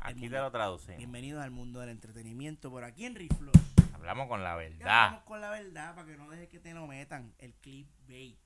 [0.01, 0.37] Aquí mundo.
[0.37, 0.97] te lo traducimos.
[0.97, 3.53] Bienvenidos al mundo del entretenimiento por aquí en Riflo.
[3.93, 5.11] Hablamos con la Ya verdad.
[5.11, 8.39] vamos con la verdad para que no deje que te lo metan el clickbait.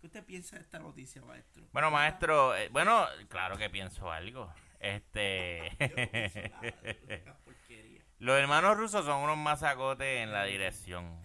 [0.00, 1.66] ¿Qué usted piensa de esta noticia, maestro?
[1.72, 4.52] Bueno, maestro, eh, bueno, claro que pienso algo.
[4.80, 5.70] Este.
[5.80, 8.02] Yo no pienso nada de esta porquería.
[8.18, 11.20] Los hermanos rusos son unos mazacotes en la dirección.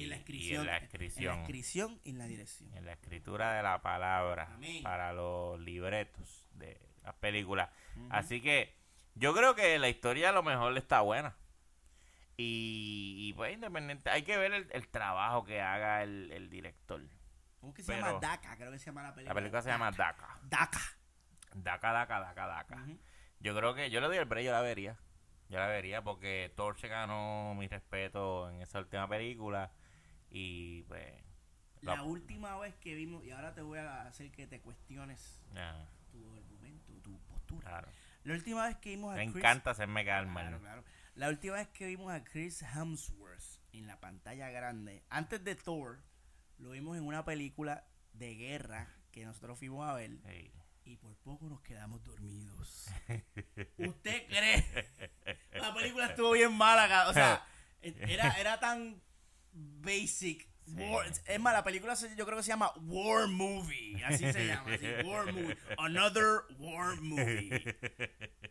[0.00, 0.60] Y- en la y inscripción.
[0.60, 0.86] en la En la
[2.04, 2.74] y en la dirección.
[2.76, 4.82] En la escritura de la palabra Amén.
[4.82, 7.70] para los libretos de las películas.
[8.10, 8.74] Así que
[9.14, 11.36] yo creo que la historia a lo mejor está buena.
[12.36, 17.00] Y, y, pues independiente, hay que ver el, el trabajo que haga el, el director.
[17.60, 18.56] ¿Cómo que se Pero- llama DACA?
[18.56, 19.30] Creo que se llama la película.
[19.30, 20.40] La película se llama DACA.
[20.42, 20.80] DACA.
[21.54, 22.74] DACA, DACA, DACA, DACA.
[22.82, 22.98] Ujú.
[23.38, 24.96] Yo creo que yo le doy el break, yo la vería.
[25.48, 29.70] Yo la vería porque Thor se ganó mi respeto en esa última película.
[30.36, 31.04] Y pues.
[31.82, 35.38] La la- última vez que vimos, y ahora te voy a hacer que te cuestiones
[35.54, 37.68] Ah, tu argumento, tu postura.
[37.68, 37.88] claro.
[38.24, 39.36] La última vez que vimos a Me Chris...
[39.36, 40.24] encanta hacerme mal.
[40.48, 40.84] Claro, claro.
[41.14, 46.00] La última vez que vimos a Chris Hemsworth en la pantalla grande, antes de Thor,
[46.58, 50.50] lo vimos en una película de guerra que nosotros fuimos a ver Sí.
[50.84, 52.86] y por poco nos quedamos dormidos.
[53.78, 54.88] ¿Usted cree?
[55.52, 57.46] La película estuvo bien mala, o sea,
[57.82, 59.00] era, era tan
[59.54, 60.48] basic.
[60.66, 64.46] War- es más, la película se- yo creo que se llama War Movie, así se
[64.46, 67.76] llama, así, War Movie, Another War Movie.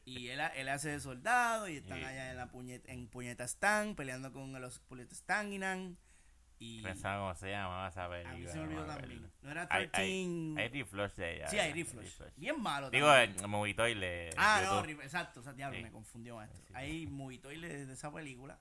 [0.06, 2.04] Y él, él hace de soldado y están Sí.
[2.06, 5.98] allá en la puñeta, en Puñeta Stan, peleando con los Puñeta Stanginan.
[6.60, 9.32] Y Pensaba cómo se llamaba esa a mí se me olvidó también.
[9.42, 10.02] No era Hay- 13.
[10.02, 10.70] Hay, hay
[11.16, 11.48] de ella.
[11.50, 12.22] sí, hay Reflush.
[12.38, 13.40] Bien malo Digo, también.
[13.42, 14.30] el Movitoile.
[14.38, 14.96] Ah, YouTube.
[14.98, 15.84] no, exacto, o sea, diablo, Sí.
[15.84, 16.74] me confundió sí.
[16.76, 18.60] Hay movitoiles de esa película.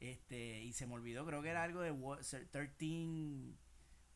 [0.00, 3.54] Este, y se me olvidó, creo que era algo de Wa- 13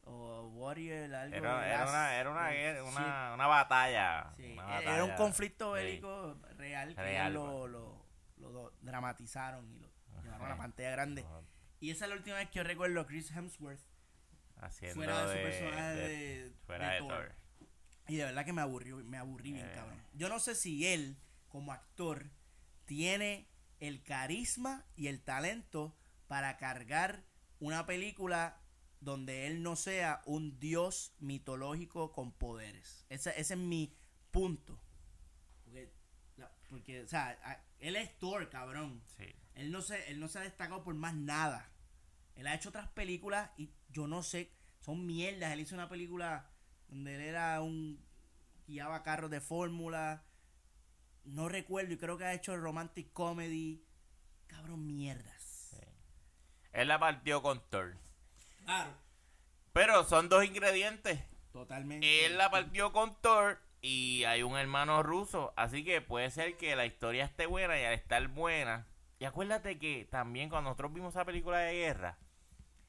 [0.04, 1.36] o Warrior, algo.
[1.36, 4.32] Era, era una, era una, una, una batalla.
[4.36, 5.82] Sí, una era un conflicto Sí.
[5.82, 7.72] bélico real que Real, ellos pues.
[7.72, 8.06] lo,
[8.38, 11.24] lo, lo dramatizaron y lo llevaron a la pantalla grande.
[11.80, 13.80] Y esa es la última vez que yo recuerdo a Chris Hemsworth
[14.60, 17.08] Haciendo fuera de, su personaje de- de, fuera de de Thor.
[17.08, 17.34] Thor.
[18.08, 19.72] Y de verdad que me aburrió, me aburrí bien, Eh.
[19.74, 20.00] cabrón.
[20.12, 21.16] Yo no sé si él,
[21.48, 22.30] como actor,
[22.84, 23.48] tiene
[23.82, 25.96] el carisma y el talento
[26.28, 27.24] para cargar
[27.58, 28.60] una película
[29.00, 33.04] donde él no sea un dios mitológico con poderes.
[33.08, 33.96] Ese, ese es mi
[34.30, 34.80] punto.
[35.64, 35.92] Porque,
[36.36, 39.02] la- porque, o sea, a- él es Thor, cabrón.
[39.16, 39.24] Sí.
[39.56, 41.68] Él no, se, él no se ha destacado por más nada.
[42.36, 45.52] Él ha hecho otras películas y yo no sé, son mierdas.
[45.52, 46.50] Él hizo una película
[46.88, 48.00] donde él era un.
[48.68, 50.24] guiaba carros de fórmula.
[51.24, 53.84] No recuerdo y creo que ha hecho romantic comedy.
[54.46, 55.76] Cabrón, mierdas.
[56.72, 57.96] Él la partió con Thor.
[58.64, 58.90] Claro.
[59.72, 61.20] Pero son dos ingredientes.
[61.52, 62.26] Totalmente.
[62.26, 65.52] Él la partió con Thor y hay un hermano ruso.
[65.56, 68.86] Así que puede ser que la historia esté buena y al estar buena.
[69.18, 72.18] Y acuérdate que también cuando nosotros vimos esa película de guerra,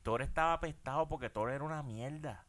[0.01, 2.45] Thor estaba apestado porque Thor era una mierda.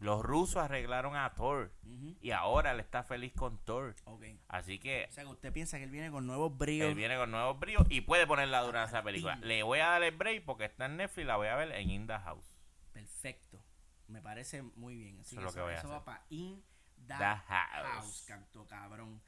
[0.00, 1.72] Los rusos arreglaron a Thor
[2.20, 3.94] y ahora él está feliz con Thor.
[4.04, 4.24] Ok.
[4.48, 6.88] Así que O sea que usted piensa que él viene con nuevos bríos.
[6.88, 9.36] él viene con nuevos bríos y puede ponerla durante esa película.
[9.36, 11.90] Le voy a dar el break porque está en Netflix, la voy a ver en
[11.90, 12.56] In the House.
[12.92, 13.62] Perfecto.
[14.08, 15.20] Me parece muy bien.
[15.20, 16.04] Así Eso es que lo que voy a eso va hacer.
[16.06, 16.64] para In
[17.06, 17.86] the, The House.
[17.92, 18.24] House.
[18.26, 19.22] Canto cabrón.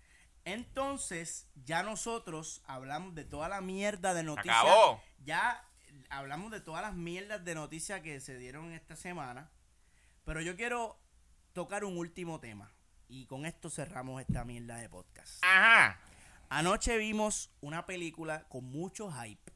[0.45, 4.57] Entonces, ya nosotros hablamos de toda la mierda de noticias.
[4.57, 5.01] ¡Acabó!
[5.25, 5.65] Ya
[6.11, 9.51] hablamos de todas las mierdas de noticias que se dieron esta semana.
[10.25, 10.99] Pero yo quiero
[11.53, 12.73] tocar un último tema.
[13.09, 15.43] Y con esto cerramos esta mierda de podcast.
[15.45, 15.99] Ajá.
[16.49, 19.53] Anoche vimos una película con mucho hype.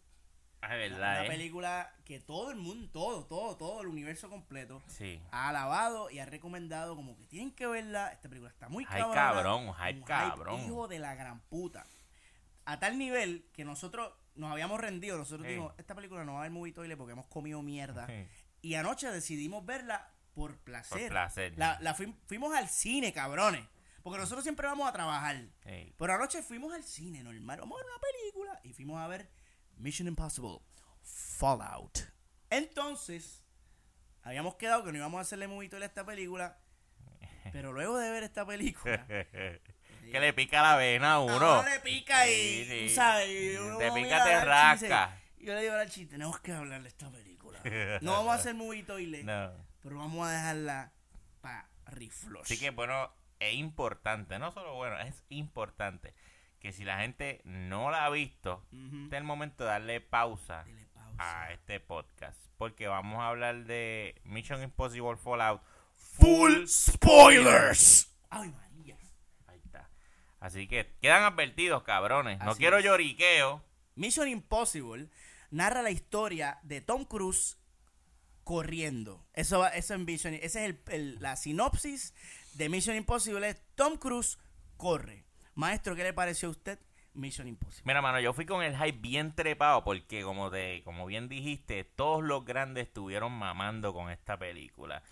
[0.62, 1.28] Es Una verdad, ¿eh?
[1.28, 5.20] película que todo el mundo, todo, todo, todo el universo completo Sí.
[5.30, 8.08] ha alabado y ha recomendado como que tienen que verla.
[8.08, 10.60] Esta película está muy Hype cabrón, hype cabrón.
[10.64, 11.86] hijo de la gran puta.
[12.64, 15.16] A tal nivel que nosotros nos habíamos rendido.
[15.16, 15.52] Nosotros Sí.
[15.52, 18.06] dijimos, esta película no va a haber movie toilet porque hemos comido mierda.
[18.08, 18.26] Sí.
[18.62, 20.98] Y anoche decidimos verla por placer.
[21.00, 21.54] Por placer.
[21.56, 23.64] La, la fuim- fuimos al cine, cabrones.
[24.02, 25.36] Porque nosotros siempre vamos a trabajar.
[25.96, 29.28] Pero anoche fuimos al cine normal, vamos a ver una película y fuimos a ver
[29.78, 30.60] Mission Impossible
[31.02, 31.98] Fallout.
[32.50, 33.42] Entonces,
[34.22, 36.58] habíamos quedado que no íbamos a hacerle movito a esta película,
[37.52, 41.34] pero luego de ver esta película, que le pica la vena a uno.
[41.36, 42.86] uno le pica y Sí, sí.
[42.88, 45.20] tú sabes, y uno Te pica, te chiste, rasca.
[45.38, 47.60] Yo le digo al chiste, tenemos que hablar de esta película.
[48.02, 49.65] No vamos a hacer movito y le, No.
[49.86, 50.92] Pero vamos a dejarla
[51.40, 52.42] para riflos.
[52.42, 53.08] Así que bueno,
[53.38, 56.12] es importante, no solo bueno, es importante
[56.58, 60.64] que si la gente no la ha visto, este es el momento de darle pausa
[61.18, 62.36] a este podcast.
[62.58, 65.62] Porque vamos a hablar de Mission Impossible Fallout.
[65.94, 68.12] Full spoilers.
[68.28, 68.96] Ay, María.
[69.46, 69.88] Ahí está.
[70.40, 72.40] Así que quedan advertidos, cabrones.
[72.40, 72.84] No quiero es.
[72.84, 73.62] lloriqueo.
[73.94, 75.08] Mission Impossible
[75.52, 77.56] narra la historia de Tom Cruise
[78.46, 79.26] corriendo.
[79.34, 82.14] Eso, va- eso en Mission, ese es el, el- la sinopsis
[82.54, 83.54] de Mission Impossible.
[83.74, 84.38] Tom Cruise
[84.76, 85.24] corre.
[85.56, 86.78] Maestro, ¿qué le pareció a usted
[87.12, 87.82] Mission Impossible?
[87.84, 91.82] Mira, mano, yo fui con el hype bien trepado porque, como te, como bien dijiste,
[91.82, 95.02] todos los grandes estuvieron mamando con esta película.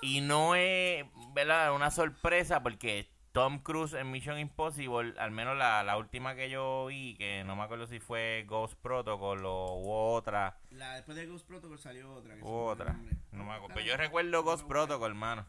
[0.00, 1.74] Y no es, ¿verdad?
[1.74, 6.86] Una sorpresa porque Tom Cruise en Mission Impossible, al menos la, la última que yo
[6.86, 11.26] vi, que no me acuerdo si fue Ghost Protocol o hubo otra, La, después de
[11.26, 12.36] Ghost Protocol salió otra.
[12.40, 12.92] hubo otra,
[13.32, 13.74] no me acuerdo.
[13.74, 15.44] Pero yo recuerdo Ghost Protocol, hermano.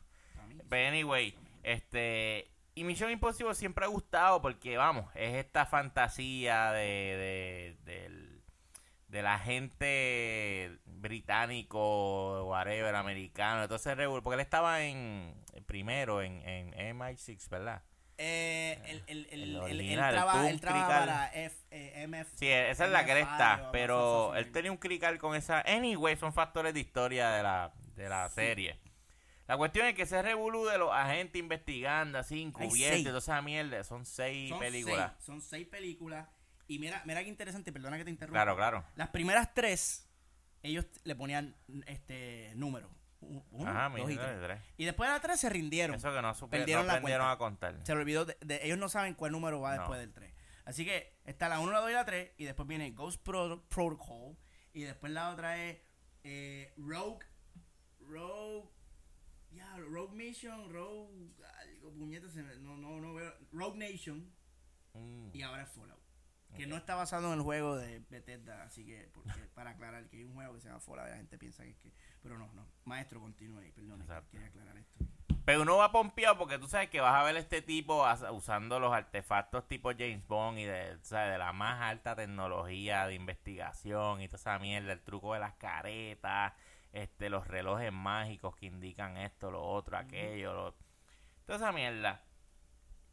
[0.67, 2.49] Pero anyway, este.
[2.73, 8.34] Y Mission Impossible siempre ha gustado porque, vamos, es esta fantasía de, de, del-
[9.07, 13.63] de la gente británico, whatever, americano.
[13.63, 15.33] Entonces, porque él estaba en
[15.65, 17.81] primero en, en MI6, ¿verdad?
[18.17, 21.05] Eh, el, el, el, El el- él original, el traba- él Toon trabaja Crical.
[21.07, 22.29] para F, eh, MF.
[22.35, 25.61] Sí, esa es la cresta, pero él tenía un crical con esa...
[25.61, 28.79] Anyway, son factores de historia de la, de la serie.
[29.47, 33.83] La cuestión es que ese revolú de los agentes investigando así, encubiertos toda esa mierda,
[33.83, 35.11] son seis Son películas.
[35.17, 36.27] seis, son seis películas.
[36.67, 38.37] Y mira, mira qué interesante, perdona que te interrumpa.
[38.37, 38.85] Claro, claro.
[38.95, 40.09] Las primeras tres,
[40.63, 41.55] ellos le ponían
[41.85, 42.89] este número.
[43.21, 44.39] Uno, Ajá, dos y tres.
[44.43, 44.61] tres.
[44.77, 45.95] Y después de las tres se rindieron.
[45.95, 47.79] Eso que no, Perdieron no la aprendieron a contar.
[47.83, 48.25] Se le olvidó.
[48.25, 49.81] De, de- ellos no saben cuál número va No.
[49.81, 50.31] después del 3.
[50.65, 52.31] Así que está la 1, la 2 y la 3.
[52.37, 54.37] Y después viene Ghost Pro- Protocol.
[54.73, 55.77] Y después la otra es
[56.23, 57.25] eh, Rogue.
[58.01, 58.69] Rogue.
[59.51, 60.71] Ya, Rogue Mission.
[60.71, 61.31] Rogue.
[61.61, 63.33] Algo, puñeta, se me- no, no, no veo.
[63.51, 64.31] Rogue Nation.
[64.93, 65.99] Mm, Y ahora es Fallout.
[66.55, 70.17] Que no está basado en el juego de Bethesda, así que porque, para aclarar que
[70.17, 71.91] hay un juego que se llama Fallout, la gente piensa que es que...
[72.21, 72.65] Pero no, no.
[72.85, 75.05] Maestro, continúe ahí, perdón, quería aclarar esto.
[75.45, 78.91] Pero uno va pompeado porque tú sabes que vas a ver este tipo usando los
[78.91, 81.33] artefactos tipo James Bond y de, ¿sabes?
[81.33, 85.53] de la más alta tecnología de investigación y toda esa mierda, el truco de las
[85.53, 86.53] caretas,
[86.93, 90.75] este, los relojes mágicos que indican esto, lo otro, aquello, lo-
[91.45, 92.23] toda esa mierda.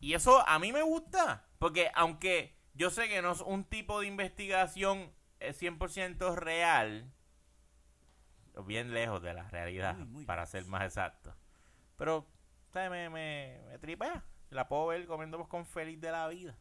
[0.00, 4.00] Y eso a mí me gusta, porque aunque yo sé que no es un tipo
[4.00, 7.12] de investigación eh, 100% real,
[8.66, 11.34] bien lejos de la realidad, Muy, muy para ser más exacto.
[11.96, 12.26] Pero,
[12.72, 12.90] ¿sabes?
[12.90, 14.24] Me, me, me tripea.
[14.50, 16.56] La puedo ver comiendo con feliz de la vida.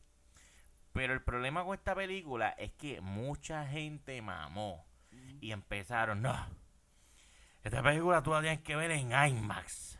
[0.93, 4.85] Pero el problema con esta película es que mucha gente mamó.
[5.41, 6.35] Y empezaron, no.
[7.63, 9.99] Esta película tú la tienes que ver en IMAX.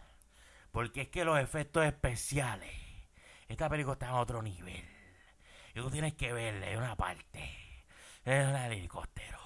[0.72, 2.72] Porque es que los efectos especiales.
[3.47, 4.91] Esta película está en otro nivel.
[5.74, 7.57] Y tú tienes que verla en una parte.
[8.26, 9.39] En el helicóptero.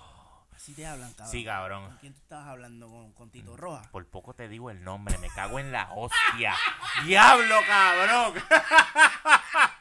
[0.56, 1.32] Así te hablan, cabrón.
[1.32, 1.88] Sí, cabrón.
[1.88, 2.90] ¿Con quién tú estabas hablando?
[2.90, 3.84] ¿Con, con Tito Roja?
[3.92, 6.56] Por poco te digo el nombre, me cago en la hostia.
[7.06, 8.34] ¡Diablo, cabrón!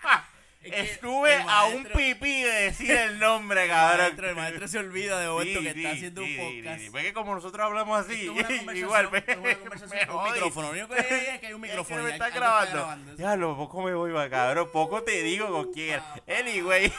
[0.65, 3.99] Es Estuve el a un pipí de decir el nombre, El cabrón.
[4.01, 6.81] maestro, el maestro se olvida de momento Sí, que está haciendo sí, un podcast.
[6.81, 6.89] sí.
[6.89, 10.17] Ve que como nosotros hablamos así, es igual me, esto es una conversación me con
[10.17, 10.67] un micrófono.
[10.69, 13.15] Lo único que hay es que hay un Es micrófono que y me está grabando.
[13.17, 14.69] Diablo, poco me voy, va, cabrón.
[14.73, 16.01] Poco te digo con quién.
[16.27, 16.93] Anyway.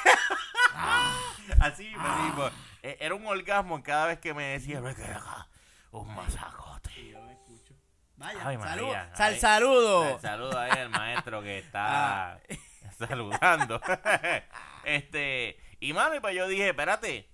[1.59, 2.49] Así mismo.
[2.81, 5.47] Era un orgasmo cada vez que me decía, me queda
[5.91, 6.91] un masacote.
[7.09, 7.73] Yo me escucho.
[8.17, 10.09] Vaya, Ay, salud, María, sal saludo.
[10.15, 12.37] El saludo ahí al maestro que Ah.
[12.47, 12.64] está
[12.97, 13.81] saludando.
[14.85, 17.29] este, y mano, y pues yo dije, espérate,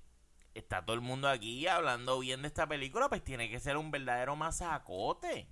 [0.54, 3.92] está todo el mundo aquí hablando bien de esta película, pues tiene que ser un
[3.92, 5.48] verdadero masacote.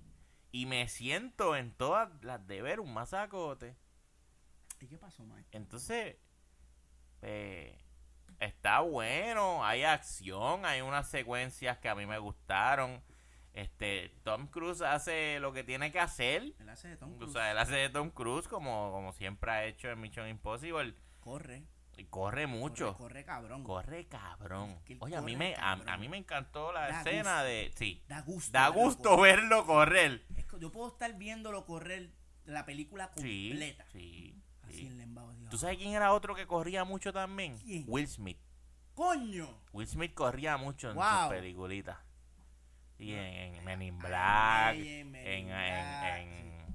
[0.52, 3.76] Y me siento en todas las de ver un masacote.
[4.80, 5.58] ¿Y qué pasó, maestro?
[5.58, 6.16] Entonces,
[7.22, 7.78] eh,
[8.40, 13.02] está bueno, hay acción, hay unas secuencias que a mí me gustaron.
[13.52, 16.54] Este, Tom Cruise hace lo que tiene que hacer.
[16.58, 17.32] Él hace de Tom O Cruise.
[17.32, 20.94] sea, él hace de Tom Cruise como, como siempre ha hecho en Mission Impossible.
[21.20, 21.64] corre.
[21.96, 22.94] Y corre mucho.
[22.94, 23.64] Corre, corre cabrón.
[23.64, 24.70] Corre cabrón.
[24.70, 27.32] Es que él Oye, a mí, me, a, a mí me encantó la Da escena
[27.34, 27.44] gusto.
[27.44, 27.72] de...
[27.76, 28.52] Sí, Da gusto.
[28.52, 29.36] da verlo gusto correr.
[29.36, 30.26] verlo correr.
[30.36, 32.10] Es que yo puedo estar viéndolo correr
[32.46, 33.84] la película completa.
[33.92, 34.86] sí, Así sí.
[34.86, 35.34] en el embado.
[35.50, 37.58] ¿Tú sabes quién era otro que corría mucho también?
[37.58, 37.84] ¿Quién?
[37.86, 38.38] Will Smith.
[38.94, 39.48] ¡Coño!
[39.72, 41.04] Will Smith corría mucho en Wow.
[41.24, 41.98] sus peliculitas.
[43.00, 45.14] Y en, en Men in Black, en,
[45.50, 46.66] en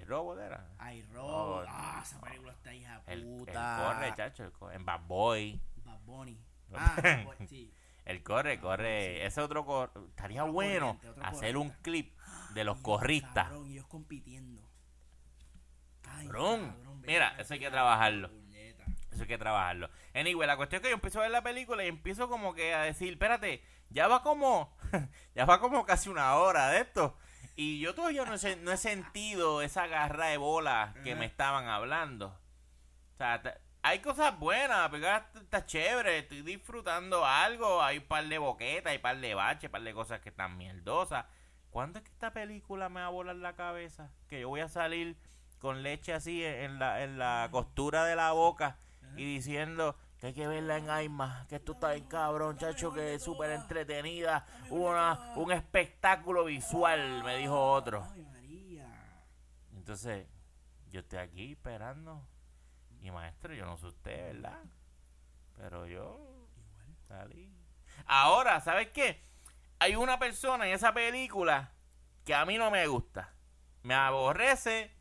[0.00, 0.66] iRobot era.
[0.78, 1.62] Ay, Oh, Robo.
[1.62, 1.66] no.
[1.68, 3.82] ah, esa película está hija puta.
[3.94, 5.60] corre, chacho, en Bad Boy.
[5.84, 6.38] Bad Bunny.
[6.74, 7.72] Ah, Bad Bunny, sí.
[8.04, 9.24] El corre, corre.
[9.26, 12.16] Ese otro cor- Estaría bueno hacer un clip
[12.54, 13.48] de los corristas.
[13.48, 14.62] Cabrón, ellos compitiendo.
[16.02, 16.76] Cabrón.
[17.06, 18.30] Mira, eso hay que trabajarlo.
[19.10, 19.88] Eso hay que trabajarlo.
[20.14, 22.74] Anyway, la cuestión es que yo empiezo a ver la película y empiezo como que
[22.74, 24.75] a decir, espérate, ya va como,
[25.34, 27.16] ya va como casi una hora de esto.
[27.56, 31.68] Y yo todavía no he, no he sentido esa garra de bola que me estaban
[31.68, 32.38] hablando.
[33.14, 33.40] O sea,
[33.82, 38.96] hay cosas buenas, está- está chévere, estoy disfrutando algo, hay un par de boquetas, hay
[38.96, 41.24] un par de baches, un par de cosas que están mierdosas.
[41.70, 44.10] ¿Cuándo es que esta película me va a volar la cabeza?
[44.28, 45.16] Que yo voy a salir
[45.58, 48.76] con leche así en la, en la costura de la boca
[49.16, 53.14] y diciendo que hay que verla en IMAX, que esto está bien cabrón, chacho, que
[53.14, 58.06] es súper entretenida, una, un espectáculo visual, me dijo otro.
[59.74, 60.26] Entonces,
[60.90, 62.26] yo estoy aquí esperando.
[63.02, 64.64] Y maestro, yo no sé usted, ¿verdad?
[65.56, 66.48] Pero yo
[67.06, 67.54] salí.
[68.06, 69.22] Ahora, ¿sabes qué?
[69.78, 71.72] Hay una persona en esa película
[72.24, 73.34] que a mí no me gusta.
[73.82, 74.95] Me aborrece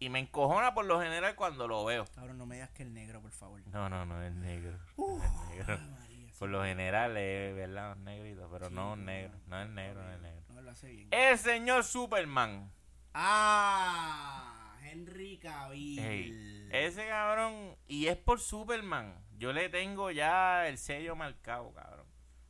[0.00, 2.04] y me encojona por lo general cuando lo veo.
[2.14, 3.60] Cabrón, no me digas que el negro, por favor.
[3.68, 4.76] No, no, no es negro.
[4.96, 5.78] Es negro.
[5.90, 6.26] María.
[6.38, 7.96] Por lo general es, ¿verdad?
[7.96, 9.38] Un negrito, pero Sí, no un negro.
[9.46, 10.42] No es negro, no es negro.
[10.48, 11.08] No, lo hace bien.
[11.12, 12.72] El señor Superman.
[13.12, 16.68] Ah, Henry Cavill.
[16.72, 19.14] Ese cabrón, y es por Superman.
[19.38, 22.06] Yo le tengo ya el sello marcado, cabrón.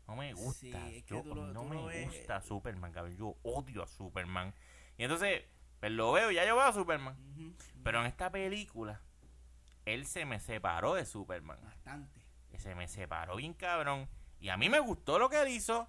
[0.07, 0.61] No me gusta.
[0.61, 2.07] Sí, es que yo- tú lo- no tú me ves.
[2.07, 3.17] gusta Superman, cabrón.
[3.17, 4.53] Yo odio a Superman.
[4.99, 5.43] Y entonces,
[5.81, 7.17] pues lo veo, ya yo veo a Superman.
[7.83, 9.01] Pero en esta película,
[9.87, 11.59] él se me separó de Superman.
[11.63, 12.21] Bastante.
[12.59, 14.09] Se me separó bien cabrón.
[14.39, 15.89] Y a mí me gustó lo que él hizo.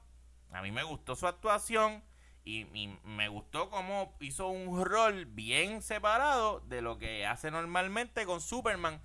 [0.52, 2.04] A mí me gustó su actuación.
[2.44, 8.26] Y, y me gustó cómo hizo un rol bien separado de lo que hace normalmente
[8.26, 9.02] con Superman.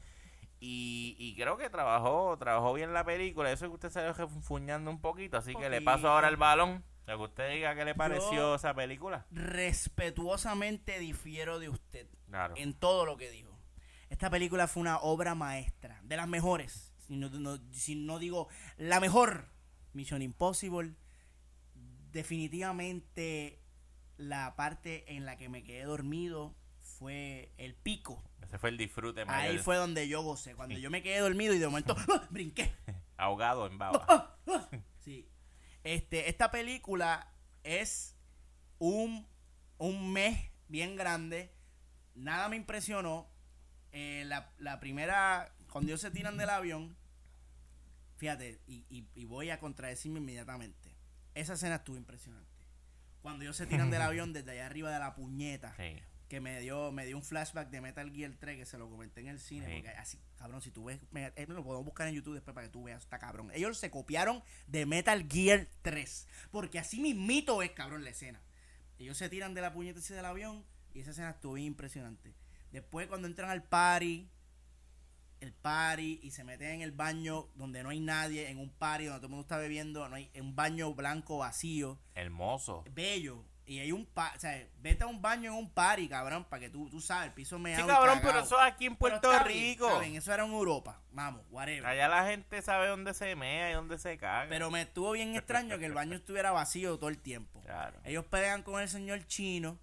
[0.60, 3.50] Y, y creo que trabajó trabajó bien la película.
[3.50, 5.36] Eso es que usted se deja funfuñando un poquito.
[5.36, 6.84] Así que le paso ahora el balón.
[7.06, 9.26] Para que usted diga qué le pareció Yo- esa película.
[9.30, 12.54] Respetuosamente difiero de usted Claro.
[12.58, 13.56] en todo lo que dijo.
[14.10, 18.48] Esta película fue una obra maestra, de las mejores, si no, no- si no digo
[18.76, 19.48] la mejor
[19.92, 20.94] Mission Impossible,
[22.12, 23.60] definitivamente
[24.16, 28.22] la parte en la que me quedé dormido fue el pico.
[28.42, 29.58] Ese fue el disfrute Ahí mayor.
[29.58, 32.26] fue donde yo gocé, cuando yo me quedé dormido y de momento ¡ah!
[32.30, 32.74] brinqué.
[33.16, 34.04] Ahogado en baba.
[34.08, 34.68] Ah.
[35.00, 35.28] Sí.
[35.86, 37.32] Este, esta película
[37.62, 38.14] es
[38.78, 39.26] un,
[39.78, 41.52] un mes bien grande.
[42.14, 43.28] Nada me impresionó.
[43.92, 46.96] Eh, la, la primera, cuando ellos se tiran del avión,
[48.16, 50.94] fíjate, y, y- y voy a contradecirme inmediatamente.
[51.34, 52.46] Esa escena estuvo impresionante.
[53.22, 56.00] Cuando ellos se tiran del avión desde allá arriba de la puñeta, Sí.
[56.28, 59.20] que me dio, me dio un flashback de Metal Gear 3 que se lo comenté
[59.20, 59.66] en el cine.
[59.66, 59.72] Sí.
[59.74, 62.66] Porque así, cabrón, si tú ves, me, eh, lo podemos buscar en YouTube después para
[62.66, 63.50] que tú veas, está cabrón.
[63.54, 66.28] Ellos se copiaron de Metal Gear 3.
[66.50, 68.40] Porque así mismito es, cabrón, la escena.
[68.98, 70.64] Ellos se tiran de la puñeta del avión
[70.94, 72.34] y esa escena estuvo bien impresionante.
[72.72, 74.30] Después cuando entran al party,
[75.40, 79.04] el party y se meten en el baño donde no hay nadie, en un party
[79.04, 82.84] donde todo el mundo está bebiendo, no hay en un baño blanco vacío Hermoso.
[82.92, 83.44] bello.
[83.68, 86.60] Y hay un pa o sea, vete a un baño en un party, cabrón, para
[86.60, 89.36] que tú, tú sabes, el piso me Sí, cabrón, pero eso es aquí en Puerto
[89.40, 90.00] Rico.
[90.02, 91.00] eso era en Europa.
[91.10, 91.84] Vamos, whatever.
[91.84, 94.48] Allá la gente sabe dónde se mea y dónde se caga.
[94.48, 97.60] Pero me estuvo bien extraño que el baño estuviera vacío todo el tiempo.
[97.62, 97.98] Claro.
[98.04, 99.80] Ellos pelean con el señor chino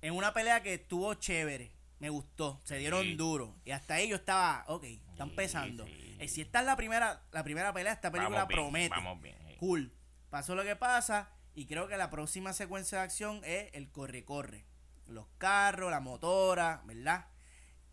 [0.00, 1.70] en una pelea que estuvo chévere.
[1.98, 3.14] Me gustó, se dieron Sí.
[3.16, 3.56] duro.
[3.64, 5.84] Y hasta ahí yo estaba, ok, están Sí, pesando.
[5.84, 6.16] sí.
[6.18, 8.88] Eh, si esta es la primera, la primera pelea, esta película Vamos bien, promete.
[8.90, 9.36] Vamos bien.
[9.58, 9.92] Cool.
[10.30, 14.64] Pasó lo que pasa y creo que la próxima secuencia de acción es el corre-corre.
[15.08, 17.26] Los carros, la motora, ¿verdad?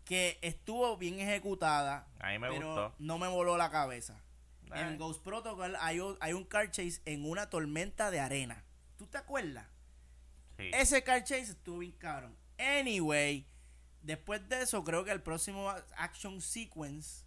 [0.04, 2.06] Que estuvo bien ejecutada.
[2.20, 2.94] A mí me pero gustó.
[3.00, 4.22] no me voló la cabeza.
[4.70, 4.84] Ay.
[4.84, 8.62] En Ghost Protocol hay hay un car chase en una tormenta de arena.
[8.96, 9.66] ¿Tú te acuerdas?
[10.58, 10.70] Sí.
[10.72, 12.38] Ese car chase estuvo bien cabrón.
[12.58, 13.48] Anyway,
[14.00, 17.24] después de eso, creo que el próximo action sequence,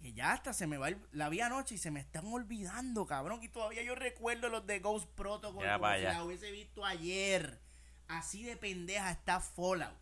[0.00, 3.06] que ya hasta se me va, el- la vi anoche y se me están olvidando,
[3.06, 3.42] cabrón.
[3.42, 6.84] Y todavía yo recuerdo los de Ghost Protocol Ya como pa' si la hubiese visto
[6.84, 7.60] ayer.
[8.08, 9.94] Así de pendeja está Fallout.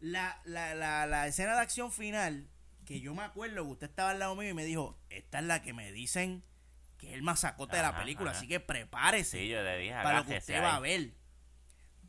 [0.00, 2.48] La, la, la, la escena de acción final,
[2.86, 5.44] que yo me acuerdo que usted estaba al lado mío y me dijo, esta es
[5.44, 6.42] la que me dicen
[6.96, 8.38] que es el masacote de la película, ajá.
[8.38, 11.12] así que prepárese Sí, yo le dije, para lo que usted va a ver.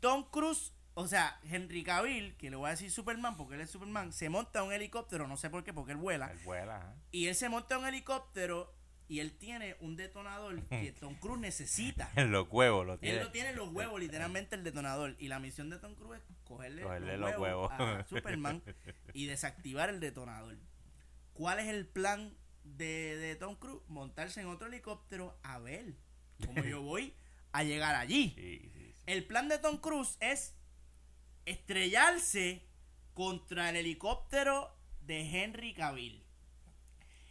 [0.00, 3.70] Tom Cruise, o sea, Henry Cavill, que le voy a decir Superman porque él es
[3.70, 7.26] Superman, se monta un helicóptero, no sé por qué, porque él vuela, Él vuela, y
[7.28, 8.74] él se monta un helicóptero
[9.08, 12.10] y él tiene un detonador que Tom Cruise necesita.
[12.16, 13.24] En los huevos lo Él tiene.
[13.24, 15.16] lo tiene en los huevos, literalmente el detonador.
[15.18, 17.98] Y la misión de Tom Cruise es cogerle, Cogerle los, los huevos huevos.
[18.00, 18.62] a Superman
[19.12, 20.56] y desactivar el detonador.
[21.34, 22.34] ¿Cuál es el plan
[22.64, 23.82] de, de Tom Cruise?
[23.88, 25.94] Montarse en otro helicóptero a ver
[26.44, 27.14] cómo yo voy
[27.52, 28.32] a llegar allí.
[28.36, 28.94] Sí, sí, sí.
[29.06, 30.54] El plan de Tom Cruise es
[31.46, 32.66] estrellarse
[33.14, 36.24] contra el helicóptero de Henry Cavill.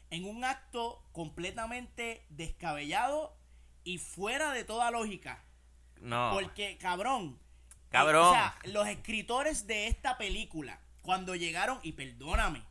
[0.09, 3.37] En un acto completamente descabellado
[3.83, 5.43] y fuera de toda lógica.
[6.01, 6.31] No.
[6.33, 7.39] Porque, cabrón.
[7.89, 8.25] Cabrón.
[8.25, 12.63] eh, o sea, los escritores de esta película, cuando llegaron, y perdóname,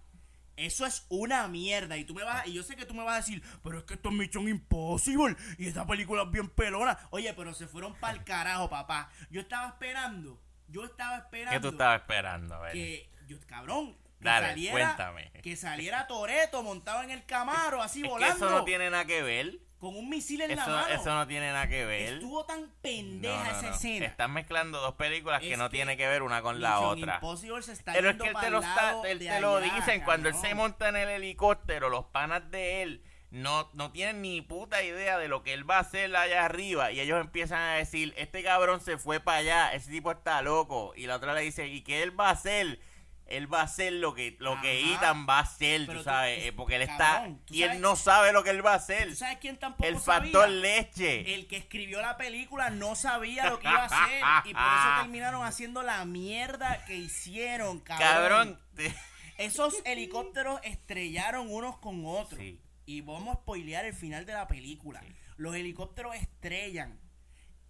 [0.57, 1.97] eso es una mierda.
[1.97, 3.85] Y tú me vas, y yo sé que tú me vas a decir, pero es
[3.85, 5.37] que esto es Mission Impossible.
[5.59, 6.99] Y esta película es bien pelona.
[7.11, 9.11] Oye, pero se fueron para el carajo, papá.
[9.31, 10.41] Yo estaba esperando.
[10.71, 11.53] Yo estaba esperando.
[11.53, 12.55] ¿Qué tú estabas esperando?
[12.55, 12.73] A ver.
[12.73, 13.97] Que, yo, cabrón.
[14.19, 15.31] Que Dale, saliera, cuéntame.
[15.43, 18.37] Que saliera Toreto montado en el camaro, así Es que volando.
[18.37, 19.59] eso no tiene nada que ver.
[19.79, 20.89] Con un misil en la mano.
[20.89, 22.15] eso no tiene nada que ver.
[22.15, 23.75] Estuvo tan pendeja no, esa no.
[23.75, 24.07] escena.
[24.07, 27.15] Están mezclando dos películas que no que tienen que ver una con la otra.
[27.15, 30.29] Impossible se está Pero es que él te lo, está, él te lo dicen cuando
[30.29, 34.83] él se monta en el helicóptero, los panas de él no, no tienen ni puta
[34.83, 38.13] idea de lo que él va a hacer allá arriba y ellos empiezan a decir,
[38.17, 41.69] este cabrón se fue para allá, ese tipo está loco y la otra le dice,
[41.69, 42.81] ¿y qué él va a hacer?
[43.27, 44.93] Él va a hacer lo que lo que.
[44.93, 47.77] Ethan va a hacer, Pero tú sabes, tú- eh, porque él cabrón, está y sabes-
[47.77, 49.09] él no sabe lo que él va a hacer.
[49.11, 50.57] ¿Tú sabes quién tampoco El factor sabía?
[50.61, 51.35] leche.
[51.35, 54.89] El que escribió la película no sabía lo que iba a hacer y por eso
[55.03, 58.59] terminaron haciendo la mierda que hicieron, cabrón.
[58.75, 58.95] Cabrón.
[59.39, 62.41] Esos helicópteros estrellaron unos con otros.
[62.41, 62.61] Sí.
[62.91, 65.01] Y vamos a spoilear el final de la película.
[65.01, 65.15] Sí.
[65.37, 66.99] Los helicópteros estrellan.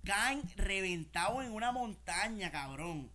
[0.03, 3.13] Caen reventados en una montaña, cabrón.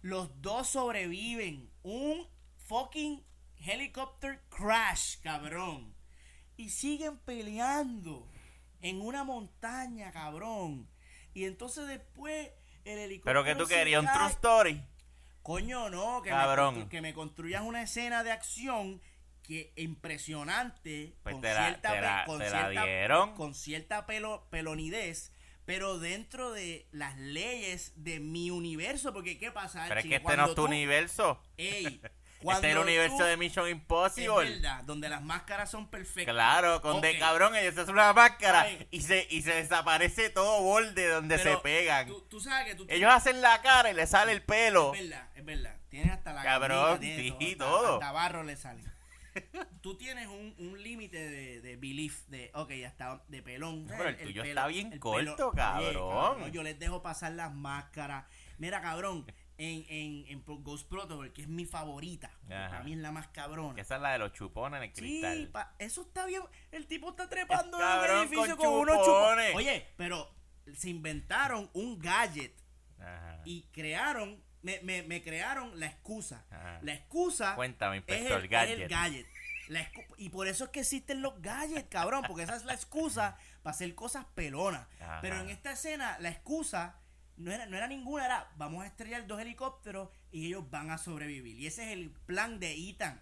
[0.00, 1.70] Los dos sobreviven.
[1.82, 2.26] Un
[2.56, 3.22] fucking
[3.58, 5.94] helicopter crash, cabrón.
[6.56, 8.26] Y siguen peleando
[8.80, 10.88] en una montaña, cabrón.
[11.34, 12.48] Y entonces después
[12.86, 13.42] el helicóptero.
[13.42, 14.82] Pero que tú querías un true story.
[15.42, 16.78] Coño, no, que, Cabrón.
[16.78, 19.02] Me, que me construyas una escena de acción
[19.52, 23.34] que impresionante Pues con te la- cierta te la- con te cierta- dieron.
[23.34, 25.32] con cierta pelo, pelonidez,
[25.64, 30.08] pero dentro de las leyes de mi universo, porque qué pasa, Pero es Archie?
[30.10, 31.40] que este no es tu tú- universo.
[31.56, 32.00] Ey,
[32.40, 34.50] este es el universo tú- de Mission Es Impossible.
[34.50, 36.34] verdad, donde las máscaras son perfectas.
[36.34, 38.88] Claro, con de cabrón, ellos hacen una máscara Ay.
[38.90, 42.08] y se, y se desaparece todo borde donde Pero se pegan.
[42.08, 44.92] Tú, tú sabes que tú Ellos hacen la cara y le sale el pelo.
[44.94, 45.76] Es verdad, es verdad.
[45.90, 47.94] Tienen hasta la Cabrón, tiene sí, hasta- todo.
[47.94, 48.82] Hasta barro le sale.
[49.80, 53.86] Tú tienes un, un límite de, de belief, de, ok, hasta de pelón.
[53.88, 56.50] Pero el tuyo está bien corto, Oye, cabrón.
[56.52, 58.26] Yo les dejo pasar las máscaras.
[58.58, 59.26] Mira, cabrón,
[59.58, 62.30] en, en, en Ghost Protocol, que es mi favorita.
[62.48, 63.80] Para mí es la más cabrona.
[63.80, 65.48] Esa es la de los chupones en el Sí, cristal.
[65.48, 66.42] pa- eso está bien.
[66.70, 69.50] El tipo está trepando Es en un edificio con con, unos chupones.
[69.50, 69.54] chupones.
[69.56, 70.32] Oye, pero
[70.74, 72.54] se inventaron un gadget
[73.00, 73.42] Ajá.
[73.44, 76.44] y crearon, me, me, me crearon la excusa.
[76.50, 76.78] Ajá.
[76.82, 78.78] La excusa Cuéntame, es inspector es Gadget.
[78.80, 79.26] el gadget.
[79.68, 79.88] La
[80.18, 83.74] y por eso es que existen los gadgets, cabrón, porque esa es la excusa para
[83.74, 84.86] hacer cosas pelonas.
[85.00, 85.18] Ajá.
[85.22, 86.96] Pero en esta escena, la excusa
[87.36, 90.98] no era, no era ninguna, era vamos a estrellar dos helicópteros y ellos van a
[90.98, 91.58] sobrevivir.
[91.58, 93.20] Y ese es el plan de Ethan.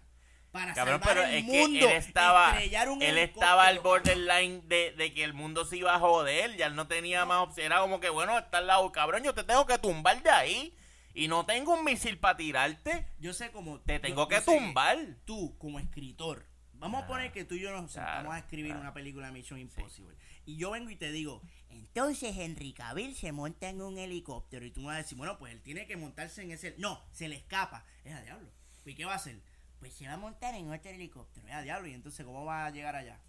[0.51, 1.79] Para Cabrón, salvar pero el es mundo.
[1.87, 5.77] que él estaba, estrellar un él estaba al borderline de, de que el mundo se
[5.77, 8.67] iba a joder, ya él no tenía más opción, era como que bueno, está al
[8.67, 10.75] lado, cabrón, yo te tengo que tumbar de ahí
[11.13, 13.79] y no tengo un misil para tirarte, Yo sé como...
[13.81, 14.97] te tengo yo que tumbar.
[15.25, 18.39] tú como escritor, vamos a Ah, poner que tú y yo nos sentamos claro, a
[18.39, 18.81] escribir claro.
[18.81, 20.15] una película de Mission Impossible.
[20.45, 24.65] Y yo vengo y te digo, Entonces Henry Cavill se monta en un helicóptero.
[24.65, 26.75] y tú me vas a decir, bueno, pues él tiene que montarse en ese...
[26.77, 27.85] No, se le escapa.
[28.03, 28.49] Es a diablo.
[28.85, 29.39] ¿Y qué va a hacer?
[29.79, 31.47] Pues se va a montar en otro helicóptero.
[31.47, 31.87] Es a diablo.
[31.87, 33.19] ¿Y entonces cómo va a llegar allá?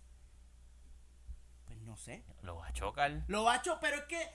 [1.66, 2.24] Pues no sé.
[2.43, 3.24] Lo va a chocar.
[3.28, 4.28] Lo bacho, pero es que...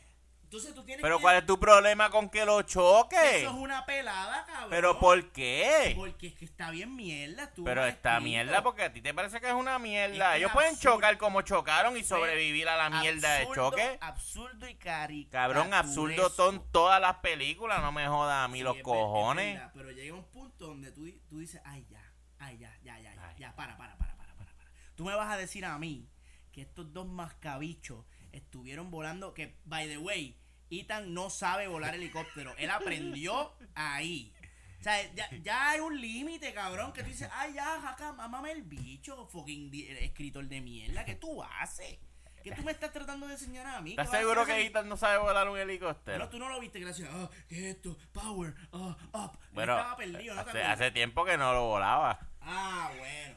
[0.47, 1.21] Entonces tú tienes Pero que...
[1.23, 3.17] ¿cuál es tu problema con que lo choque?
[3.41, 4.69] Eso es una pelada, cabrón.
[4.69, 5.91] Pero ¿por qué?
[5.97, 7.43] Porque es que está bien mierda.
[7.43, 10.31] estuvo Pero está mierda porque a ti te parece que es una Es mierda.
[10.31, 10.95] que Ellos pueden absurdo.
[10.95, 13.97] chocar como chocaron y sobrevivir a la mierda de Absurdo, choque.
[13.99, 15.25] Absurdo y cari.
[15.25, 19.55] Cabrón, absurdo son todas las películas, no me jodas a mí Sí, los cojones.
[19.55, 22.01] verdad, pero llega un punto donde tú, tú dices, ay, ya,
[22.39, 23.35] ay, ya, ya, ya, ya, Ay.
[23.37, 24.71] ya, para, para, para, para, para, para.
[24.95, 26.07] Tú me vas a decir a mí
[26.53, 28.05] que estos dos mascabichos
[28.37, 30.37] estuvieron volando, que, by the way,
[30.69, 32.55] Ethan no sabe volar helicóptero.
[32.57, 34.33] Él aprendió ahí.
[34.79, 38.51] O sea, ya, ya hay un límite, cabrón, que tú dices, ay, ya, jaca, mámame
[38.51, 41.97] el bicho, fucking escritor de mierda, ¿qué tú haces?
[42.43, 43.91] ¿Qué tú me estás tratando de enseñar a mí?
[43.91, 46.29] ¿Estás ¿Qué vas a seguro que Ethan no sabe volar un Pero helicóptero?
[46.29, 47.09] tú no lo viste, gracias.
[47.11, 47.97] Ah, ¿qué es esto?
[48.13, 49.37] Power, ah, up.
[49.51, 52.19] Bueno, estaba perdido, ¿no hace, hace tiempo que no lo volaba.
[52.39, 53.35] Ah, bueno.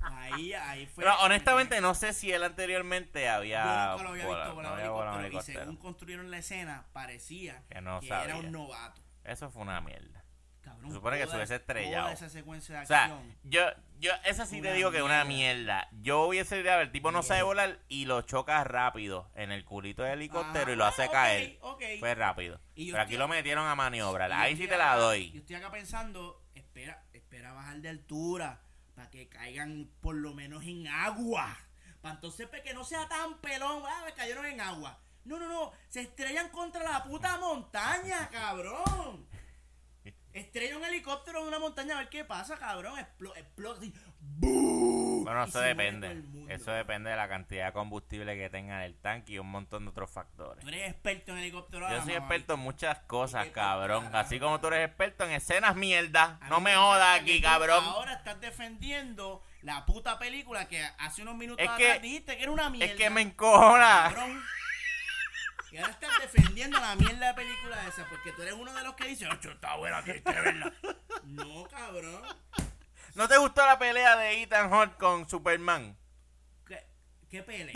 [0.00, 1.04] Ahí, ahí fue.
[1.04, 5.12] Pero honestamente no sé si él anteriormente Yo había, nunca lo había visto volar no
[5.14, 5.58] un helicóptero.
[5.58, 8.36] Y según construyeron la escena, parecía Que no era sabía.
[8.36, 9.02] un novato.
[9.24, 10.24] Eso fue una mierda.
[10.62, 12.04] Cabrón, Se supone que se hubiese estrellado.
[12.04, 13.36] Toda esa secuencia de O sea, acción.
[13.44, 13.62] yo,
[13.98, 15.88] yo, esa sí te digo que es una mierda.
[16.02, 19.52] Yo hubiese ido a ver, el tipo no sabe volar y lo choca rápido en
[19.52, 21.58] el culito del helicóptero Ah, y lo hace ok, caer.
[21.98, 22.60] Fue rápido.
[22.76, 24.30] Yo Pero aquí lo metieron a maniobrar.
[24.30, 25.30] Yo Ahí sí te la doy.
[25.32, 28.60] Yo estoy acá pensando, espera, espera bajar de altura
[29.00, 31.56] para que caigan por lo menos en agua.
[32.02, 35.00] Para entonces pues, que no sea tan pelón, ah, me cayeron en agua.
[35.24, 39.26] No, no, no, se estrellan contra la puta montaña, cabrón.
[40.34, 42.98] Estrella un helicóptero en una montaña a ver qué pasa, cabrón.
[42.98, 43.86] Explo- explota.
[44.38, 46.22] Bueno, eso depende.
[46.48, 49.84] Eso depende de la cantidad de combustible que tenga en el tanque y un montón
[49.84, 50.62] de otros factores.
[50.64, 51.88] Tú eres experto en helicóptero.
[51.90, 54.08] Yo soy experto en muchas cosas, ¿Y qué cabrón.
[54.14, 56.40] Así como tú eres experto en escenas mierda.
[56.48, 57.84] No me jodas aquí, cabrón.
[57.84, 62.42] Ahora estás defendiendo la puta película que hace unos minutos Es atrás que- dijiste que
[62.42, 62.92] era una mierda.
[62.92, 64.10] Es que me encojona.
[64.14, 64.42] Cabrón.
[65.72, 68.94] Y ahora estás defendiendo la mierda de película esa porque tú eres uno de los
[68.94, 70.72] que dice, ocho, está buena, que verla.
[71.22, 72.22] No, cabrón.
[73.14, 75.96] ¿No te gustó la pelea de Ethan Hunt con Superman?
[76.66, 76.86] ¿Qué,
[77.30, 77.74] qué pelea?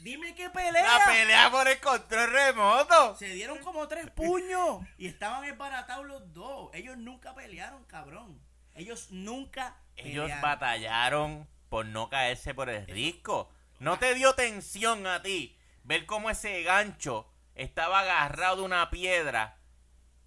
[0.00, 0.98] Dime qué pelea.
[0.98, 3.16] La pelea por el control remoto.
[3.16, 6.70] Se dieron como tres puños y estaban esbaratados los dos.
[6.74, 8.40] Ellos nunca pelearon, cabrón.
[8.74, 10.42] Ellos nunca Ellos pelearon.
[10.42, 13.50] batallaron por no caerse por el risco.
[13.78, 19.55] ¿No te dio tensión a ti ver cómo ese gancho estaba agarrado de una piedra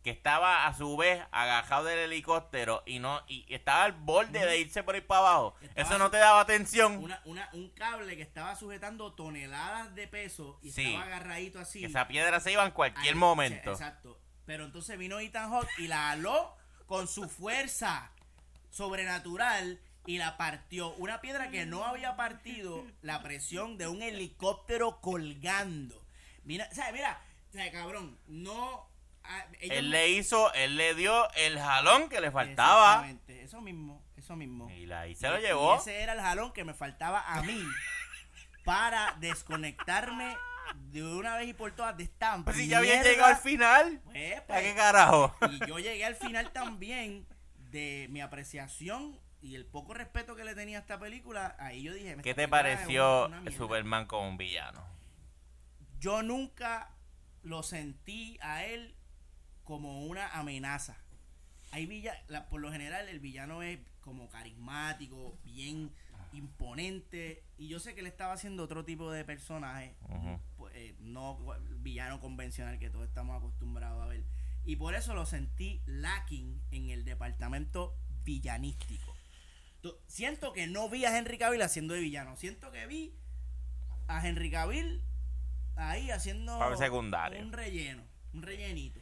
[0.04, 4.58] que estaba a su vez agajado del helicóptero y no y estaba al borde de
[4.60, 5.56] irse por ahí para abajo?
[5.76, 6.98] ¿Eso no te daba tensión?
[7.04, 10.86] Una, una, un cable que estaba sujetando toneladas de peso y Sí.
[10.86, 11.84] estaba agarradito así.
[11.84, 13.72] Esa piedra se iba en cualquier Ahí, momento.
[13.72, 14.20] Exacto.
[14.46, 18.12] Pero entonces vino Ethan Hawke y la aló con su fuerza
[18.72, 20.94] sobrenatural y la partió.
[20.96, 26.02] Una piedra que no había partido la presión de un helicóptero colgando.
[26.46, 28.89] Mira, o sea, mira, o sea, cabrón, no.
[29.30, 34.04] Ah, Él le hizo, él le dio el jalón que le faltaba Exactamente, Eso mismo,
[34.18, 34.70] eso mismo.
[34.70, 35.78] y la, ahí se lo llevó.
[35.78, 37.64] ese era el jalón que me faltaba a mí
[38.66, 40.36] para desconectarme
[40.92, 44.02] de una vez y por todas de esta Pues si ya había llegado al final.
[44.04, 45.36] Pues, ¿A pues, qué carajo?
[45.52, 47.26] y yo llegué al final también
[47.72, 51.94] de mi apreciación y el poco respeto que le tenía a esta película, ahí yo
[51.94, 52.18] dije...
[52.22, 53.32] ¿Qué te pareció.
[53.56, 54.86] Superman como un villano?
[56.00, 56.92] Yo nunca
[57.42, 58.96] lo sentí a él
[59.70, 60.98] como una amenaza.
[61.70, 65.92] Hay villa, la- por lo general el villano es como carismático, bien
[66.34, 70.40] imponente y yo sé que él estaba haciendo otro tipo de personaje, Ujú.
[70.58, 71.38] pues, eh, no
[71.82, 74.24] villano convencional que todos estamos acostumbrados a ver
[74.66, 79.16] y por eso lo sentí lacking en el departamento villanístico.
[80.08, 83.14] Siento que no vi a Henry Cavill haciendo de villano, siento que vi
[84.08, 85.04] a Henry Cavill
[85.76, 87.40] ahí haciendo secundario.
[87.40, 88.04] un relleno,
[88.34, 89.00] un rellenito.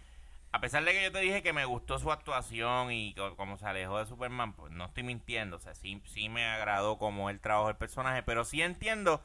[0.52, 3.58] A pesar de que yo te dije que me gustó su actuación y co- como
[3.58, 5.58] se alejó de Superman, pues no estoy mintiendo.
[5.58, 9.22] O sea, sí, sí me agradó como él trabajó el personaje, pero sí entiendo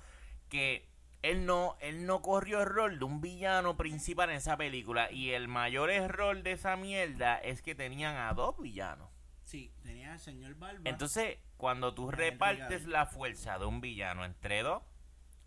[0.49, 0.89] que
[1.23, 5.11] él no, él no corrió el rol de un villano principal en esa película.
[5.13, 9.09] Y el mayor error de esa mierda es que tenían a dos villanos.
[9.45, 10.81] Sí, tenía al señor Barba.
[10.85, 14.83] Entonces, cuando tú repartes la fuerza de un villano entre dos,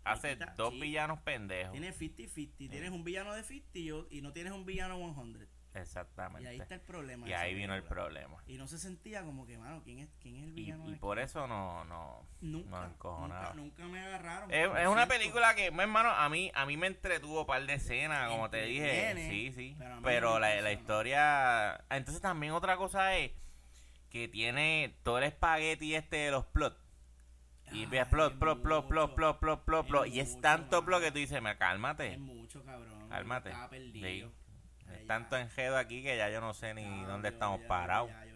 [0.04, 0.80] haces dos sí.
[0.80, 1.72] villanos pendejos.
[1.72, 5.48] tienes 50-50, tienes un villano de 50 y, o- y no tienes un villano 100.
[5.76, 6.42] Exactamente.
[6.42, 7.28] Y ahí está el problema.
[7.28, 8.42] Y ahí vino el problema.
[8.46, 10.88] Y no se sentía como que, mano, ¿quién es, quién es el Y, villano?
[10.88, 12.70] y de por eso no, no, nunca,
[13.02, 14.52] no nunca, nunca me agarraron.
[14.52, 18.30] Es, una película que, hermano, a mí, a mí me entretuvo un par de escenas,
[18.30, 19.14] como te dije.
[19.28, 19.76] Sí, sí.
[20.02, 21.84] pero la, la historia...
[21.90, 23.32] Entonces también otra cosa es
[24.10, 26.76] que tiene todo el espagueti este de los plots.
[27.72, 30.06] Y Ay, ves plot, plot, plot, plot, plot, plot, plot.
[30.06, 32.14] Y es tanto plot que tú dices, me cálmate.
[32.14, 33.08] Es mucho, cabrón.
[33.08, 33.50] Cálmate.
[33.50, 34.28] Estaba perdido.
[34.28, 34.34] Sí.
[35.06, 38.10] Tanto enjedo aquí que ya yo no sé ni Ya, dónde yo- estamos ya, parados.
[38.10, 38.26] ya.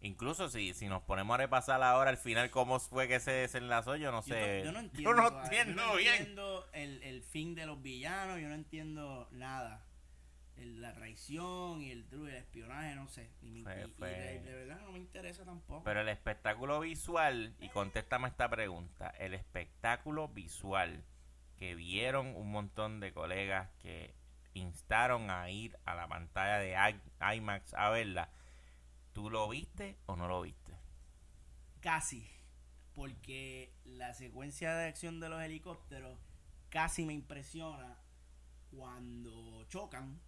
[0.00, 3.96] Incluso si, si nos ponemos a repasar ahora al final cómo fue que se desenlazó,
[3.96, 4.62] yo no sé.
[4.64, 5.10] yo no entiendo.
[5.10, 6.14] Yo no todavía, entiendo yo no bien.
[6.14, 9.82] entiendo el, el fin de los villanos, yo no entiendo nada.
[10.56, 13.30] El- la traición y el, el espionaje, no sé.
[13.42, 15.82] Y, me- Fue- y- y fue- de, de verdad no me interesa tampoco.
[15.84, 21.02] Pero el espectáculo visual, y contéstame esta pregunta, el espectáculo visual
[21.58, 24.14] que vieron un montón de colegas que
[24.58, 26.76] instaron a ir a la pantalla de
[27.36, 28.30] IMAX a verla,
[29.12, 30.74] ¿tú lo viste o no lo viste?
[31.80, 32.28] Casi.
[32.94, 36.18] Porque la secuencia de acción de los helicópteros
[36.70, 37.98] casi me impresiona
[38.70, 40.20] cuando chocan,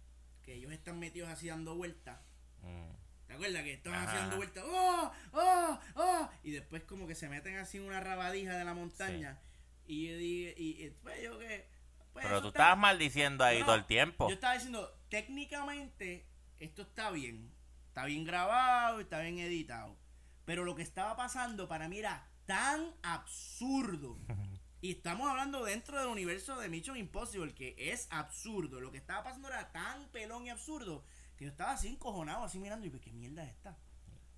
[0.43, 2.19] que ellos están metidos así dando vueltas.
[2.61, 2.91] Mm.
[3.27, 4.17] ¿Te acuerdas que estaban Ajá.
[4.17, 4.63] dando vueltas?
[4.67, 5.11] ¡Oh!
[5.33, 5.79] ¡Oh!
[5.95, 6.29] ¡Oh!
[6.43, 9.39] Y después como que se meten así en una rabadija de la montaña.
[9.85, 11.78] Y yo dije, y, y después yo que...
[12.13, 14.27] pues Pero tú está- estabas maldiciendo ahí No, todo el tiempo.
[14.27, 16.27] Yo estaba diciendo, técnicamente
[16.59, 17.51] esto está bien.
[17.87, 19.97] Está bien grabado, está bien editado.
[20.45, 24.17] Pero lo que estaba pasando para mí era tan absurdo.
[24.81, 28.79] Y estamos hablando dentro del universo de Mission Impossible, que es absurdo.
[28.79, 31.03] Lo que estaba pasando era tan pelón y absurdo
[31.35, 33.71] que yo estaba así encojonado, así mirando y pues, ¿qué mierda es esta?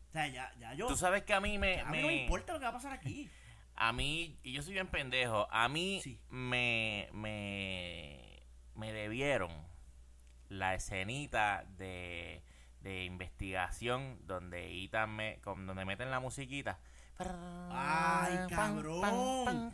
[0.09, 0.87] O sea, ya, ya yo...
[0.87, 1.79] Tú sabes que a mí me...
[1.81, 3.29] a mí me- no me importa lo que va a pasar aquí.
[3.83, 6.19] A mí, y yo soy bien pendejo, a mí Sí.
[6.29, 8.43] me, me,
[8.75, 9.49] me debieron
[10.49, 12.43] la escenita de,
[12.81, 16.77] de investigación donde Ethan me, con- donde meten la musiquita.
[17.71, 19.73] Ay, cabrón.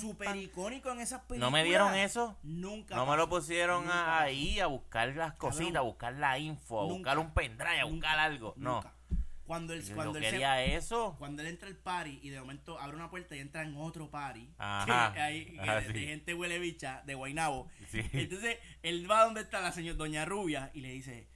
[0.00, 1.40] Súper icónico en esas películas.
[1.40, 2.36] ¿No me dieron eso?
[2.42, 2.94] Nunca.
[2.96, 6.84] No me lo pusieron Nunca ahí a buscar las cositas, a buscar la info, a
[6.84, 8.54] buscar un pendrive, a buscar Nunca, algo.
[8.56, 8.92] No, nunca.
[9.46, 11.16] Cuando él, yo, cuando él se- eso.
[11.18, 14.10] cuando él entra al party y de momento abre una puerta y entra en otro
[14.10, 15.92] party Ajá, que hay- que ajá, de, sí.
[15.92, 18.00] de gente huele bicha de Guainabo Sí.
[18.12, 21.28] entonces él va donde está la señora doña Rubia y le dice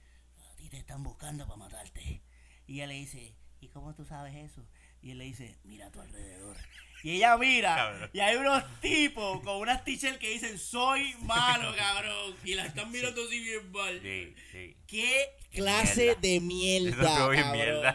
[0.51, 2.21] a ti te están buscando para matarte
[2.65, 4.65] y ella le dice ¿y cómo tú sabes eso?
[5.01, 6.57] y él le dice mira a tu alrededor
[7.03, 8.09] y ella mira Cabrón.
[8.13, 12.91] y hay unos tipos con unas t-shirts que dicen soy malo cabrón y la están
[12.91, 14.77] mirando así bien mal Sí, sí.
[14.87, 16.21] ¿Qué clase mierda.
[16.21, 17.51] de mierda, cabrón?
[17.51, 17.91] mierda.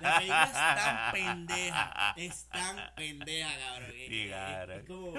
[0.00, 2.14] La película es tan pendeja.
[2.16, 3.92] Es tan pendeja, cabrón.
[4.08, 4.78] Sí, es- cabrón.
[4.80, 5.12] Es, como,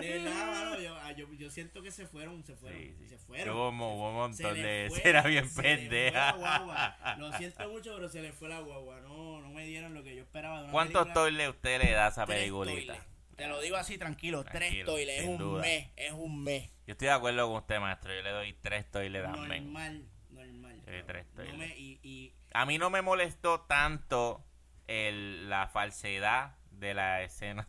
[0.00, 3.08] de verdad, mano, yo, ah, yo, yo siento que se fueron, se fueron, Sí, sí.
[3.08, 3.56] se fueron.
[3.56, 3.76] Hubo, un
[4.14, 6.96] montón de fue- escenas bien se fue la guagua.
[7.18, 9.00] Lo siento mucho, pero se le fue la guagua.
[9.02, 11.14] No, no me dieron lo que yo esperaba de una ¿Cuántos película.
[11.14, 12.73] toiles usted le da a esa Tres peliculita?
[12.76, 12.98] Toiles.
[13.36, 14.44] Te lo digo así, tranquilo.
[14.44, 15.22] tres toiles.
[15.22, 15.62] Es un duda.
[15.62, 15.90] mes.
[15.96, 16.70] Es un mes.
[16.86, 18.14] Yo estoy de acuerdo con usted, maestro.
[18.14, 19.64] Yo le doy tres toiles también.
[19.72, 20.82] Normal, normal.
[20.84, 21.56] Tres No toiles.
[21.58, 24.44] me- y, y A mí no me molestó tanto
[24.86, 27.68] el, la falsedad de la escena.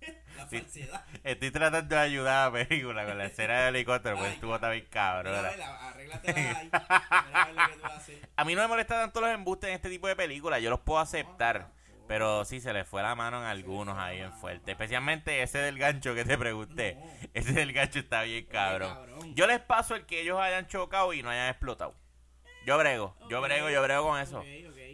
[0.36, 0.58] la Sí.
[0.60, 1.04] falsedad.
[1.24, 4.34] Estoy tratando de ayudar a la película con la escena del helicóptero, pues Ay.
[4.34, 5.34] estuvo también cabrón.
[8.36, 10.80] a mí no me molesta tanto los embustes en este tipo de películas, yo los
[10.80, 11.72] puedo aceptar.
[12.08, 14.72] Pero sí, se le fue la mano en algunos ahí en fuerte.
[14.72, 16.96] Especialmente ese del gancho que te pregunté.
[17.34, 19.34] Ese del gancho está bien cabrón.
[19.34, 21.94] Yo les paso el que ellos hayan chocado y no hayan explotado.
[22.66, 24.42] Yo brego, yo brego, yo brego con eso.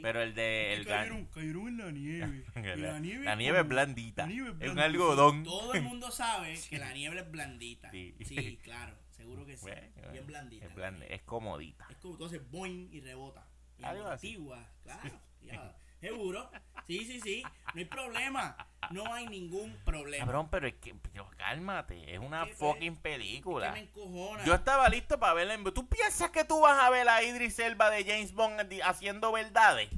[0.03, 2.45] Pero el de el cayeron, cayeron en la nieve.
[2.55, 4.23] La, la nieve, la nieve es blandita.
[4.25, 5.45] la nieve es Es un algodón.
[5.45, 7.91] Todo el mundo sabe que la niebla es blandita.
[7.91, 8.15] Sí.
[8.23, 9.63] Sí, claro, seguro que sí.
[9.63, 10.67] Bueno, Bien blandita.
[10.67, 11.87] Es, es comodita.
[11.89, 13.47] Es como entonces boing y rebota.
[13.79, 15.21] Y Algo antigua, claro.
[15.43, 15.75] ya,
[16.09, 16.51] seguro.
[16.87, 17.43] Sí, sí, sí.
[17.43, 18.57] No hay problema.
[18.91, 20.25] No hay ningún problema.
[20.27, 23.73] Cabrón, pero es que, pero cálmate, es una ¿Qué fucking ¿Qué película.
[23.73, 24.45] me encojona?
[24.45, 27.59] Yo estaba listo para verla en ¿Tú piensas que tú vas a ver a Idris
[27.59, 29.89] Elba de James Bond haciendo verdades?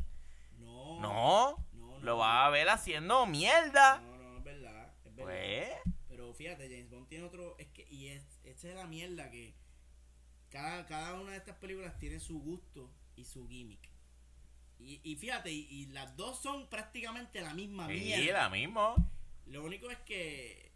[0.59, 1.01] No.
[1.01, 2.19] No, No, no, lo no.
[2.19, 4.01] vas a ver haciendo mierda.
[4.01, 4.93] No, no, es verdad.
[5.05, 5.25] Es verdad.
[5.25, 7.57] Pues, Pero fíjate, James Bond tiene otro.
[7.59, 9.55] Es que, y es, esta es la mierda que
[10.51, 13.96] cada, cada una de estas películas tiene su gusto y su gimmick.
[14.79, 18.43] Y, y fíjate, y, y las dos son prácticamente la misma sí, mierda.
[18.45, 18.95] la misma.
[19.47, 20.73] Lo único es que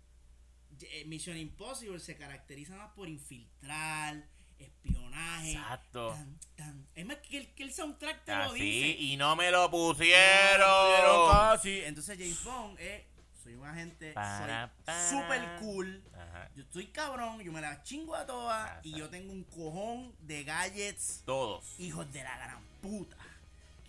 [0.81, 4.25] eh, Mission Impossible se caracteriza más por infiltrar,
[4.59, 5.53] espionaje.
[5.53, 6.11] Exacto.
[6.13, 6.89] tan, tan.
[6.95, 8.97] Es más que el, que el soundtrack te lo dice.
[9.01, 11.31] Y no me lo No, pero pusieron.
[11.31, 11.81] casi.
[11.81, 13.03] Entonces James Bond es,
[13.43, 15.11] soy un agente, Para, soy para.
[15.11, 16.03] super cool.
[16.15, 18.99] Ajá, Yo estoy cabrón, yo me la chingo a todas Ah, y sí.
[18.99, 21.79] yo tengo un cojón de gadgets, Todos.
[21.79, 23.17] hijos de la gran puta.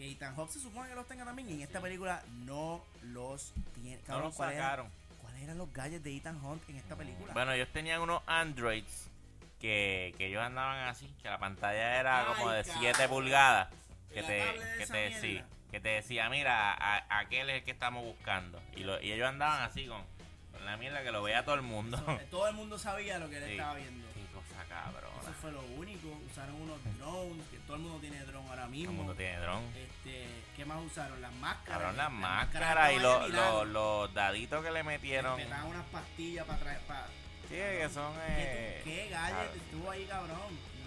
[0.01, 3.53] Que Ethan Hawke se supone que los tenga también y en esta película no los
[3.75, 3.97] tiene.
[3.97, 4.89] No Cabrón, lo ¿cuál era- sacaron.
[5.21, 7.33] ¿Cuáles eran los gadgets de Ethan Hunt en esta película?
[7.33, 9.07] Bueno, ellos tenían unos Androids
[9.59, 12.81] que, que ellos andaban así, que la pantalla era Ay, como de cabrón.
[12.81, 13.67] 7 pulgadas.
[14.11, 14.43] Que La te,
[14.79, 18.59] que te, sí, que te decía, mira, a- aquel es el que estamos buscando.
[18.75, 20.01] Y, lo, y ellos andaban así con,
[20.51, 22.03] con la mierda que lo veía todo el mundo.
[22.19, 23.51] Eh, todo el mundo sabía lo que él Sí.
[23.51, 24.00] estaba viendo.
[25.41, 26.07] Fue lo único.
[26.31, 28.91] Usaron unos drones, que todo el mundo tiene drone ahora Todo mismo.
[28.91, 29.63] el mundo tiene dron.
[29.75, 31.19] Este, ¿Qué más usaron?
[31.21, 31.79] Las máscaras.
[31.79, 35.37] Cabrón, las máscaras y los, los, los daditos que le metieron.
[35.37, 36.79] Le petaban unas pastillas para traer.
[36.81, 37.07] Para...
[37.49, 38.13] Sí, que son.
[38.21, 40.37] Eh, ¿Qué, qué gadget estuvo ahí, cabrón?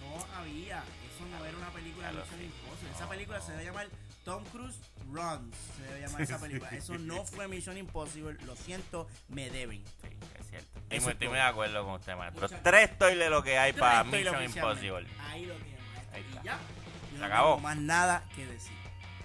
[0.01, 0.79] No había.
[0.79, 2.43] Eso no era una película de Mission.
[2.43, 2.91] Impossible.
[2.95, 3.89] Esa película se debe llamar
[4.25, 4.81] Tom Cruise
[5.13, 5.55] Runs.
[5.77, 6.71] Se debe llamar esa película.
[6.73, 8.37] Eso no fue Mission Impossible.
[8.47, 9.85] Lo siento, me deben.
[10.03, 10.09] Sí,
[10.41, 10.81] es cierto.
[10.91, 12.43] Eso Estoy, es muy- de acuerdo con usted, maestro.
[12.43, 14.43] Muchas Tres toiles lo que hay para Mission.
[14.43, 15.07] Impossible.
[15.31, 16.15] Ahí lo tienen, maestro.
[16.15, 16.53] Ahí Y ya.
[16.53, 17.49] Yo Se no acabó.
[17.57, 18.73] tengo más nada que decir.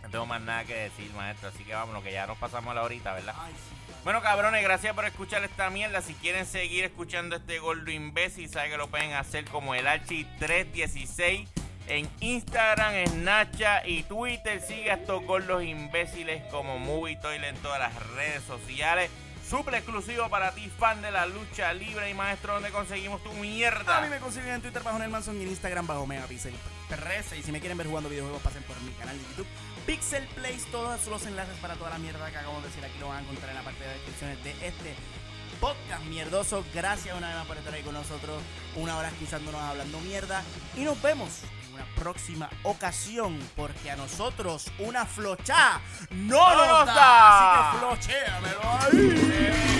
[0.03, 1.49] No tengo más nada que decir, maestro.
[1.49, 3.35] Así que vámonos, que ya nos pasamos la horita, ¿verdad?
[3.37, 3.75] Ay, sí.
[4.03, 6.01] Bueno, cabrones, gracias por escuchar esta mierda.
[6.01, 11.47] Si quieren seguir escuchando este gordo imbécil, saben que lo pueden hacer como el Archie316
[11.89, 14.61] en Instagram, Snapchat y Twitter.
[14.61, 19.09] Sigue a estos gordos imbéciles como Movie Toilet en todas las redes sociales.
[19.47, 23.97] Super exclusivo para ti, fan de la lucha libre y maestro, donde conseguimos tu mierda.
[23.97, 26.53] A mí me consiguen en Twitter bajo Nelmanson y en Instagram bajo Megapixel
[26.89, 27.39] 13.
[27.39, 29.47] Y si me quieren ver jugando videojuegos, pasen por mi canal de YouTube.
[29.87, 33.07] Pixel Plays, todos los enlaces para toda la mierda que acabamos de decir aquí lo
[33.07, 34.93] van a encontrar en la parte de descripciones de este
[35.59, 36.63] podcast mierdoso.
[36.75, 38.39] Gracias una vez más por estar ahí con nosotros.
[38.75, 40.43] Una hora escuchándonos hablando mierda.
[40.77, 41.41] Y nos vemos
[41.79, 43.39] una próxima ocasión.
[43.55, 45.79] Porque a nosotros una flochá
[46.11, 46.93] no, No nos da.
[46.93, 47.69] da.
[47.69, 49.79] Así que flochéamelo ahí.